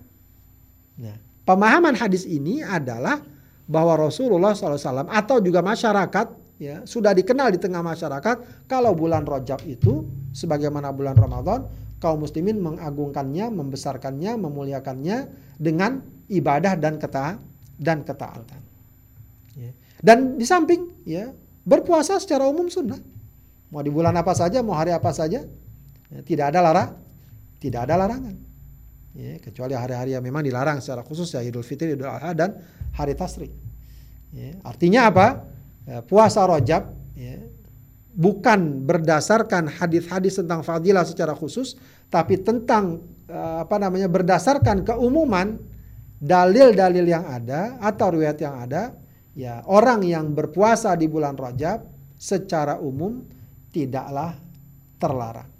Nah, 0.99 1.17
pemahaman 1.47 1.95
hadis 1.95 2.27
ini 2.27 2.67
adalah 2.67 3.23
bahwa 3.71 3.95
Rasulullah 4.11 4.55
SAW 4.59 5.07
atau 5.07 5.39
juga 5.39 5.63
masyarakat 5.63 6.27
ya 6.59 6.83
sudah 6.87 7.15
dikenal 7.15 7.55
di 7.55 7.59
tengah 7.63 7.83
masyarakat 7.83 8.67
kalau 8.67 8.95
bulan 8.95 9.23
Rajab 9.23 9.63
itu 9.67 10.07
sebagaimana 10.35 10.91
bulan 10.91 11.15
Ramadan 11.15 11.67
kaum 12.03 12.27
muslimin 12.27 12.59
mengagungkannya, 12.59 13.55
membesarkannya, 13.55 14.35
memuliakannya 14.35 15.31
dengan 15.55 16.03
ibadah 16.27 16.75
dan 16.75 16.99
keta 16.99 17.39
dan 17.79 18.03
ketaatan. 18.03 18.61
Ya. 19.55 19.71
Dan 20.03 20.35
di 20.35 20.43
samping 20.43 21.07
ya 21.07 21.31
berpuasa 21.63 22.19
secara 22.19 22.51
umum 22.51 22.67
sunnah. 22.67 22.99
Mau 23.71 23.81
di 23.81 23.89
bulan 23.95 24.19
apa 24.19 24.35
saja, 24.35 24.61
mau 24.61 24.75
hari 24.75 24.91
apa 24.91 25.15
saja, 25.15 25.47
ya, 26.11 26.21
tidak 26.27 26.51
ada 26.53 26.61
larang, 26.61 26.91
tidak 27.63 27.87
ada 27.87 27.95
larangan. 27.95 28.37
Ya, 29.13 29.39
kecuali 29.39 29.77
hari-hari 29.77 30.17
yang 30.17 30.25
memang 30.25 30.43
dilarang 30.43 30.81
secara 30.83 31.05
khusus 31.07 31.31
ya 31.33 31.41
Idul 31.45 31.65
Fitri, 31.65 31.95
Idul 31.95 32.11
Adha 32.11 32.35
dan 32.35 32.59
hari 32.97 33.15
Tasrik. 33.15 33.53
Ya, 34.35 34.59
artinya 34.67 35.09
apa? 35.09 35.47
Ya, 35.87 36.03
puasa 36.05 36.45
Rojab 36.45 36.93
ya, 37.17 37.37
bukan 38.13 38.85
berdasarkan 38.85 39.73
hadis-hadis 39.73 40.37
tentang 40.37 40.61
fadilah 40.61 41.05
secara 41.05 41.33
khusus, 41.33 41.77
tapi 42.13 42.41
tentang 42.41 43.01
eh, 43.29 43.57
apa 43.65 43.77
namanya 43.81 44.09
berdasarkan 44.13 44.85
keumuman 44.85 45.57
dalil-dalil 46.23 47.03
yang 47.09 47.25
ada 47.27 47.81
atau 47.81 48.15
riwayat 48.15 48.39
yang 48.39 48.55
ada, 48.63 48.95
ya 49.33 49.65
orang 49.67 50.05
yang 50.05 50.37
berpuasa 50.37 50.95
di 50.95 51.09
bulan 51.09 51.35
Rajab 51.35 51.83
secara 52.15 52.79
umum 52.79 53.25
tidaklah 53.73 54.37
terlarang, 55.01 55.51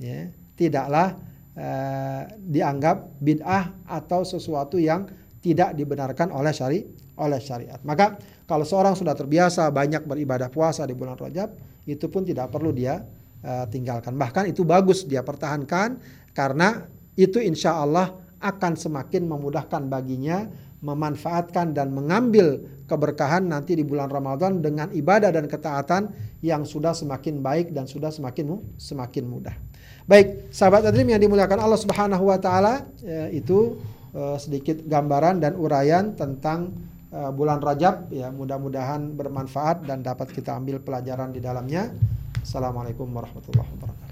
ya. 0.00 0.32
Tidaklah 0.58 1.16
eh, 1.56 2.22
dianggap 2.36 3.16
bid'ah 3.20 3.88
atau 3.88 4.24
sesuatu 4.28 4.76
yang 4.76 5.08
tidak 5.40 5.72
dibenarkan 5.72 6.32
oleh 6.32 6.52
syari 6.52 6.84
oleh 7.20 7.40
syariat. 7.40 7.80
Maka 7.84 8.16
kalau 8.48 8.64
seorang 8.64 8.96
sudah 8.96 9.12
terbiasa 9.12 9.68
banyak 9.72 10.04
beribadah 10.04 10.48
puasa 10.48 10.88
di 10.88 10.96
bulan 10.96 11.16
Rajab, 11.16 11.52
itu 11.84 12.06
pun 12.08 12.24
tidak 12.24 12.48
perlu 12.52 12.72
dia 12.72 13.00
uh, 13.44 13.64
tinggalkan. 13.68 14.16
Bahkan 14.16 14.52
itu 14.52 14.64
bagus 14.64 15.04
dia 15.04 15.20
pertahankan 15.20 16.00
karena 16.32 16.88
itu 17.16 17.40
insya 17.40 17.76
Allah 17.76 18.16
akan 18.40 18.72
semakin 18.72 19.28
memudahkan 19.28 19.84
baginya 19.92 20.48
memanfaatkan 20.80 21.76
dan 21.76 21.92
mengambil 21.92 22.64
keberkahan 22.88 23.44
nanti 23.44 23.76
di 23.76 23.84
bulan 23.84 24.08
Ramadan 24.08 24.64
dengan 24.64 24.88
ibadah 24.88 25.28
dan 25.28 25.44
ketaatan 25.44 26.08
yang 26.40 26.64
sudah 26.64 26.96
semakin 26.96 27.44
baik 27.44 27.76
dan 27.76 27.84
sudah 27.84 28.08
semakin 28.08 28.56
semakin 28.80 29.28
mudah. 29.28 29.52
Baik, 30.08 30.50
sahabat 30.50 30.88
Adrim 30.88 31.12
yang 31.12 31.20
dimuliakan 31.20 31.60
Allah 31.60 31.76
Subhanahu 31.76 32.32
wa 32.32 32.40
taala, 32.40 32.88
ya, 33.04 33.28
itu 33.28 33.76
uh, 34.14 34.36
sedikit 34.38 34.82
gambaran 34.86 35.42
dan 35.42 35.56
uraian 35.58 36.14
tentang 36.14 36.74
uh, 37.14 37.30
bulan 37.30 37.62
Rajab 37.62 38.10
ya 38.10 38.30
mudah-mudahan 38.30 39.14
bermanfaat 39.14 39.86
dan 39.86 40.02
dapat 40.02 40.30
kita 40.30 40.56
ambil 40.56 40.82
pelajaran 40.82 41.30
di 41.34 41.40
dalamnya. 41.42 41.90
Assalamualaikum 42.40 43.06
warahmatullahi 43.12 43.68
wabarakatuh. 43.76 44.10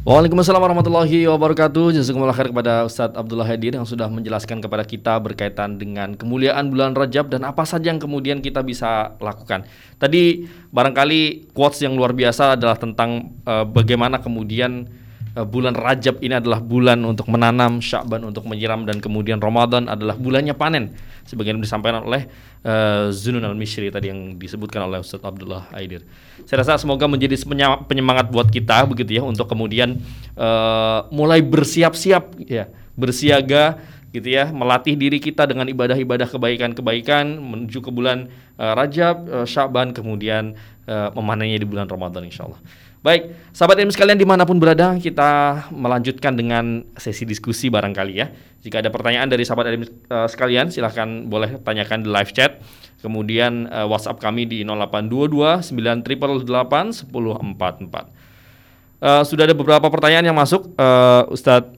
Waalaikumsalam 0.00 0.64
warahmatullahi 0.64 1.28
wabarakatuh. 1.28 1.92
Jazakumullah 1.92 2.32
khair 2.32 2.48
kepada 2.48 2.88
Ustadz 2.88 3.20
Abdullah 3.20 3.44
Hadir 3.44 3.76
yang 3.76 3.84
sudah 3.84 4.08
menjelaskan 4.08 4.64
kepada 4.64 4.80
kita 4.80 5.20
berkaitan 5.20 5.76
dengan 5.76 6.16
kemuliaan 6.16 6.72
bulan 6.72 6.96
Rajab 6.96 7.28
dan 7.28 7.44
apa 7.44 7.68
saja 7.68 7.92
yang 7.92 8.00
kemudian 8.00 8.40
kita 8.40 8.64
bisa 8.64 9.12
lakukan. 9.20 9.68
Tadi 10.00 10.48
barangkali 10.72 11.52
quotes 11.52 11.84
yang 11.84 12.00
luar 12.00 12.16
biasa 12.16 12.56
adalah 12.56 12.80
tentang 12.80 13.36
uh, 13.44 13.68
bagaimana 13.68 14.24
kemudian 14.24 14.88
uh, 15.36 15.46
bulan 15.46 15.76
Rajab 15.76 16.18
ini 16.22 16.38
adalah 16.38 16.58
bulan 16.58 17.02
untuk 17.06 17.30
menanam, 17.30 17.78
Sya'ban 17.78 18.22
untuk 18.26 18.46
menyiram 18.46 18.86
dan 18.86 18.98
kemudian 18.98 19.38
Ramadan 19.38 19.86
adalah 19.86 20.16
bulannya 20.18 20.54
panen 20.56 20.94
sebagaimana 21.26 21.62
disampaikan 21.62 22.02
oleh 22.02 22.26
uh, 22.66 23.12
Zunun 23.14 23.44
al-Mishri 23.46 23.92
tadi 23.92 24.10
yang 24.10 24.34
disebutkan 24.34 24.86
oleh 24.90 24.98
Ustaz 24.98 25.22
Abdullah 25.22 25.70
Aidir. 25.70 26.02
Saya 26.48 26.66
rasa 26.66 26.80
semoga 26.80 27.06
menjadi 27.06 27.38
penyemangat 27.86 28.32
buat 28.32 28.50
kita 28.50 28.82
begitu 28.90 29.20
ya 29.20 29.22
untuk 29.22 29.46
kemudian 29.46 30.00
uh, 30.34 31.06
mulai 31.14 31.38
bersiap-siap 31.44 32.42
ya, 32.48 32.66
bersiaga 32.98 33.78
gitu 34.10 34.26
ya, 34.26 34.50
melatih 34.50 34.98
diri 34.98 35.22
kita 35.22 35.46
dengan 35.46 35.70
ibadah-ibadah 35.70 36.26
kebaikan-kebaikan 36.26 37.38
menuju 37.38 37.78
ke 37.78 37.90
bulan 37.94 38.26
uh, 38.58 38.74
Rajab, 38.74 39.16
uh, 39.30 39.46
Syaban 39.46 39.94
kemudian 39.94 40.58
uh, 40.90 41.14
memanennya 41.14 41.62
di 41.62 41.68
bulan 41.68 41.86
Ramadan 41.86 42.26
insyaallah. 42.26 42.58
Baik, 43.00 43.32
sahabat 43.56 43.80
ilmu 43.80 43.96
sekalian 43.96 44.20
di 44.20 44.28
mana 44.28 44.44
pun 44.44 44.60
berada, 44.60 44.92
kita 45.00 45.64
melanjutkan 45.72 46.36
dengan 46.36 46.84
sesi 47.00 47.24
diskusi 47.24 47.72
barangkali 47.72 48.12
ya. 48.12 48.28
Jika 48.60 48.84
ada 48.84 48.92
pertanyaan 48.92 49.24
dari 49.24 49.40
sahabat 49.40 49.72
ilmu 49.72 49.88
uh, 50.12 50.28
sekalian, 50.28 50.68
silahkan 50.68 51.24
boleh 51.24 51.64
tanyakan 51.64 52.04
di 52.04 52.12
live 52.12 52.28
chat. 52.36 52.60
Kemudian 53.00 53.72
uh, 53.72 53.88
WhatsApp 53.88 54.20
kami 54.20 54.44
di 54.44 54.68
0822 54.68 55.72
988 55.80 57.08
1044. 57.08 59.00
Uh, 59.00 59.24
sudah 59.24 59.48
ada 59.48 59.56
beberapa 59.56 59.88
pertanyaan 59.88 60.28
yang 60.28 60.36
masuk, 60.36 60.68
uh, 60.76 61.24
Ustadz 61.32 61.72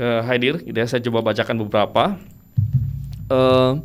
uh, 0.00 0.24
Haidir. 0.24 0.64
Gitu 0.64 0.72
ya, 0.72 0.88
saya 0.88 1.04
coba 1.04 1.20
bacakan 1.20 1.68
beberapa. 1.68 2.16
Uh, 3.28 3.84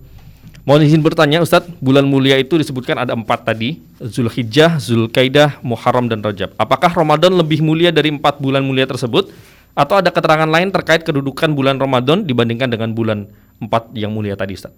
Mohon 0.70 0.86
izin 0.86 1.02
bertanya 1.02 1.42
Ustadz, 1.42 1.66
bulan 1.82 2.06
mulia 2.06 2.38
itu 2.38 2.54
disebutkan 2.54 3.02
ada 3.02 3.18
empat 3.18 3.42
tadi, 3.42 3.82
Zulhijjah, 3.98 4.78
Zulkaidah, 4.78 5.58
Muharram, 5.66 6.06
dan 6.06 6.22
Rajab. 6.22 6.54
Apakah 6.62 6.94
Ramadan 6.94 7.34
lebih 7.34 7.58
mulia 7.66 7.90
dari 7.90 8.14
empat 8.14 8.38
bulan 8.38 8.62
mulia 8.62 8.86
tersebut? 8.86 9.34
Atau 9.74 9.98
ada 9.98 10.14
keterangan 10.14 10.46
lain 10.46 10.70
terkait 10.70 11.02
kedudukan 11.02 11.58
bulan 11.58 11.82
Ramadan 11.82 12.22
dibandingkan 12.22 12.70
dengan 12.70 12.94
bulan 12.94 13.26
empat 13.58 13.90
yang 13.98 14.14
mulia 14.14 14.38
tadi 14.38 14.62
Ustadz? 14.62 14.78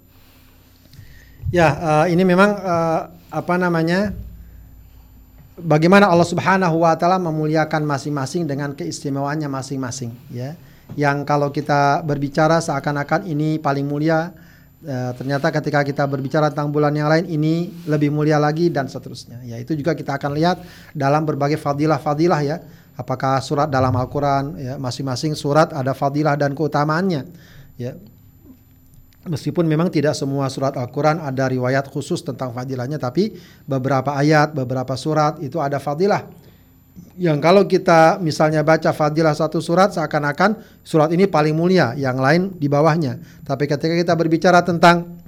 Ya, 1.52 1.76
uh, 1.76 2.06
ini 2.08 2.24
memang 2.24 2.56
uh, 2.56 3.12
apa 3.28 3.60
namanya? 3.60 4.16
Bagaimana 5.60 6.08
Allah 6.08 6.24
Subhanahu 6.24 6.88
wa 6.88 6.96
taala 6.96 7.20
memuliakan 7.20 7.84
masing-masing 7.84 8.48
dengan 8.48 8.72
keistimewaannya 8.80 9.52
masing-masing, 9.52 10.16
ya. 10.32 10.56
Yang 10.96 11.28
kalau 11.28 11.52
kita 11.52 12.00
berbicara 12.08 12.64
seakan-akan 12.64 13.28
ini 13.28 13.60
paling 13.60 13.84
mulia, 13.84 14.32
e, 14.82 14.96
ternyata 15.18 15.48
ketika 15.54 15.86
kita 15.86 16.04
berbicara 16.10 16.50
tentang 16.50 16.74
bulan 16.74 16.94
yang 16.94 17.08
lain 17.08 17.26
ini 17.30 17.72
lebih 17.88 18.12
mulia 18.12 18.42
lagi 18.42 18.68
dan 18.68 18.90
seterusnya. 18.90 19.42
Ya 19.46 19.58
itu 19.62 19.78
juga 19.78 19.94
kita 19.94 20.18
akan 20.18 20.36
lihat 20.36 20.62
dalam 20.92 21.26
berbagai 21.26 21.62
fadilah-fadilah 21.62 22.42
ya. 22.42 22.58
Apakah 23.00 23.40
surat 23.42 23.72
dalam 23.72 23.96
Al-Quran 23.96 24.60
ya 24.60 24.74
masing-masing 24.76 25.34
surat 25.34 25.72
ada 25.72 25.96
fadilah 25.96 26.36
dan 26.36 26.54
keutamaannya. 26.54 27.24
Ya 27.80 27.98
Meskipun 29.22 29.70
memang 29.70 29.94
tidak 29.94 30.18
semua 30.18 30.50
surat 30.50 30.74
Al-Quran 30.74 31.22
ada 31.22 31.46
riwayat 31.46 31.86
khusus 31.94 32.26
tentang 32.26 32.58
fadilahnya, 32.58 32.98
tapi 32.98 33.38
beberapa 33.70 34.18
ayat, 34.18 34.50
beberapa 34.50 34.98
surat 34.98 35.38
itu 35.46 35.62
ada 35.62 35.78
fadilah 35.78 36.26
yang 37.22 37.38
kalau 37.38 37.70
kita 37.70 38.18
misalnya 38.18 38.66
baca 38.66 38.90
fadilah 38.96 39.38
satu 39.38 39.62
surat 39.62 39.94
seakan-akan 39.94 40.58
surat 40.82 41.14
ini 41.14 41.30
paling 41.30 41.54
mulia, 41.54 41.94
yang 41.94 42.18
lain 42.18 42.56
di 42.58 42.66
bawahnya. 42.66 43.22
Tapi 43.46 43.70
ketika 43.70 43.94
kita 43.94 44.14
berbicara 44.18 44.66
tentang 44.66 45.22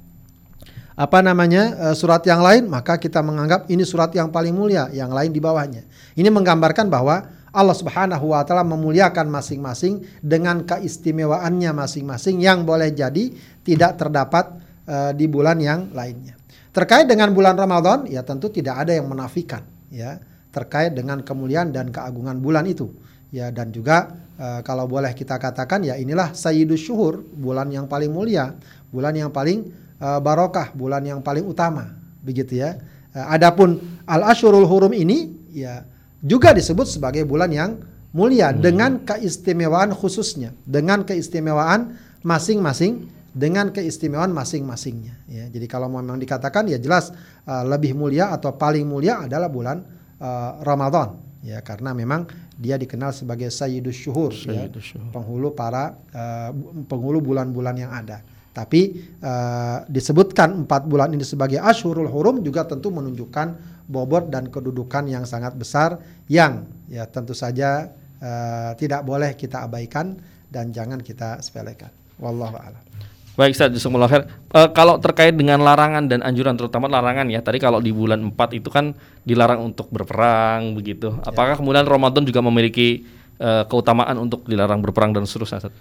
apa 0.94 1.18
namanya 1.22 1.90
eh, 1.90 1.94
surat 1.94 2.24
yang 2.26 2.42
lain, 2.42 2.66
maka 2.66 2.98
kita 2.98 3.22
menganggap 3.22 3.70
ini 3.70 3.86
surat 3.86 4.10
yang 4.16 4.34
paling 4.34 4.50
mulia, 4.50 4.90
yang 4.90 5.14
lain 5.14 5.30
di 5.30 5.38
bawahnya. 5.38 5.86
Ini 6.18 6.28
menggambarkan 6.34 6.90
bahwa 6.90 7.30
Allah 7.54 7.76
Subhanahu 7.78 8.34
wa 8.34 8.42
taala 8.42 8.66
memuliakan 8.66 9.30
masing-masing 9.30 10.02
dengan 10.18 10.66
keistimewaannya 10.66 11.70
masing-masing 11.70 12.42
yang 12.42 12.66
boleh 12.66 12.90
jadi 12.90 13.30
tidak 13.62 14.02
terdapat 14.02 14.58
uh, 14.90 15.14
di 15.14 15.30
bulan 15.30 15.62
yang 15.62 15.94
lainnya. 15.94 16.34
Terkait 16.74 17.06
dengan 17.06 17.30
bulan 17.30 17.54
Ramadan, 17.54 18.10
ya 18.10 18.26
tentu 18.26 18.50
tidak 18.50 18.82
ada 18.82 18.98
yang 18.98 19.06
menafikan, 19.06 19.62
ya 19.94 20.18
terkait 20.54 20.94
dengan 20.94 21.18
kemuliaan 21.26 21.74
dan 21.74 21.90
keagungan 21.90 22.38
bulan 22.38 22.70
itu. 22.70 22.94
Ya 23.34 23.50
dan 23.50 23.74
juga 23.74 24.14
e, 24.38 24.62
kalau 24.62 24.86
boleh 24.86 25.10
kita 25.10 25.42
katakan 25.42 25.82
ya 25.82 25.98
inilah 25.98 26.30
Sayyidus 26.30 26.86
Syuhur, 26.86 27.26
bulan 27.34 27.66
yang 27.74 27.90
paling 27.90 28.14
mulia, 28.14 28.54
bulan 28.94 29.18
yang 29.18 29.34
paling 29.34 29.74
e, 29.98 30.08
barokah, 30.22 30.70
bulan 30.70 31.02
yang 31.02 31.18
paling 31.18 31.42
utama, 31.42 31.90
begitu 32.22 32.62
ya. 32.62 32.78
E, 33.10 33.18
adapun 33.18 33.82
Al-Asyurul 34.06 34.70
Hurum 34.70 34.94
ini 34.94 35.34
ya 35.50 35.82
juga 36.22 36.54
disebut 36.54 36.86
sebagai 36.86 37.26
bulan 37.26 37.50
yang 37.50 37.70
mulia 38.14 38.54
hmm. 38.54 38.62
dengan 38.62 38.92
keistimewaan 39.02 39.90
khususnya, 39.90 40.54
dengan 40.62 41.02
keistimewaan 41.02 41.98
masing-masing 42.22 43.10
dengan 43.34 43.74
keistimewaan 43.74 44.30
masing-masingnya 44.30 45.18
ya. 45.26 45.50
Jadi 45.50 45.66
kalau 45.66 45.90
memang 45.90 46.22
dikatakan 46.22 46.70
ya 46.70 46.78
jelas 46.78 47.10
uh, 47.50 47.66
lebih 47.66 47.98
mulia 47.98 48.30
atau 48.30 48.54
paling 48.54 48.86
mulia 48.86 49.26
adalah 49.26 49.50
bulan 49.50 49.82
uh, 50.20 50.60
Ramadan 50.62 51.18
ya 51.44 51.60
karena 51.60 51.92
memang 51.92 52.24
dia 52.56 52.80
dikenal 52.80 53.12
sebagai 53.12 53.52
Sayyidus 53.52 53.98
Syuhur, 53.98 54.32
ya, 54.32 54.64
penghulu 55.12 55.52
para 55.52 55.92
uh, 56.14 56.50
penghulu 56.88 57.20
bulan-bulan 57.20 57.76
yang 57.76 57.92
ada. 57.92 58.24
Tapi 58.54 59.02
uh, 59.18 59.82
disebutkan 59.90 60.62
empat 60.62 60.86
bulan 60.86 61.10
ini 61.10 61.26
sebagai 61.26 61.58
Ashurul 61.58 62.06
Hurum 62.06 62.38
juga 62.46 62.62
tentu 62.62 62.94
menunjukkan 62.94 63.74
bobot 63.90 64.30
dan 64.30 64.46
kedudukan 64.48 65.10
yang 65.10 65.26
sangat 65.26 65.58
besar 65.58 65.98
yang 66.30 66.62
ya 66.86 67.04
tentu 67.10 67.34
saja 67.34 67.90
uh, 68.22 68.72
tidak 68.78 69.02
boleh 69.02 69.34
kita 69.34 69.66
abaikan 69.66 70.16
dan 70.48 70.70
jangan 70.70 71.02
kita 71.02 71.42
sepelekan. 71.42 71.90
Wallahu 72.22 72.54
a'lam. 72.54 73.13
Baik 73.34 73.58
Ustaz 73.58 73.74
Jazakumullah 73.74 74.06
khair. 74.06 74.30
Uh, 74.54 74.70
kalau 74.70 75.02
terkait 75.02 75.34
dengan 75.34 75.58
larangan 75.58 76.06
dan 76.06 76.22
anjuran 76.22 76.54
terutama 76.54 76.86
larangan 76.86 77.26
ya. 77.26 77.42
Tadi 77.42 77.58
kalau 77.58 77.82
di 77.82 77.90
bulan 77.90 78.22
4 78.30 78.58
itu 78.62 78.70
kan 78.70 78.94
dilarang 79.26 79.58
untuk 79.74 79.90
berperang 79.90 80.78
begitu. 80.78 81.18
Ya. 81.18 81.34
Apakah 81.34 81.58
kemudian 81.58 81.82
Ramadan 81.82 82.22
juga 82.22 82.38
memiliki 82.46 83.02
uh, 83.42 83.66
keutamaan 83.66 84.22
untuk 84.22 84.46
dilarang 84.46 84.78
berperang 84.78 85.10
dan 85.10 85.26
seterusnya 85.26 85.66
Ustaz? 85.66 85.74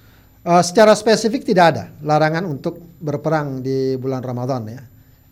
Uh, 0.44 0.64
secara 0.66 0.98
spesifik 0.98 1.46
tidak 1.46 1.66
ada 1.78 1.84
larangan 2.02 2.50
untuk 2.50 2.82
berperang 2.98 3.62
di 3.62 4.02
bulan 4.02 4.26
Ramadan 4.26 4.62
ya. 4.74 4.82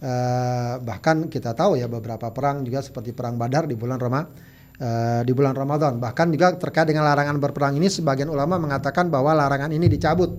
Uh, 0.02 0.74
bahkan 0.82 1.26
kita 1.26 1.58
tahu 1.58 1.78
ya 1.78 1.86
beberapa 1.90 2.30
perang 2.30 2.62
juga 2.66 2.82
seperti 2.86 3.14
perang 3.14 3.38
Badar 3.38 3.70
di 3.70 3.78
bulan 3.78 3.98
Ramadan 3.98 4.30
uh, 4.82 5.22
di 5.22 5.32
bulan 5.32 5.54
Ramadan. 5.54 6.02
Bahkan 6.02 6.28
juga 6.34 6.58
terkait 6.58 6.90
dengan 6.90 7.06
larangan 7.06 7.38
berperang 7.38 7.78
ini 7.78 7.88
sebagian 7.88 8.28
ulama 8.28 8.58
mengatakan 8.58 9.08
bahwa 9.14 9.38
larangan 9.38 9.70
ini 9.70 9.86
dicabut 9.86 10.34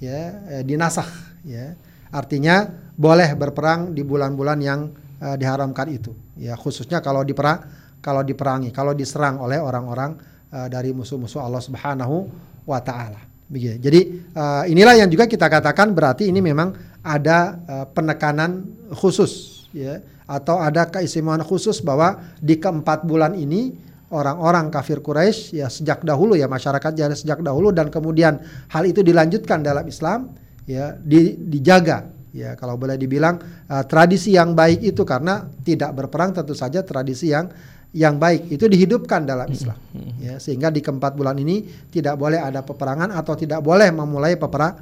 ya 0.00 0.40
eh, 0.48 0.62
dinasah 0.64 1.06
ya. 1.44 1.76
Artinya 2.10 2.66
boleh 2.98 3.38
berperang 3.38 3.94
di 3.94 4.02
bulan-bulan 4.02 4.58
yang 4.58 4.90
uh, 5.22 5.38
diharamkan 5.38 5.86
itu 5.94 6.10
ya. 6.34 6.58
Khususnya 6.58 6.98
kalau 6.98 7.22
diperang 7.22 7.62
kalau 8.02 8.26
diperangi 8.26 8.74
kalau 8.74 8.96
diserang 8.98 9.38
oleh 9.38 9.62
orang-orang 9.62 10.18
uh, 10.50 10.66
dari 10.66 10.90
musuh-musuh 10.90 11.38
Allah 11.38 11.62
Subhanahu 11.62 12.26
wa 12.66 12.82
taala. 12.82 13.22
Begitu. 13.46 13.78
Jadi 13.78 14.00
uh, 14.34 14.66
inilah 14.66 14.98
yang 14.98 15.06
juga 15.06 15.30
kita 15.30 15.46
katakan 15.46 15.94
berarti 15.94 16.26
ini 16.26 16.42
memang 16.42 16.74
ada 17.06 17.62
uh, 17.62 17.86
penekanan 17.86 18.66
khusus 18.94 19.66
ya 19.70 20.02
atau 20.30 20.62
ada 20.62 20.86
keistimewaan 20.86 21.42
khusus 21.42 21.82
bahwa 21.82 22.22
di 22.38 22.58
keempat 22.58 23.02
bulan 23.02 23.34
ini 23.34 23.74
orang-orang 24.10 24.68
kafir 24.74 24.98
Quraisy 24.98 25.62
ya 25.62 25.70
sejak 25.70 26.02
dahulu 26.02 26.34
ya 26.34 26.50
masyarakat 26.50 26.90
jadi 26.94 27.14
sejak 27.14 27.40
dahulu 27.46 27.70
dan 27.70 27.88
kemudian 27.88 28.42
hal 28.70 28.84
itu 28.86 29.06
dilanjutkan 29.06 29.62
dalam 29.62 29.86
Islam 29.86 30.34
ya 30.66 30.98
di, 30.98 31.38
dijaga 31.38 32.10
ya. 32.34 32.58
Kalau 32.58 32.74
boleh 32.74 32.98
dibilang 32.98 33.38
uh, 33.70 33.84
tradisi 33.86 34.34
yang 34.34 34.54
baik 34.54 34.82
itu 34.82 35.02
karena 35.06 35.46
tidak 35.62 35.94
berperang 35.94 36.34
tentu 36.34 36.54
saja 36.54 36.82
tradisi 36.82 37.30
yang 37.30 37.50
yang 37.90 38.22
baik 38.22 38.54
itu 38.54 38.70
dihidupkan 38.70 39.26
dalam 39.26 39.50
Islam 39.50 39.78
ya. 40.18 40.38
Sehingga 40.38 40.70
di 40.70 40.82
keempat 40.82 41.14
bulan 41.14 41.38
ini 41.38 41.66
tidak 41.90 42.18
boleh 42.18 42.38
ada 42.38 42.62
peperangan 42.62 43.10
atau 43.14 43.34
tidak 43.34 43.62
boleh 43.66 43.90
memulai 43.90 44.38
pepera, 44.38 44.74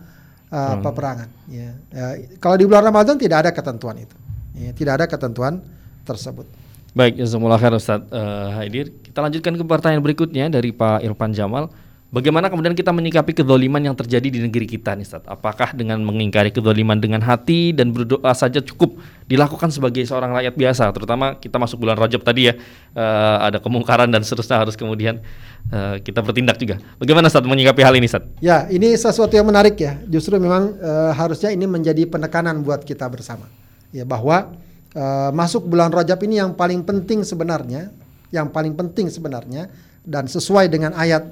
uh, 0.53 0.76
peperangan 0.81 1.29
ya. 1.49 1.72
Uh, 1.93 2.14
kalau 2.41 2.57
di 2.57 2.64
bulan 2.68 2.85
Ramadan 2.93 3.16
tidak 3.16 3.49
ada 3.49 3.51
ketentuan 3.53 3.97
itu 4.01 4.16
ya, 4.57 4.72
tidak 4.76 4.93
ada 5.05 5.07
ketentuan 5.09 5.61
tersebut 6.05 6.67
Baik, 6.97 7.20
jazakumullah 7.20 7.61
khair 7.61 7.76
Ustaz 7.76 8.01
uh, 8.09 8.49
Haidir. 8.57 8.89
Kita 9.05 9.20
lanjutkan 9.20 9.53
ke 9.61 9.64
pertanyaan 9.64 10.01
berikutnya 10.01 10.49
dari 10.49 10.72
Pak 10.72 11.05
Irfan 11.05 11.36
Jamal. 11.36 11.68
Bagaimana 12.09 12.49
kemudian 12.49 12.72
kita 12.72 12.89
menyikapi 12.89 13.36
kedoliman 13.36 13.84
yang 13.84 13.93
terjadi 13.93 14.32
di 14.32 14.41
negeri 14.41 14.64
kita 14.64 14.97
nih 14.97 15.05
Ustaz? 15.05 15.20
Apakah 15.28 15.76
dengan 15.76 16.01
mengingkari 16.01 16.49
kedoliman 16.49 16.97
dengan 16.97 17.20
hati 17.20 17.76
dan 17.76 17.93
berdoa 17.93 18.32
saja 18.32 18.64
cukup 18.64 18.97
dilakukan 19.28 19.68
sebagai 19.68 20.01
seorang 20.09 20.32
rakyat 20.32 20.57
biasa? 20.57 20.89
Terutama 20.97 21.36
kita 21.36 21.61
masuk 21.61 21.84
bulan 21.84 22.01
Rajab 22.01 22.24
tadi 22.24 22.49
ya, 22.49 22.57
uh, 22.97 23.45
ada 23.45 23.61
kemungkaran 23.61 24.09
dan 24.09 24.24
seterusnya 24.24 24.57
harus 24.57 24.72
kemudian 24.72 25.20
uh, 25.68 26.01
kita 26.01 26.24
bertindak 26.24 26.57
juga. 26.57 26.80
Bagaimana 26.97 27.28
Ustaz 27.28 27.45
menyikapi 27.45 27.84
hal 27.84 27.93
ini 28.01 28.09
Ustaz? 28.09 28.24
Ya, 28.41 28.64
ini 28.72 28.97
sesuatu 28.97 29.36
yang 29.36 29.45
menarik 29.45 29.76
ya. 29.76 30.01
Justru 30.09 30.41
memang 30.41 30.80
uh, 30.80 31.12
harusnya 31.12 31.53
ini 31.53 31.68
menjadi 31.68 32.09
penekanan 32.09 32.64
buat 32.64 32.89
kita 32.89 33.05
bersama. 33.12 33.45
Ya, 33.93 34.09
bahwa 34.09 34.57
uh, 34.95 35.30
masuk 35.34 35.68
bulan 35.68 35.93
Rajab 35.93 36.22
ini 36.24 36.41
yang 36.41 36.55
paling 36.55 36.84
penting 36.86 37.26
sebenarnya, 37.26 37.93
yang 38.32 38.49
paling 38.49 38.76
penting 38.76 39.12
sebenarnya 39.12 39.68
dan 40.05 40.24
sesuai 40.24 40.70
dengan 40.72 40.97
ayat 40.97 41.28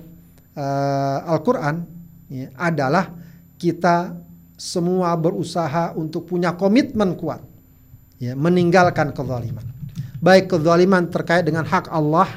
uh, 0.57 1.33
Al-Qur'an 1.33 1.85
ya, 2.29 2.53
adalah 2.57 3.13
kita 3.57 4.13
semua 4.57 5.13
berusaha 5.17 5.93
untuk 5.97 6.29
punya 6.29 6.57
komitmen 6.57 7.17
kuat 7.17 7.41
ya, 8.21 8.33
meninggalkan 8.37 9.13
kezaliman. 9.13 9.65
Baik 10.21 10.49
kezaliman 10.49 11.09
terkait 11.13 11.45
dengan 11.45 11.69
hak 11.69 11.93
Allah 11.93 12.29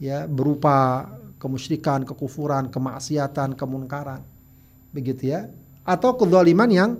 ya 0.00 0.24
berupa 0.24 1.08
kemusyrikan, 1.36 2.08
kekufuran, 2.08 2.72
kemaksiatan, 2.72 3.52
kemunkaran. 3.54 4.24
Begitu 4.96 5.36
ya. 5.36 5.52
Atau 5.84 6.16
kezaliman 6.16 6.72
yang 6.72 6.90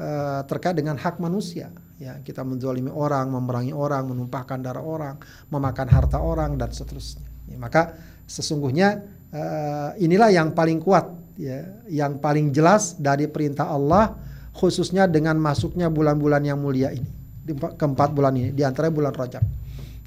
uh, 0.00 0.40
terkait 0.48 0.74
dengan 0.74 0.96
hak 0.96 1.20
manusia 1.20 1.68
ya 2.02 2.18
kita 2.18 2.42
menzalimi 2.42 2.90
orang, 2.90 3.30
memerangi 3.30 3.70
orang, 3.70 4.10
menumpahkan 4.10 4.58
darah 4.58 4.82
orang, 4.82 5.14
memakan 5.54 5.86
harta 5.86 6.18
orang 6.18 6.58
dan 6.58 6.74
seterusnya. 6.74 7.22
Ya, 7.46 7.56
maka 7.62 7.94
sesungguhnya 8.26 9.06
uh, 9.30 9.94
inilah 10.02 10.34
yang 10.34 10.50
paling 10.50 10.82
kuat 10.82 11.06
ya, 11.38 11.62
yang 11.86 12.18
paling 12.18 12.50
jelas 12.50 12.98
dari 12.98 13.30
perintah 13.30 13.70
Allah 13.70 14.18
khususnya 14.50 15.06
dengan 15.06 15.38
masuknya 15.38 15.86
bulan-bulan 15.86 16.42
yang 16.42 16.58
mulia 16.58 16.90
ini 16.90 17.22
keempat 17.78 18.10
bulan 18.14 18.34
ini 18.38 18.50
di 18.50 18.62
antara 18.62 18.90
bulan 18.90 19.14
Rajab. 19.14 19.42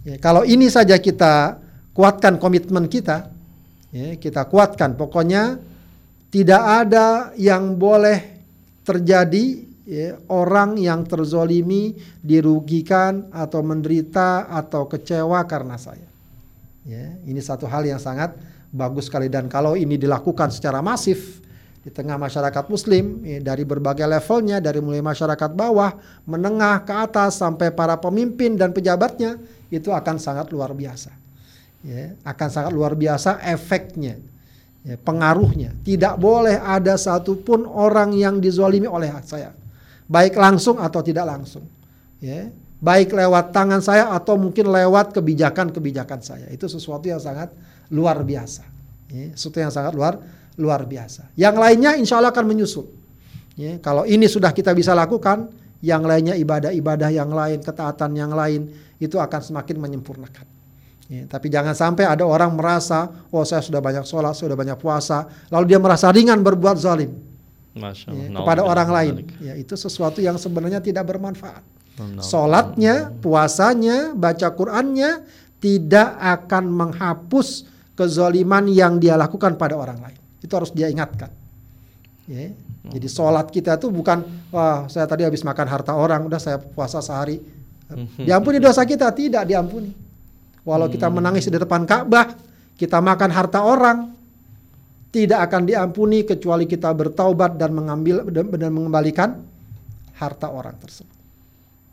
Ya, 0.04 0.16
kalau 0.20 0.44
ini 0.44 0.68
saja 0.68 1.00
kita 1.00 1.60
kuatkan 1.96 2.38
komitmen 2.40 2.92
kita, 2.92 3.32
ya, 3.96 4.20
kita 4.20 4.48
kuatkan 4.52 5.00
pokoknya 5.00 5.60
tidak 6.32 6.64
ada 6.64 7.32
yang 7.40 7.80
boleh 7.80 8.36
terjadi 8.84 9.75
ya, 9.86 10.18
orang 10.28 10.76
yang 10.82 11.06
terzolimi, 11.06 11.96
dirugikan 12.20 13.30
atau 13.32 13.62
menderita 13.62 14.50
atau 14.50 14.90
kecewa 14.90 15.46
karena 15.46 15.78
saya. 15.78 16.10
Ya, 16.86 17.18
ini 17.26 17.42
satu 17.42 17.66
hal 17.66 17.86
yang 17.86 18.02
sangat 18.02 18.38
bagus 18.70 19.10
sekali 19.10 19.32
dan 19.32 19.50
kalau 19.50 19.74
ini 19.74 19.98
dilakukan 19.98 20.54
secara 20.54 20.86
masif 20.86 21.42
di 21.82 21.90
tengah 21.90 22.18
masyarakat 22.18 22.66
Muslim 22.70 23.26
ya, 23.26 23.42
dari 23.42 23.66
berbagai 23.66 24.06
levelnya, 24.06 24.62
dari 24.62 24.82
mulai 24.82 25.02
masyarakat 25.02 25.54
bawah, 25.54 25.98
menengah 26.30 26.86
ke 26.86 26.94
atas 26.94 27.42
sampai 27.42 27.74
para 27.74 27.98
pemimpin 27.98 28.58
dan 28.58 28.74
pejabatnya 28.74 29.38
itu 29.70 29.90
akan 29.94 30.18
sangat 30.22 30.50
luar 30.54 30.74
biasa. 30.74 31.14
Ya, 31.86 32.18
akan 32.26 32.50
sangat 32.50 32.74
luar 32.74 32.98
biasa 32.98 33.46
efeknya, 33.46 34.18
ya, 34.82 34.98
pengaruhnya. 34.98 35.78
Tidak 35.86 36.18
boleh 36.18 36.58
ada 36.58 36.98
satupun 36.98 37.70
orang 37.70 38.14
yang 38.18 38.42
dizolimi 38.42 38.90
oleh 38.90 39.14
saya 39.22 39.54
baik 40.06 40.38
langsung 40.38 40.78
atau 40.78 41.02
tidak 41.02 41.26
langsung. 41.26 41.66
Ya, 42.22 42.50
baik 42.80 43.14
lewat 43.14 43.52
tangan 43.54 43.82
saya 43.82 44.10
atau 44.14 44.38
mungkin 44.40 44.70
lewat 44.70 45.14
kebijakan-kebijakan 45.14 46.22
saya. 46.22 46.48
Itu 46.50 46.70
sesuatu 46.70 47.06
yang 47.06 47.22
sangat 47.22 47.52
luar 47.92 48.22
biasa. 48.22 48.64
Ya, 49.12 49.34
sesuatu 49.34 49.60
yang 49.62 49.74
sangat 49.74 49.94
luar 49.94 50.18
luar 50.56 50.88
biasa. 50.88 51.30
Yang 51.36 51.56
lainnya 51.60 51.92
insya 52.00 52.18
Allah 52.18 52.32
akan 52.32 52.46
menyusul. 52.48 52.88
Ya, 53.56 53.78
kalau 53.80 54.04
ini 54.08 54.28
sudah 54.28 54.52
kita 54.52 54.76
bisa 54.76 54.92
lakukan, 54.92 55.52
yang 55.84 56.04
lainnya 56.04 56.36
ibadah-ibadah 56.36 57.10
yang 57.12 57.32
lain, 57.32 57.60
ketaatan 57.64 58.12
yang 58.16 58.32
lain 58.32 58.72
itu 59.00 59.16
akan 59.20 59.42
semakin 59.44 59.76
menyempurnakan. 59.80 60.48
Ya, 61.06 61.30
tapi 61.30 61.54
jangan 61.54 61.78
sampai 61.78 62.10
ada 62.10 62.26
orang 62.26 62.50
merasa, 62.58 63.06
oh 63.30 63.46
saya 63.46 63.62
sudah 63.62 63.78
banyak 63.78 64.02
sholat, 64.10 64.34
sudah 64.34 64.58
banyak 64.58 64.74
puasa, 64.82 65.30
lalu 65.54 65.76
dia 65.76 65.80
merasa 65.80 66.10
ringan 66.10 66.42
berbuat 66.42 66.82
zalim 66.82 67.14
Masya 67.76 68.08
Allah. 68.16 68.26
Ya, 68.32 68.38
kepada 68.40 68.62
orang 68.64 68.90
lain. 68.90 69.14
Ya, 69.44 69.54
itu 69.60 69.76
sesuatu 69.76 70.24
yang 70.24 70.40
sebenarnya 70.40 70.80
tidak 70.80 71.06
bermanfaat. 71.12 71.62
Solatnya, 72.20 73.08
puasanya, 73.24 74.12
baca 74.12 74.52
Qurannya 74.52 75.24
tidak 75.64 76.20
akan 76.20 76.68
menghapus 76.68 77.64
kezoliman 77.96 78.68
yang 78.68 79.00
dia 79.00 79.16
lakukan 79.16 79.56
pada 79.56 79.80
orang 79.80 80.04
lain. 80.04 80.20
Itu 80.44 80.52
harus 80.60 80.76
dia 80.76 80.92
ingatkan. 80.92 81.32
Ya. 82.28 82.52
Jadi 82.86 83.08
solat 83.10 83.50
kita 83.50 83.82
itu 83.82 83.90
bukan 83.90 84.22
wah 84.54 84.86
saya 84.86 85.10
tadi 85.10 85.26
habis 85.26 85.42
makan 85.42 85.66
harta 85.66 85.96
orang, 85.96 86.28
udah 86.28 86.38
saya 86.38 86.58
puasa 86.60 87.02
sehari. 87.02 87.42
Diampuni 88.28 88.62
dosa 88.62 88.86
kita 88.86 89.10
tidak 89.16 89.48
diampuni. 89.48 89.90
Walau 90.66 90.90
kita 90.90 91.10
hmm. 91.10 91.16
menangis 91.22 91.46
di 91.46 91.58
depan 91.58 91.86
Ka'bah, 91.86 92.34
kita 92.76 92.98
makan 92.98 93.30
harta 93.30 93.62
orang, 93.62 94.10
tidak 95.16 95.48
akan 95.48 95.64
diampuni 95.64 96.28
kecuali 96.28 96.68
kita 96.68 96.92
bertaubat 96.92 97.56
dan 97.56 97.72
mengambil 97.72 98.28
dan 98.28 98.72
mengembalikan 98.76 99.40
harta 100.20 100.52
orang 100.52 100.76
tersebut. 100.76 101.16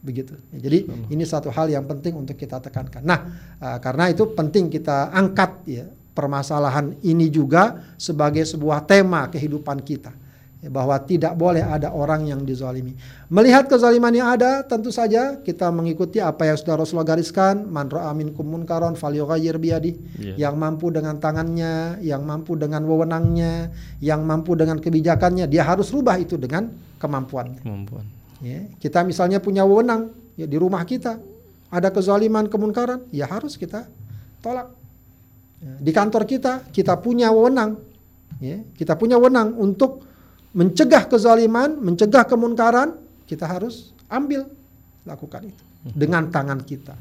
Begitu. 0.02 0.34
Jadi 0.50 0.90
ini 1.14 1.22
satu 1.22 1.54
hal 1.54 1.70
yang 1.70 1.86
penting 1.86 2.18
untuk 2.18 2.34
kita 2.34 2.58
tekankan. 2.58 3.06
Nah, 3.06 3.20
uh, 3.62 3.78
karena 3.78 4.10
itu 4.10 4.26
penting 4.34 4.66
kita 4.66 5.14
angkat 5.14 5.62
ya 5.70 5.86
permasalahan 6.10 6.98
ini 7.06 7.30
juga 7.30 7.94
sebagai 7.94 8.42
sebuah 8.42 8.82
tema 8.82 9.30
kehidupan 9.30 9.78
kita 9.86 10.10
Ya, 10.10 10.21
bahwa 10.70 10.94
tidak 11.02 11.34
boleh 11.34 11.58
ada 11.58 11.90
orang 11.90 12.30
yang 12.30 12.46
dizalimi. 12.46 12.94
Melihat 13.26 13.66
kezaliman 13.66 14.14
yang 14.14 14.30
ada, 14.30 14.62
tentu 14.62 14.94
saja 14.94 15.34
kita 15.42 15.66
mengikuti 15.74 16.22
apa 16.22 16.46
yang 16.46 16.54
sudah 16.54 16.78
Rasulullah 16.78 17.18
gariskan, 17.18 17.66
man 17.66 17.90
ra'a 17.90 18.14
minkum 18.14 18.46
munkaron 18.46 18.94
falyughayyir 18.94 19.58
biyadi. 19.58 19.98
Yeah. 20.22 20.46
Yang 20.46 20.54
mampu 20.62 20.94
dengan 20.94 21.18
tangannya, 21.18 21.98
yang 21.98 22.22
mampu 22.22 22.54
dengan 22.54 22.86
wewenangnya, 22.86 23.74
yang 23.98 24.22
mampu 24.22 24.54
dengan 24.54 24.78
kebijakannya, 24.78 25.50
dia 25.50 25.66
harus 25.66 25.90
rubah 25.90 26.14
itu 26.22 26.38
dengan 26.38 26.70
kemampuannya. 27.02 27.66
Kemampuan. 27.66 28.06
Ya, 28.38 28.62
kita 28.78 29.02
misalnya 29.02 29.42
punya 29.42 29.66
wewenang 29.66 30.14
ya 30.38 30.46
di 30.46 30.62
rumah 30.62 30.86
kita, 30.86 31.18
ada 31.74 31.90
kezaliman, 31.90 32.46
kemunkaran, 32.46 33.02
ya 33.10 33.26
harus 33.26 33.58
kita 33.58 33.90
tolak. 34.38 34.70
Ya, 35.58 35.74
di 35.78 35.90
kantor 35.90 36.22
kita 36.22 36.70
kita 36.70 37.02
punya 37.02 37.34
wewenang, 37.34 37.82
ya, 38.38 38.62
kita 38.78 38.94
punya 38.94 39.18
wewenang 39.18 39.58
untuk 39.58 40.11
mencegah 40.52 41.08
kezaliman, 41.08 41.80
mencegah 41.80 42.24
kemunkaran, 42.28 42.96
kita 43.28 43.48
harus 43.48 43.92
ambil 44.12 44.44
lakukan 45.08 45.48
itu 45.48 45.64
dengan 45.82 46.28
tangan 46.28 46.60
kita. 46.62 46.94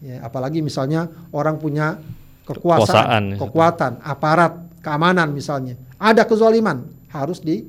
Ya, 0.00 0.24
apalagi 0.24 0.64
misalnya 0.64 1.10
orang 1.34 1.60
punya 1.60 2.00
kekuasaan, 2.48 3.36
Kekuasaan. 3.36 3.40
kekuatan, 3.42 3.92
aparat, 4.00 4.52
keamanan 4.80 5.28
misalnya, 5.36 5.76
ada 6.00 6.24
kezaliman, 6.24 6.88
harus 7.12 7.42
di 7.42 7.68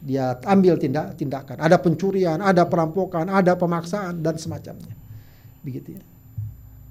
dia 0.00 0.34
ambil 0.48 0.80
tindak 0.80 1.14
tindakan. 1.20 1.60
Ada 1.60 1.76
pencurian, 1.76 2.40
ada 2.40 2.64
perampokan, 2.64 3.28
ada 3.28 3.52
pemaksaan 3.54 4.24
dan 4.24 4.40
semacamnya. 4.40 4.96
Begitu 5.60 6.00
ya. 6.00 6.02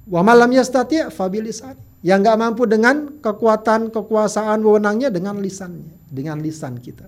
Wa 0.05 0.21
malam 0.21 0.53
yastati' 0.53 1.09
fabilisan. 1.09 1.73
Yang 1.99 2.19
nggak 2.23 2.37
mampu 2.39 2.63
dengan 2.63 3.19
kekuatan, 3.19 3.91
kekuasaan, 3.91 4.63
wewenangnya 4.63 5.11
dengan 5.11 5.35
lisannya, 5.35 6.07
dengan 6.07 6.39
lisan 6.39 6.79
kita. 6.79 7.03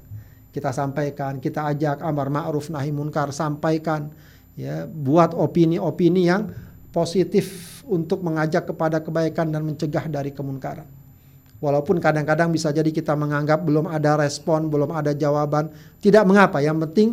Kita 0.51 0.75
sampaikan, 0.75 1.39
kita 1.39 1.63
ajak 1.71 2.03
amar 2.03 2.27
ma'ruf 2.27 2.67
nahi 2.67 2.91
munkar, 2.91 3.31
sampaikan 3.31 4.11
ya, 4.59 4.83
buat 4.83 5.31
opini-opini 5.31 6.27
yang 6.27 6.51
positif 6.91 7.79
untuk 7.87 8.19
mengajak 8.19 8.67
kepada 8.67 8.99
kebaikan 8.99 9.47
dan 9.47 9.63
mencegah 9.63 10.11
dari 10.11 10.35
kemunkaran. 10.35 10.87
Walaupun 11.61 12.01
kadang-kadang 12.03 12.51
bisa 12.51 12.73
jadi 12.73 12.89
kita 12.89 13.13
menganggap 13.13 13.63
belum 13.63 13.87
ada 13.87 14.17
respon, 14.19 14.67
belum 14.67 14.91
ada 14.91 15.15
jawaban, 15.15 15.71
tidak 16.03 16.25
mengapa. 16.25 16.57
Yang 16.59 16.89
penting 16.89 17.09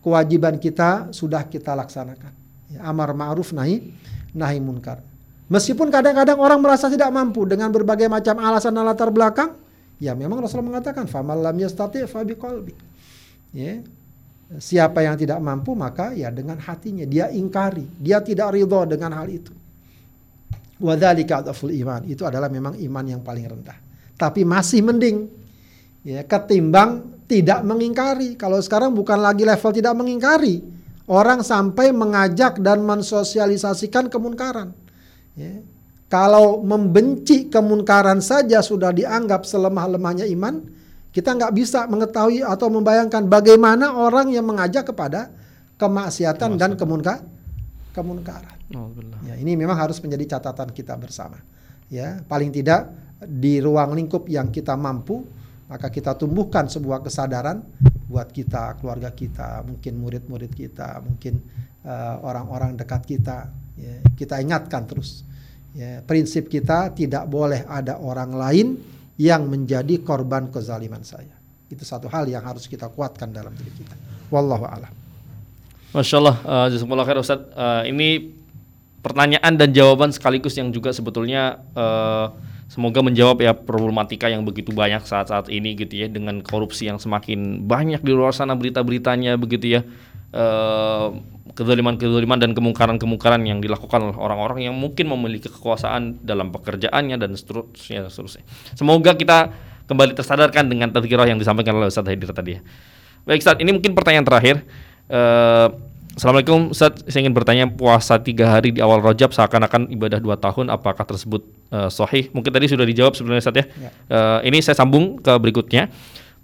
kewajiban 0.00 0.56
kita 0.56 1.10
sudah 1.10 1.44
kita 1.44 1.74
laksanakan. 1.74 2.32
Ya, 2.72 2.88
amar 2.88 3.12
ma'ruf 3.12 3.52
nahi 3.52 3.90
nahi 4.32 4.62
munkar. 4.62 5.02
Meskipun 5.48 5.88
kadang-kadang 5.88 6.38
orang 6.38 6.60
merasa 6.60 6.92
tidak 6.92 7.08
mampu 7.08 7.48
dengan 7.48 7.72
berbagai 7.72 8.06
macam 8.06 8.36
alasan 8.38 8.76
dan 8.76 8.84
latar 8.84 9.08
belakang, 9.08 9.56
ya 9.98 10.14
memang 10.14 10.42
Rasulullah 10.42 10.78
mengatakan 10.78 11.10
famal 11.10 11.38
lam 11.42 11.56
yastati 11.58 12.06
fa 12.06 12.22
biqalbi. 12.22 12.74
Ya. 13.54 13.82
Siapa 14.48 15.04
yang 15.04 15.20
tidak 15.20 15.44
mampu 15.44 15.76
maka 15.76 16.16
ya 16.16 16.32
dengan 16.32 16.56
hatinya 16.56 17.04
dia 17.04 17.28
ingkari, 17.28 17.84
dia 18.00 18.24
tidak 18.24 18.56
ridho 18.56 18.80
dengan 18.88 19.12
hal 19.12 19.28
itu. 19.28 19.52
Wadzalika 20.80 21.44
adaful 21.44 21.68
iman. 21.74 22.06
Itu 22.08 22.24
adalah 22.24 22.48
memang 22.48 22.80
iman 22.80 23.04
yang 23.04 23.20
paling 23.20 23.44
rendah. 23.44 23.76
Tapi 24.16 24.48
masih 24.48 24.80
mending 24.80 25.28
ya 26.06 26.24
ketimbang 26.24 27.20
tidak 27.28 27.60
mengingkari. 27.60 28.40
Kalau 28.40 28.56
sekarang 28.56 28.96
bukan 28.96 29.20
lagi 29.20 29.44
level 29.44 29.70
tidak 29.74 29.94
mengingkari, 30.00 30.64
orang 31.12 31.44
sampai 31.44 31.92
mengajak 31.92 32.56
dan 32.64 32.80
mensosialisasikan 32.88 34.08
kemunkaran. 34.08 34.72
Ya. 35.36 35.60
Kalau 36.08 36.64
membenci 36.64 37.52
kemunkaran 37.52 38.24
saja 38.24 38.64
sudah 38.64 38.96
dianggap 38.96 39.44
selemah-lemahnya 39.44 40.24
iman, 40.32 40.64
kita 41.12 41.36
nggak 41.36 41.52
bisa 41.52 41.84
mengetahui 41.84 42.40
atau 42.40 42.72
membayangkan 42.72 43.28
bagaimana 43.28 43.92
orang 43.92 44.32
yang 44.32 44.48
mengajak 44.48 44.88
kepada 44.88 45.28
kemaksiatan 45.76 46.56
dan 46.56 46.80
kemunka, 46.80 47.20
kemunkaran. 47.92 48.56
Ya, 49.24 49.34
ini 49.36 49.52
memang 49.52 49.76
harus 49.76 50.00
menjadi 50.00 50.36
catatan 50.36 50.72
kita 50.72 50.96
bersama. 50.96 51.40
Ya, 51.92 52.20
paling 52.24 52.52
tidak 52.52 52.88
di 53.24 53.60
ruang 53.60 53.92
lingkup 53.96 54.28
yang 54.32 54.48
kita 54.48 54.76
mampu, 54.76 55.24
maka 55.68 55.92
kita 55.92 56.16
tumbuhkan 56.16 56.68
sebuah 56.68 57.04
kesadaran 57.04 57.60
buat 58.08 58.32
kita, 58.32 58.80
keluarga 58.80 59.12
kita, 59.12 59.60
mungkin 59.68 60.00
murid-murid 60.00 60.52
kita, 60.52 61.04
mungkin 61.04 61.40
uh, 61.84 62.24
orang-orang 62.24 62.76
dekat 62.76 63.04
kita. 63.04 63.52
Ya, 63.76 64.00
kita 64.16 64.40
ingatkan 64.40 64.88
terus. 64.88 65.28
Ya, 65.76 66.00
prinsip 66.04 66.48
kita 66.48 66.92
tidak 66.96 67.28
boleh 67.28 67.64
ada 67.68 68.00
orang 68.00 68.32
lain 68.32 68.66
yang 69.20 69.50
menjadi 69.50 70.00
korban 70.00 70.48
kezaliman 70.48 71.04
saya. 71.04 71.34
Itu 71.68 71.84
satu 71.84 72.08
hal 72.08 72.24
yang 72.30 72.40
harus 72.46 72.64
kita 72.64 72.88
kuatkan 72.88 73.28
dalam 73.28 73.52
diri 73.52 73.72
kita. 73.84 73.94
Wallahu 74.32 74.64
a'lam. 74.64 74.92
Masya 75.92 76.16
Allah, 76.20 76.36
uh, 76.70 77.04
khair 77.04 77.18
Ustaz. 77.20 77.40
Uh, 77.52 77.84
ini 77.88 78.32
pertanyaan 79.00 79.56
dan 79.56 79.72
jawaban 79.72 80.12
sekaligus 80.12 80.56
yang 80.56 80.68
juga 80.68 80.92
sebetulnya 80.92 81.60
uh, 81.72 82.32
semoga 82.68 83.00
menjawab 83.00 83.40
ya 83.40 83.52
problematika 83.56 84.28
yang 84.28 84.44
begitu 84.44 84.70
banyak 84.76 85.00
saat-saat 85.08 85.48
ini 85.48 85.72
gitu 85.78 86.04
ya 86.04 86.06
dengan 86.12 86.44
korupsi 86.44 86.86
yang 86.86 87.00
semakin 87.00 87.64
banyak 87.64 88.04
di 88.04 88.12
luar 88.12 88.36
sana 88.36 88.52
berita-beritanya 88.52 89.40
begitu 89.40 89.80
ya. 89.80 89.82
Uh, 90.28 91.16
kezaliman-kezaliman 91.54 92.38
dan 92.40 92.52
kemungkaran-kemungkaran 92.52 93.44
yang 93.44 93.62
dilakukan 93.62 94.10
oleh 94.10 94.16
orang-orang 94.16 94.68
yang 94.68 94.74
mungkin 94.76 95.08
memiliki 95.08 95.48
kekuasaan 95.48 96.20
dalam 96.24 96.52
pekerjaannya 96.52 97.16
dan 97.16 97.36
seterusnya, 97.36 98.08
seterusnya. 98.08 98.44
Semoga 98.76 99.16
kita 99.16 99.52
kembali 99.88 100.12
tersadarkan 100.12 100.68
dengan 100.68 100.92
tazkirah 100.92 101.28
yang 101.28 101.40
disampaikan 101.40 101.76
oleh 101.80 101.88
Ustaz 101.88 102.04
Haidir 102.04 102.28
tadi 102.32 102.58
ya. 102.58 102.60
Baik 103.24 103.40
Ustaz, 103.40 103.56
ini 103.60 103.70
mungkin 103.72 103.92
pertanyaan 103.96 104.24
terakhir. 104.24 104.64
Uh, 105.08 105.72
Assalamualaikum 106.18 106.74
Ustaz, 106.74 106.98
saya 107.06 107.22
ingin 107.22 107.30
bertanya 107.30 107.70
puasa 107.70 108.18
tiga 108.18 108.58
hari 108.58 108.74
di 108.74 108.82
awal 108.82 108.98
Rajab 108.98 109.30
seakan-akan 109.30 109.86
ibadah 109.94 110.18
dua 110.18 110.34
tahun, 110.34 110.66
apakah 110.66 111.06
tersebut 111.06 111.46
uh, 111.70 111.86
sahih? 111.86 112.26
Mungkin 112.34 112.50
tadi 112.50 112.66
sudah 112.66 112.82
dijawab 112.82 113.14
sebenarnya 113.14 113.42
Ustaz 113.46 113.54
ya. 113.54 113.64
ya. 113.70 113.90
Uh, 114.10 114.38
ini 114.42 114.58
saya 114.58 114.74
sambung 114.74 115.22
ke 115.22 115.30
berikutnya 115.38 115.86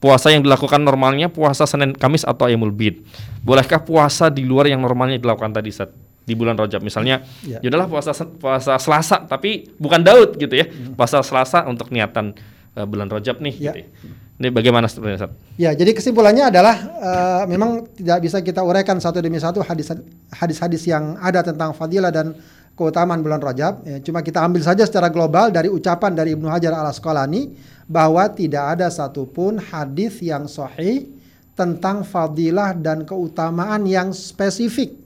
puasa 0.04 0.28
yang 0.28 0.44
dilakukan 0.44 0.84
normalnya 0.84 1.32
puasa 1.32 1.64
Senin 1.64 1.96
Kamis 1.96 2.28
atau 2.28 2.44
Ayamul 2.44 2.76
Bid. 2.76 3.00
Bolehkah 3.40 3.80
puasa 3.80 4.28
di 4.28 4.44
luar 4.44 4.68
yang 4.68 4.84
normalnya 4.84 5.16
dilakukan 5.16 5.56
tadi 5.56 5.72
saat 5.72 5.96
di 6.24 6.36
bulan 6.36 6.56
Rajab 6.56 6.84
misalnya 6.84 7.24
ya. 7.40 7.60
yaudahlah 7.64 7.88
puasa 7.88 8.12
puasa 8.12 8.76
Selasa 8.76 9.24
tapi 9.24 9.72
bukan 9.80 10.04
Daud 10.04 10.36
gitu 10.36 10.52
ya. 10.52 10.68
Hmm. 10.68 10.92
Puasa 10.92 11.24
Selasa 11.24 11.64
untuk 11.64 11.88
niatan 11.88 12.36
uh, 12.76 12.84
bulan 12.84 13.08
Rajab 13.08 13.40
nih 13.40 13.56
ya. 13.56 13.72
gitu. 13.72 13.80
Ya. 13.80 14.12
Ini 14.34 14.50
bagaimana 14.52 14.90
sebenarnya 14.90 15.24
Ustaz? 15.24 15.32
Ya, 15.54 15.70
jadi 15.78 15.94
kesimpulannya 15.94 16.50
adalah 16.50 16.74
uh, 16.98 17.42
memang 17.46 17.86
tidak 17.94 18.18
bisa 18.28 18.42
kita 18.42 18.66
uraikan 18.66 18.98
satu 18.98 19.22
demi 19.22 19.38
satu 19.38 19.62
hadis-hadis 20.34 20.82
yang 20.90 21.14
ada 21.22 21.40
tentang 21.46 21.70
fadilah 21.70 22.10
dan 22.10 22.34
keutamaan 22.74 23.22
bulan 23.22 23.38
Rajab. 23.38 23.86
Ya, 23.86 24.02
cuma 24.02 24.20
kita 24.26 24.42
ambil 24.42 24.66
saja 24.66 24.82
secara 24.84 25.08
global 25.08 25.54
dari 25.54 25.70
ucapan 25.70 26.18
dari 26.18 26.34
Ibnu 26.34 26.50
Hajar 26.50 26.74
al 26.74 26.90
Asqalani 26.90 27.54
bahwa 27.84 28.24
tidak 28.32 28.78
ada 28.78 28.88
satupun 28.88 29.60
hadis 29.60 30.20
yang 30.24 30.48
sahih 30.48 31.08
tentang 31.54 32.02
fadilah 32.02 32.74
dan 32.74 33.06
keutamaan 33.06 33.86
yang 33.86 34.10
spesifik, 34.10 34.98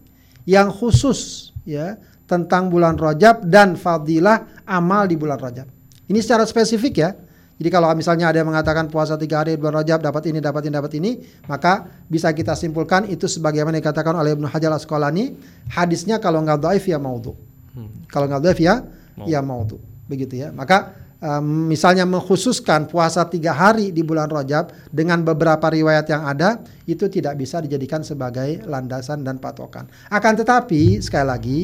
yang 0.49 0.73
khusus 0.73 1.53
ya 1.69 2.01
tentang 2.25 2.69
bulan 2.73 2.97
Rajab 2.97 3.45
dan 3.45 3.77
fadilah 3.77 4.45
amal 4.65 5.09
di 5.09 5.17
bulan 5.17 5.41
Rajab. 5.41 5.67
Ini 6.09 6.19
secara 6.25 6.45
spesifik 6.49 6.95
ya. 6.97 7.11
Jadi 7.59 7.75
kalau 7.75 7.91
misalnya 7.91 8.31
ada 8.31 8.39
yang 8.39 8.49
mengatakan 8.55 8.87
puasa 8.87 9.19
tiga 9.19 9.43
hari 9.43 9.59
bulan 9.59 9.83
Rajab 9.83 9.99
dapat 9.99 10.31
ini, 10.31 10.39
dapat 10.39 10.63
ini, 10.71 10.73
dapat 10.73 10.93
ini, 10.95 11.11
maka 11.51 11.91
bisa 12.07 12.31
kita 12.31 12.55
simpulkan 12.55 13.11
itu 13.11 13.27
sebagaimana 13.27 13.83
dikatakan 13.83 14.15
oleh 14.15 14.39
Ibnu 14.39 14.47
Hajar 14.47 14.71
Asqalani, 14.79 15.35
hadisnya 15.75 16.23
kalau 16.23 16.39
nggak 16.47 16.63
dhaif 16.63 16.87
ya 16.87 17.03
maudhu. 17.03 17.35
Hmm. 17.75 18.07
Kalau 18.07 18.31
nggak 18.31 18.43
dhaif 18.47 18.61
ya, 18.63 18.87
mau. 19.19 19.27
ya 19.27 19.41
maudhu. 19.43 19.83
Begitu 20.07 20.39
ya. 20.39 20.55
Maka 20.55 20.95
misalnya 21.43 22.07
mengkhususkan 22.07 22.87
puasa 22.87 23.27
tiga 23.27 23.51
hari 23.51 23.91
di 23.91 24.07
bulan 24.07 24.31
Rajab 24.31 24.71
dengan 24.95 25.27
beberapa 25.27 25.67
riwayat 25.67 26.07
yang 26.07 26.23
ada, 26.23 26.63
itu 26.87 27.11
tidak 27.11 27.35
bisa 27.35 27.59
dijadikan 27.59 28.07
sebagai 28.07 28.63
landasan 28.63 29.27
dan 29.27 29.43
patokan. 29.43 29.91
Akan 30.07 30.39
tetapi 30.39 31.03
sekali 31.03 31.27
lagi, 31.27 31.61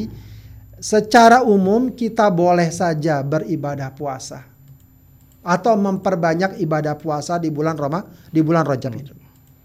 secara 0.83 1.47
umum 1.47 1.95
kita 1.95 2.27
boleh 2.35 2.67
saja 2.75 3.23
beribadah 3.23 3.95
puasa 3.95 4.43
atau 5.45 5.79
memperbanyak 5.79 6.59
ibadah 6.59 6.99
puasa 6.99 7.39
di 7.39 7.53
bulan 7.53 7.79
Roma 7.79 8.03
di 8.35 8.43
bulan 8.43 8.67
Rajab 8.67 8.93
itu. 8.99 9.15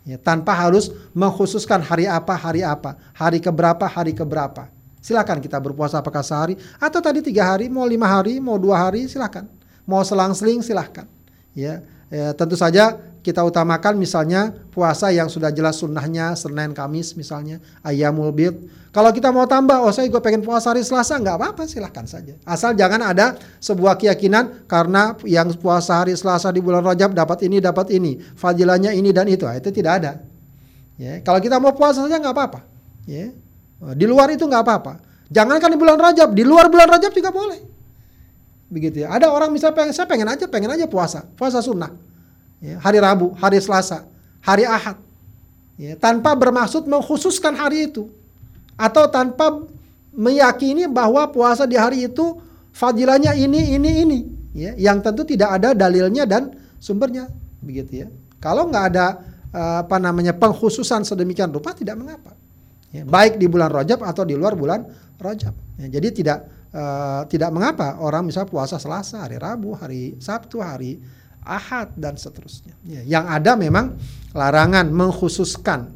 Ya, 0.05 0.21
tanpa 0.21 0.53
harus 0.53 0.93
mengkhususkan 1.17 1.81
hari 1.81 2.05
apa, 2.05 2.33
hari 2.37 2.61
apa, 2.61 2.97
hari 3.13 3.41
keberapa, 3.41 3.89
hari 3.89 4.13
keberapa. 4.13 4.69
Silakan 5.01 5.41
kita 5.41 5.57
berpuasa 5.57 6.01
apakah 6.01 6.21
sehari 6.21 6.59
atau 6.77 6.99
tadi 7.01 7.25
tiga 7.25 7.55
hari, 7.55 7.71
mau 7.73 7.89
lima 7.89 8.05
hari, 8.05 8.37
mau 8.37 8.61
dua 8.61 8.89
hari, 8.89 9.09
silakan. 9.09 9.58
Mau 9.89 10.05
selang-seling 10.05 10.61
silahkan. 10.61 11.09
Ya, 11.57 11.81
ya, 12.13 12.37
tentu 12.37 12.53
saja 12.53 13.01
kita 13.19 13.43
utamakan 13.43 13.99
misalnya 13.99 14.53
puasa 14.71 15.11
yang 15.11 15.27
sudah 15.27 15.51
jelas 15.51 15.81
sunnahnya 15.81 16.37
Senin 16.39 16.71
Kamis 16.71 17.17
misalnya 17.17 17.57
ayamul 17.83 18.31
bid. 18.31 18.55
Kalau 18.89 19.13
kita 19.13 19.29
mau 19.29 19.45
tambah, 19.45 19.85
oh 19.85 19.93
saya 19.93 20.09
gue 20.09 20.17
pengen 20.17 20.41
puasa 20.41 20.73
hari 20.73 20.81
Selasa 20.81 21.17
nggak 21.21 21.35
apa-apa 21.37 21.69
silahkan 21.69 22.09
saja. 22.09 22.33
Asal 22.41 22.73
jangan 22.73 23.05
ada 23.05 23.37
sebuah 23.61 24.01
keyakinan 24.01 24.65
karena 24.65 25.13
yang 25.29 25.53
puasa 25.57 26.01
hari 26.01 26.17
Selasa 26.17 26.49
di 26.49 26.57
bulan 26.57 26.81
Rajab 26.81 27.13
dapat 27.13 27.45
ini 27.45 27.61
dapat 27.61 27.93
ini, 27.93 28.17
fadilahnya 28.33 28.93
ini 28.97 29.13
dan 29.13 29.29
itu, 29.29 29.45
itu 29.45 29.69
tidak 29.69 29.93
ada. 30.01 30.11
Ya, 30.97 31.21
kalau 31.21 31.37
kita 31.37 31.61
mau 31.61 31.77
puasa 31.77 32.01
saja 32.01 32.17
nggak 32.17 32.33
apa-apa. 32.33 32.65
Ya, 33.05 33.29
di 33.93 34.05
luar 34.09 34.33
itu 34.33 34.49
nggak 34.49 34.63
apa-apa. 34.65 34.93
Jangankan 35.29 35.69
di 35.69 35.77
bulan 35.77 35.97
Rajab, 36.01 36.33
di 36.33 36.41
luar 36.41 36.73
bulan 36.73 36.89
Rajab 36.89 37.13
juga 37.13 37.29
boleh. 37.29 37.78
Begitu 38.69 39.03
ya. 39.03 39.09
Ada 39.09 39.33
orang 39.33 39.49
misalnya 39.49 39.75
pengen, 39.75 39.93
saya 39.97 40.05
pengen 40.05 40.29
aja, 40.29 40.45
pengen 40.45 40.69
aja 40.69 40.85
puasa, 40.85 41.25
puasa 41.33 41.59
sunnah 41.59 41.89
ya, 42.61 42.77
hari 42.79 43.01
Rabu, 43.01 43.33
hari 43.35 43.57
Selasa, 43.59 44.05
hari 44.45 44.63
Ahad. 44.63 44.95
Ya, 45.79 45.95
tanpa 45.97 46.37
bermaksud 46.37 46.85
mengkhususkan 46.85 47.57
hari 47.57 47.89
itu. 47.89 48.11
Atau 48.79 49.09
tanpa 49.11 49.63
meyakini 50.15 50.87
bahwa 50.87 51.27
puasa 51.31 51.63
di 51.63 51.75
hari 51.75 52.07
itu 52.07 52.39
fadilahnya 52.71 53.35
ini, 53.35 53.75
ini, 53.75 53.91
ini. 54.05 54.19
ya 54.49 54.73
yang 54.75 54.99
tentu 54.99 55.23
tidak 55.23 55.61
ada 55.61 55.77
dalilnya 55.77 56.25
dan 56.25 56.51
sumbernya 56.81 57.31
begitu 57.63 58.05
ya. 58.05 58.07
Kalau 58.39 58.67
nggak 58.67 58.85
ada 58.91 59.05
uh, 59.51 59.83
apa 59.83 59.97
namanya 59.99 60.35
pengkhususan 60.35 61.03
sedemikian 61.07 61.51
rupa 61.51 61.71
tidak 61.75 61.95
mengapa. 61.95 62.35
Ya, 62.89 63.05
baik 63.05 63.37
di 63.37 63.45
bulan 63.45 63.69
Rajab 63.69 64.01
atau 64.01 64.25
di 64.25 64.33
luar 64.33 64.57
bulan 64.57 64.83
Rajab. 65.21 65.53
Ya, 65.79 65.87
jadi 65.99 66.09
tidak 66.11 66.37
uh, 66.73 67.25
tidak 67.29 67.49
mengapa 67.53 67.97
orang 68.01 68.25
misal 68.25 68.45
puasa 68.45 68.77
Selasa, 68.77 69.25
hari 69.25 69.37
Rabu, 69.37 69.73
hari 69.77 70.17
Sabtu, 70.17 70.61
hari 70.61 71.01
Ahad 71.43 71.95
dan 71.95 72.19
seterusnya. 72.19 72.75
Ya, 72.83 73.01
yang 73.05 73.25
ada 73.25 73.55
memang 73.55 73.95
larangan 74.35 74.91
mengkhususkan 74.91 75.89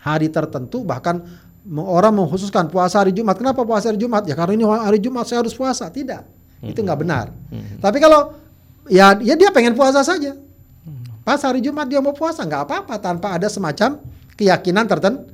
hari 0.00 0.30
tertentu 0.32 0.86
bahkan 0.86 1.22
orang 1.66 2.14
mengkhususkan 2.14 2.70
puasa 2.70 3.02
hari 3.02 3.12
Jumat. 3.12 3.36
Kenapa 3.38 3.66
puasa 3.66 3.90
hari 3.90 3.98
Jumat? 3.98 4.26
Ya 4.26 4.34
karena 4.38 4.54
ini 4.54 4.64
hari 4.64 4.98
Jumat 5.02 5.26
saya 5.26 5.42
harus 5.42 5.54
puasa. 5.54 5.90
Tidak. 5.90 6.22
Hmm. 6.62 6.70
Itu 6.72 6.80
nggak 6.82 6.98
benar. 6.98 7.30
Hmm. 7.50 7.78
Tapi 7.82 7.98
kalau 7.98 8.38
ya 8.86 9.18
ya 9.18 9.34
dia 9.34 9.50
pengen 9.50 9.74
puasa 9.74 10.02
saja. 10.02 10.34
Pas 11.26 11.42
hari 11.42 11.58
Jumat 11.58 11.90
dia 11.90 11.98
mau 11.98 12.14
puasa 12.14 12.46
nggak 12.46 12.70
apa-apa 12.70 13.02
tanpa 13.02 13.34
ada 13.34 13.50
semacam 13.50 13.98
keyakinan 14.38 14.86
tertentu. 14.86 15.26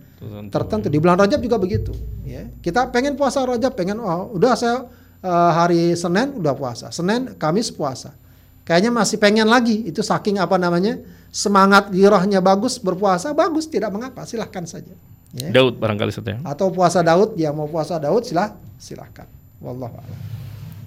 Tertentu 0.49 0.87
di 0.89 0.97
bulan 0.97 1.21
Rajab 1.21 1.43
juga 1.45 1.61
begitu. 1.61 1.93
Ya. 2.23 2.47
Kita 2.63 2.89
pengen 2.95 3.19
puasa 3.19 3.43
Rajab, 3.43 3.75
pengen 3.75 3.99
oh, 3.99 4.31
udah 4.35 4.55
saya 4.55 4.87
uh, 5.23 5.51
hari 5.55 5.95
Senin 5.99 6.39
udah 6.39 6.55
puasa, 6.55 6.91
Senin 6.95 7.35
Kamis 7.39 7.71
puasa. 7.75 8.15
Kayaknya 8.63 8.95
masih 8.95 9.19
pengen 9.19 9.51
lagi. 9.51 9.83
Itu 9.91 10.07
saking 10.07 10.39
apa 10.39 10.55
namanya 10.55 11.03
semangat 11.35 11.91
girohnya 11.91 12.39
bagus 12.39 12.79
berpuasa 12.79 13.35
bagus 13.35 13.67
tidak 13.67 13.91
mengapa 13.91 14.23
silahkan 14.23 14.63
saja. 14.63 14.95
Ya. 15.35 15.51
Daud 15.51 15.81
barangkali 15.81 16.13
saja. 16.15 16.39
Atau 16.47 16.71
puasa 16.71 17.01
Daud, 17.03 17.35
dia 17.35 17.51
mau 17.51 17.67
puasa 17.67 17.99
Daud 17.99 18.23
silah 18.23 18.55
silahkan. 18.79 19.27
Wallahu 19.59 19.97
a'lam. 19.99 20.19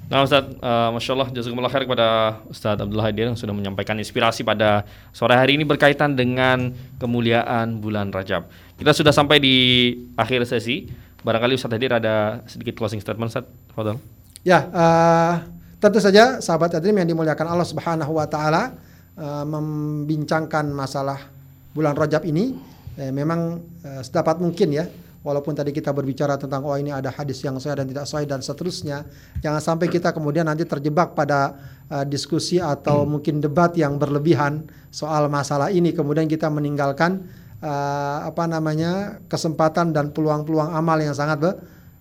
Nah 0.06 0.22
Ustaz, 0.22 0.46
uh, 0.62 0.94
Masya 0.94 1.12
Allah 1.18 1.30
jazakumullah 1.34 1.72
khair 1.74 1.90
kepada 1.90 2.38
Ustaz 2.46 2.78
Abdullah 2.78 3.10
Hadir 3.10 3.26
yang 3.26 3.34
sudah 3.34 3.58
menyampaikan 3.58 3.98
inspirasi 3.98 4.46
pada 4.46 4.86
sore 5.10 5.34
hari 5.34 5.58
ini 5.58 5.66
berkaitan 5.66 6.14
dengan 6.14 6.70
kemuliaan 7.02 7.82
bulan 7.82 8.14
Rajab. 8.14 8.46
Kita 8.78 8.94
sudah 8.94 9.10
sampai 9.10 9.42
di 9.42 9.56
akhir 10.14 10.46
sesi. 10.46 10.86
Barangkali 11.26 11.58
Ustaz 11.58 11.74
Hadir 11.74 11.90
ada 11.90 12.46
sedikit 12.46 12.78
closing 12.78 13.02
statement 13.02 13.34
Ustaz. 13.34 13.50
Fadal. 13.74 13.98
Ya, 14.46 14.70
uh, 14.70 15.42
tentu 15.82 15.98
saja 15.98 16.38
sahabat 16.38 16.78
Adrim 16.78 17.02
yang 17.02 17.10
dimuliakan 17.10 17.50
Allah 17.50 17.66
Subhanahu 17.66 18.22
wa 18.22 18.30
taala 18.30 18.78
uh, 19.18 19.42
membincangkan 19.42 20.70
masalah 20.70 21.18
bulan 21.74 21.98
Rajab 21.98 22.24
ini 22.24 22.56
eh, 22.96 23.12
memang 23.12 23.60
eh, 23.84 24.02
sedapat 24.02 24.40
mungkin 24.40 24.72
ya 24.72 24.88
walaupun 25.26 25.52
tadi 25.52 25.76
kita 25.76 25.92
berbicara 25.92 26.40
tentang 26.40 26.64
oh 26.64 26.78
ini 26.80 26.94
ada 26.94 27.12
hadis 27.12 27.44
yang 27.44 27.60
saya 27.60 27.84
dan 27.84 27.92
tidak 27.92 28.08
sahih 28.08 28.24
dan 28.30 28.40
seterusnya 28.40 29.04
jangan 29.44 29.60
sampai 29.60 29.92
kita 29.92 30.16
kemudian 30.16 30.48
nanti 30.48 30.64
terjebak 30.64 31.18
pada 31.18 31.58
uh, 31.90 32.06
diskusi 32.08 32.62
atau 32.62 33.04
hmm. 33.04 33.10
mungkin 33.10 33.36
debat 33.42 33.74
yang 33.76 33.98
berlebihan 34.00 34.64
soal 34.94 35.28
masalah 35.28 35.74
ini 35.74 35.92
kemudian 35.92 36.30
kita 36.30 36.48
meninggalkan 36.48 37.26
uh, 37.62 38.28
apa 38.28 38.44
namanya 38.50 39.20
kesempatan 39.30 39.96
dan 39.96 40.12
peluang-peluang 40.12 40.74
amal 40.74 40.98
yang 41.00 41.16
sangat 41.16 41.38
be 41.40 41.52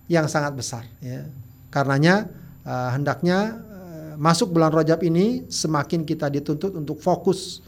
yang 0.05 0.29
sangat 0.29 0.53
besar 0.53 0.83
ya 0.99 1.25
karenanya 1.69 2.29
uh, 2.65 2.89
hendaknya 2.95 3.59
uh, 3.59 4.11
masuk 4.17 4.51
bulan 4.55 4.71
Rajab 4.71 5.03
ini 5.03 5.45
semakin 5.51 6.03
kita 6.03 6.31
dituntut 6.31 6.75
untuk 6.75 6.99
fokus 7.03 7.61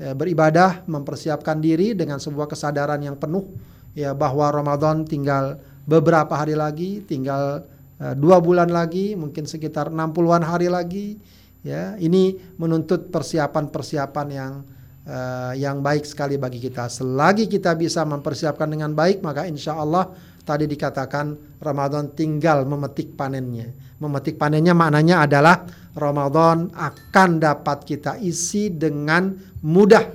ya, 0.00 0.16
beribadah, 0.16 0.84
mempersiapkan 0.88 1.60
diri 1.60 1.92
dengan 1.92 2.16
sebuah 2.16 2.48
kesadaran 2.48 3.00
yang 3.04 3.20
penuh 3.20 3.44
ya 3.92 4.14
bahwa 4.14 4.48
Ramadan 4.48 5.04
tinggal 5.04 5.58
beberapa 5.84 6.32
hari 6.38 6.54
lagi, 6.54 7.02
tinggal 7.04 7.66
uh, 8.00 8.14
dua 8.14 8.38
bulan 8.38 8.70
lagi, 8.70 9.18
mungkin 9.18 9.44
sekitar 9.44 9.90
60-an 9.90 10.42
hari 10.46 10.70
lagi. 10.70 11.18
Ya, 11.60 11.92
ini 12.00 12.40
menuntut 12.56 13.12
persiapan-persiapan 13.12 14.26
yang 14.32 14.64
uh, 15.10 15.52
yang 15.58 15.82
baik 15.82 16.06
sekali 16.06 16.38
bagi 16.38 16.62
kita. 16.62 16.86
Selagi 16.86 17.50
kita 17.50 17.74
bisa 17.74 18.06
mempersiapkan 18.06 18.70
dengan 18.70 18.94
baik, 18.94 19.20
maka 19.20 19.44
insya 19.50 19.74
Allah 19.74 20.06
tadi 20.46 20.70
dikatakan 20.70 21.58
Ramadan 21.58 22.14
tinggal 22.14 22.62
memetik 22.64 23.18
panennya. 23.18 23.74
Memetik 23.98 24.38
panennya 24.38 24.72
maknanya 24.72 25.26
adalah 25.26 25.66
Ramadan 25.92 26.70
akan 26.70 27.30
dapat 27.42 27.84
kita 27.84 28.16
isi 28.22 28.70
dengan 28.70 29.34
mudah 29.66 30.06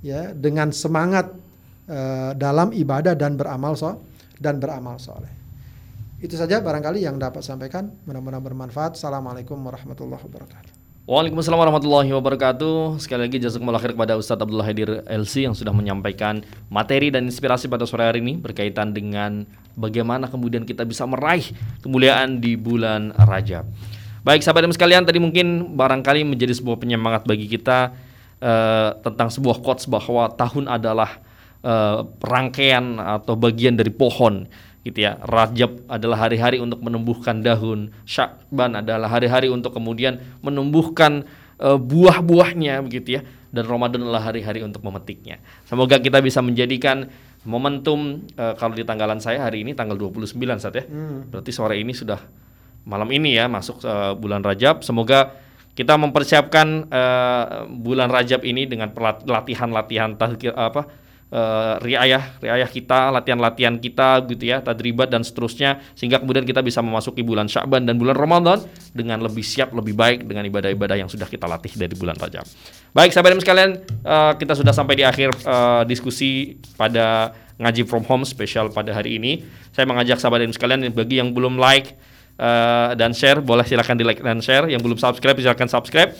ya 0.00 0.30
dengan 0.30 0.70
semangat 0.70 1.34
uh, 1.90 2.32
dalam 2.38 2.70
ibadah 2.70 3.18
dan 3.18 3.34
beramal 3.34 3.74
so 3.74 4.00
dan 4.38 4.62
beramal 4.62 4.96
soleh. 5.02 5.32
Itu 6.16 6.32
saja 6.32 6.64
barangkali 6.64 7.04
yang 7.04 7.20
dapat 7.20 7.44
sampaikan. 7.44 7.92
Mudah-mudahan 8.08 8.40
bermanfaat. 8.40 8.96
Assalamualaikum 8.96 9.60
warahmatullahi 9.60 10.24
wabarakatuh. 10.24 10.85
Waalaikumsalam 11.06 11.62
warahmatullahi 11.62 12.10
wabarakatuh. 12.18 12.98
Sekali 12.98 13.30
lagi 13.30 13.38
jazakumullah 13.38 13.78
khair 13.78 13.94
kepada 13.94 14.18
Ustadz 14.18 14.42
Abdullah 14.42 14.66
Hadir 14.66 15.06
LC 15.06 15.46
yang 15.46 15.54
sudah 15.54 15.70
menyampaikan 15.70 16.42
materi 16.66 17.14
dan 17.14 17.30
inspirasi 17.30 17.70
pada 17.70 17.86
sore 17.86 18.10
hari 18.10 18.18
ini 18.18 18.34
berkaitan 18.34 18.90
dengan 18.90 19.46
bagaimana 19.78 20.26
kemudian 20.26 20.66
kita 20.66 20.82
bisa 20.82 21.06
meraih 21.06 21.54
kemuliaan 21.78 22.42
di 22.42 22.58
bulan 22.58 23.14
Rajab. 23.14 23.70
Baik 24.26 24.42
sahabat 24.42 24.66
sekalian, 24.74 25.06
tadi 25.06 25.22
mungkin 25.22 25.78
barangkali 25.78 26.26
menjadi 26.26 26.58
sebuah 26.58 26.82
penyemangat 26.82 27.22
bagi 27.22 27.46
kita 27.46 27.94
uh, 28.42 28.98
tentang 28.98 29.30
sebuah 29.30 29.62
quotes 29.62 29.86
bahwa 29.86 30.26
tahun 30.34 30.66
adalah 30.66 31.22
uh, 31.62 32.02
rangkaian 32.18 32.98
atau 32.98 33.38
bagian 33.38 33.78
dari 33.78 33.94
pohon 33.94 34.50
gitu 34.86 35.02
ya. 35.02 35.18
Rajab 35.26 35.82
adalah 35.90 36.26
hari-hari 36.26 36.62
untuk 36.62 36.78
menumbuhkan 36.78 37.42
daun, 37.42 37.90
Syakban 38.06 38.78
adalah 38.78 39.10
hari-hari 39.10 39.50
untuk 39.50 39.74
kemudian 39.74 40.22
menumbuhkan 40.46 41.26
uh, 41.58 41.74
buah-buahnya 41.74 42.86
begitu 42.86 43.18
ya. 43.18 43.22
Dan 43.50 43.66
Ramadan 43.66 44.06
adalah 44.06 44.30
hari-hari 44.30 44.62
untuk 44.62 44.84
memetiknya. 44.86 45.42
Semoga 45.66 45.98
kita 45.98 46.22
bisa 46.22 46.44
menjadikan 46.44 47.08
momentum 47.46 48.26
uh, 48.36 48.54
kalau 48.58 48.74
di 48.74 48.82
tanggalan 48.86 49.18
saya 49.22 49.42
hari 49.42 49.66
ini 49.66 49.72
tanggal 49.72 49.98
29 49.98 50.36
saat 50.62 50.74
ya. 50.76 50.84
Hmm. 50.86 51.30
Berarti 51.30 51.50
sore 51.50 51.80
ini 51.80 51.94
sudah 51.94 52.20
malam 52.86 53.10
ini 53.10 53.34
ya 53.34 53.50
masuk 53.50 53.82
uh, 53.82 54.14
bulan 54.14 54.44
Rajab. 54.44 54.86
Semoga 54.86 55.34
kita 55.76 55.96
mempersiapkan 55.96 56.88
uh, 56.90 57.44
bulan 57.68 58.08
Rajab 58.12 58.44
ini 58.44 58.64
dengan 58.68 58.92
latihan-latihan 59.24 60.18
apa 60.54 61.05
uh, 61.32 61.80
riayah 61.82 62.38
riayah 62.38 62.68
kita, 62.70 63.10
latihan-latihan 63.10 63.74
kita 63.78 64.22
gitu 64.30 64.44
ya, 64.46 64.62
tadribat 64.62 65.10
dan 65.10 65.22
seterusnya 65.26 65.82
sehingga 65.98 66.22
kemudian 66.22 66.46
kita 66.46 66.62
bisa 66.62 66.82
memasuki 66.82 67.22
bulan 67.26 67.50
Sya'ban 67.50 67.86
dan 67.86 67.98
bulan 67.98 68.14
Ramadan 68.14 68.62
dengan 68.94 69.22
lebih 69.22 69.42
siap, 69.42 69.74
lebih 69.74 69.96
baik 69.96 70.26
dengan 70.26 70.46
ibadah-ibadah 70.46 70.96
yang 70.98 71.10
sudah 71.10 71.26
kita 71.26 71.46
latih 71.48 71.72
dari 71.74 71.94
bulan 71.96 72.14
Rajab. 72.18 72.46
Baik, 72.94 73.10
sahabat 73.12 73.36
sekalian, 73.42 73.82
uh, 74.06 74.32
kita 74.38 74.54
sudah 74.56 74.72
sampai 74.72 74.94
di 75.00 75.04
akhir 75.04 75.34
uh, 75.44 75.82
diskusi 75.84 76.56
pada 76.78 77.34
ngaji 77.56 77.88
from 77.88 78.04
home 78.04 78.24
spesial 78.24 78.68
pada 78.68 78.92
hari 78.92 79.16
ini. 79.16 79.44
Saya 79.72 79.88
mengajak 79.88 80.20
sahabat 80.20 80.44
sekalian 80.52 80.92
bagi 80.92 81.20
yang 81.20 81.32
belum 81.32 81.56
like 81.56 81.96
uh, 82.40 82.92
dan 82.96 83.16
share 83.16 83.40
boleh 83.40 83.64
silakan 83.64 83.96
di 83.96 84.04
like 84.04 84.20
dan 84.20 84.40
share. 84.44 84.68
Yang 84.68 84.80
belum 84.84 84.98
subscribe 85.00 85.36
silakan 85.40 85.68
subscribe. 85.68 86.12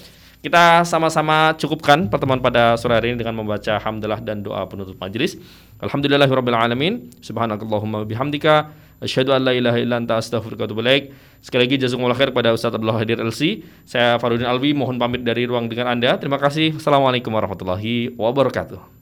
Kita 0.45 0.85
sama-sama 0.87 1.57
cukupkan 1.57 2.07
pertemuan 2.07 2.39
pada 2.39 2.77
sore 2.79 2.95
hari 2.95 3.13
ini 3.13 3.19
dengan 3.19 3.41
membaca 3.41 3.81
hamdalah 3.83 4.21
dan 4.23 4.45
doa 4.45 4.69
penutup 4.69 4.95
majelis. 5.01 5.35
Alhamdulillahirabbil 5.83 6.57
alamin. 6.57 7.09
Subhanakallahumma 7.25 8.05
bihamdika 8.05 8.71
asyhadu 9.03 9.33
an 9.37 9.45
la 9.45 9.53
ilaha 9.57 9.79
illa 9.81 9.97
anta 10.01 10.21
astaghfiruka 10.21 10.65
wa 10.65 10.69
atubu 10.69 10.83
ilaik. 10.85 11.13
Sekali 11.41 11.69
lagi 11.69 11.77
jazakumullah 11.83 12.17
khair 12.17 12.31
kepada 12.33 12.53
Ustaz 12.57 12.73
Abdullah 12.73 12.99
Hadir 13.01 13.21
LC. 13.21 13.65
Saya 13.85 14.17
Farudin 14.23 14.49
Alwi 14.49 14.73
mohon 14.73 14.97
pamit 14.97 15.25
dari 15.25 15.45
ruang 15.45 15.69
dengan 15.69 15.93
Anda. 15.93 16.17
Terima 16.17 16.41
kasih. 16.41 16.79
Assalamualaikum 16.79 17.33
warahmatullahi 17.33 18.15
wabarakatuh. 18.17 18.96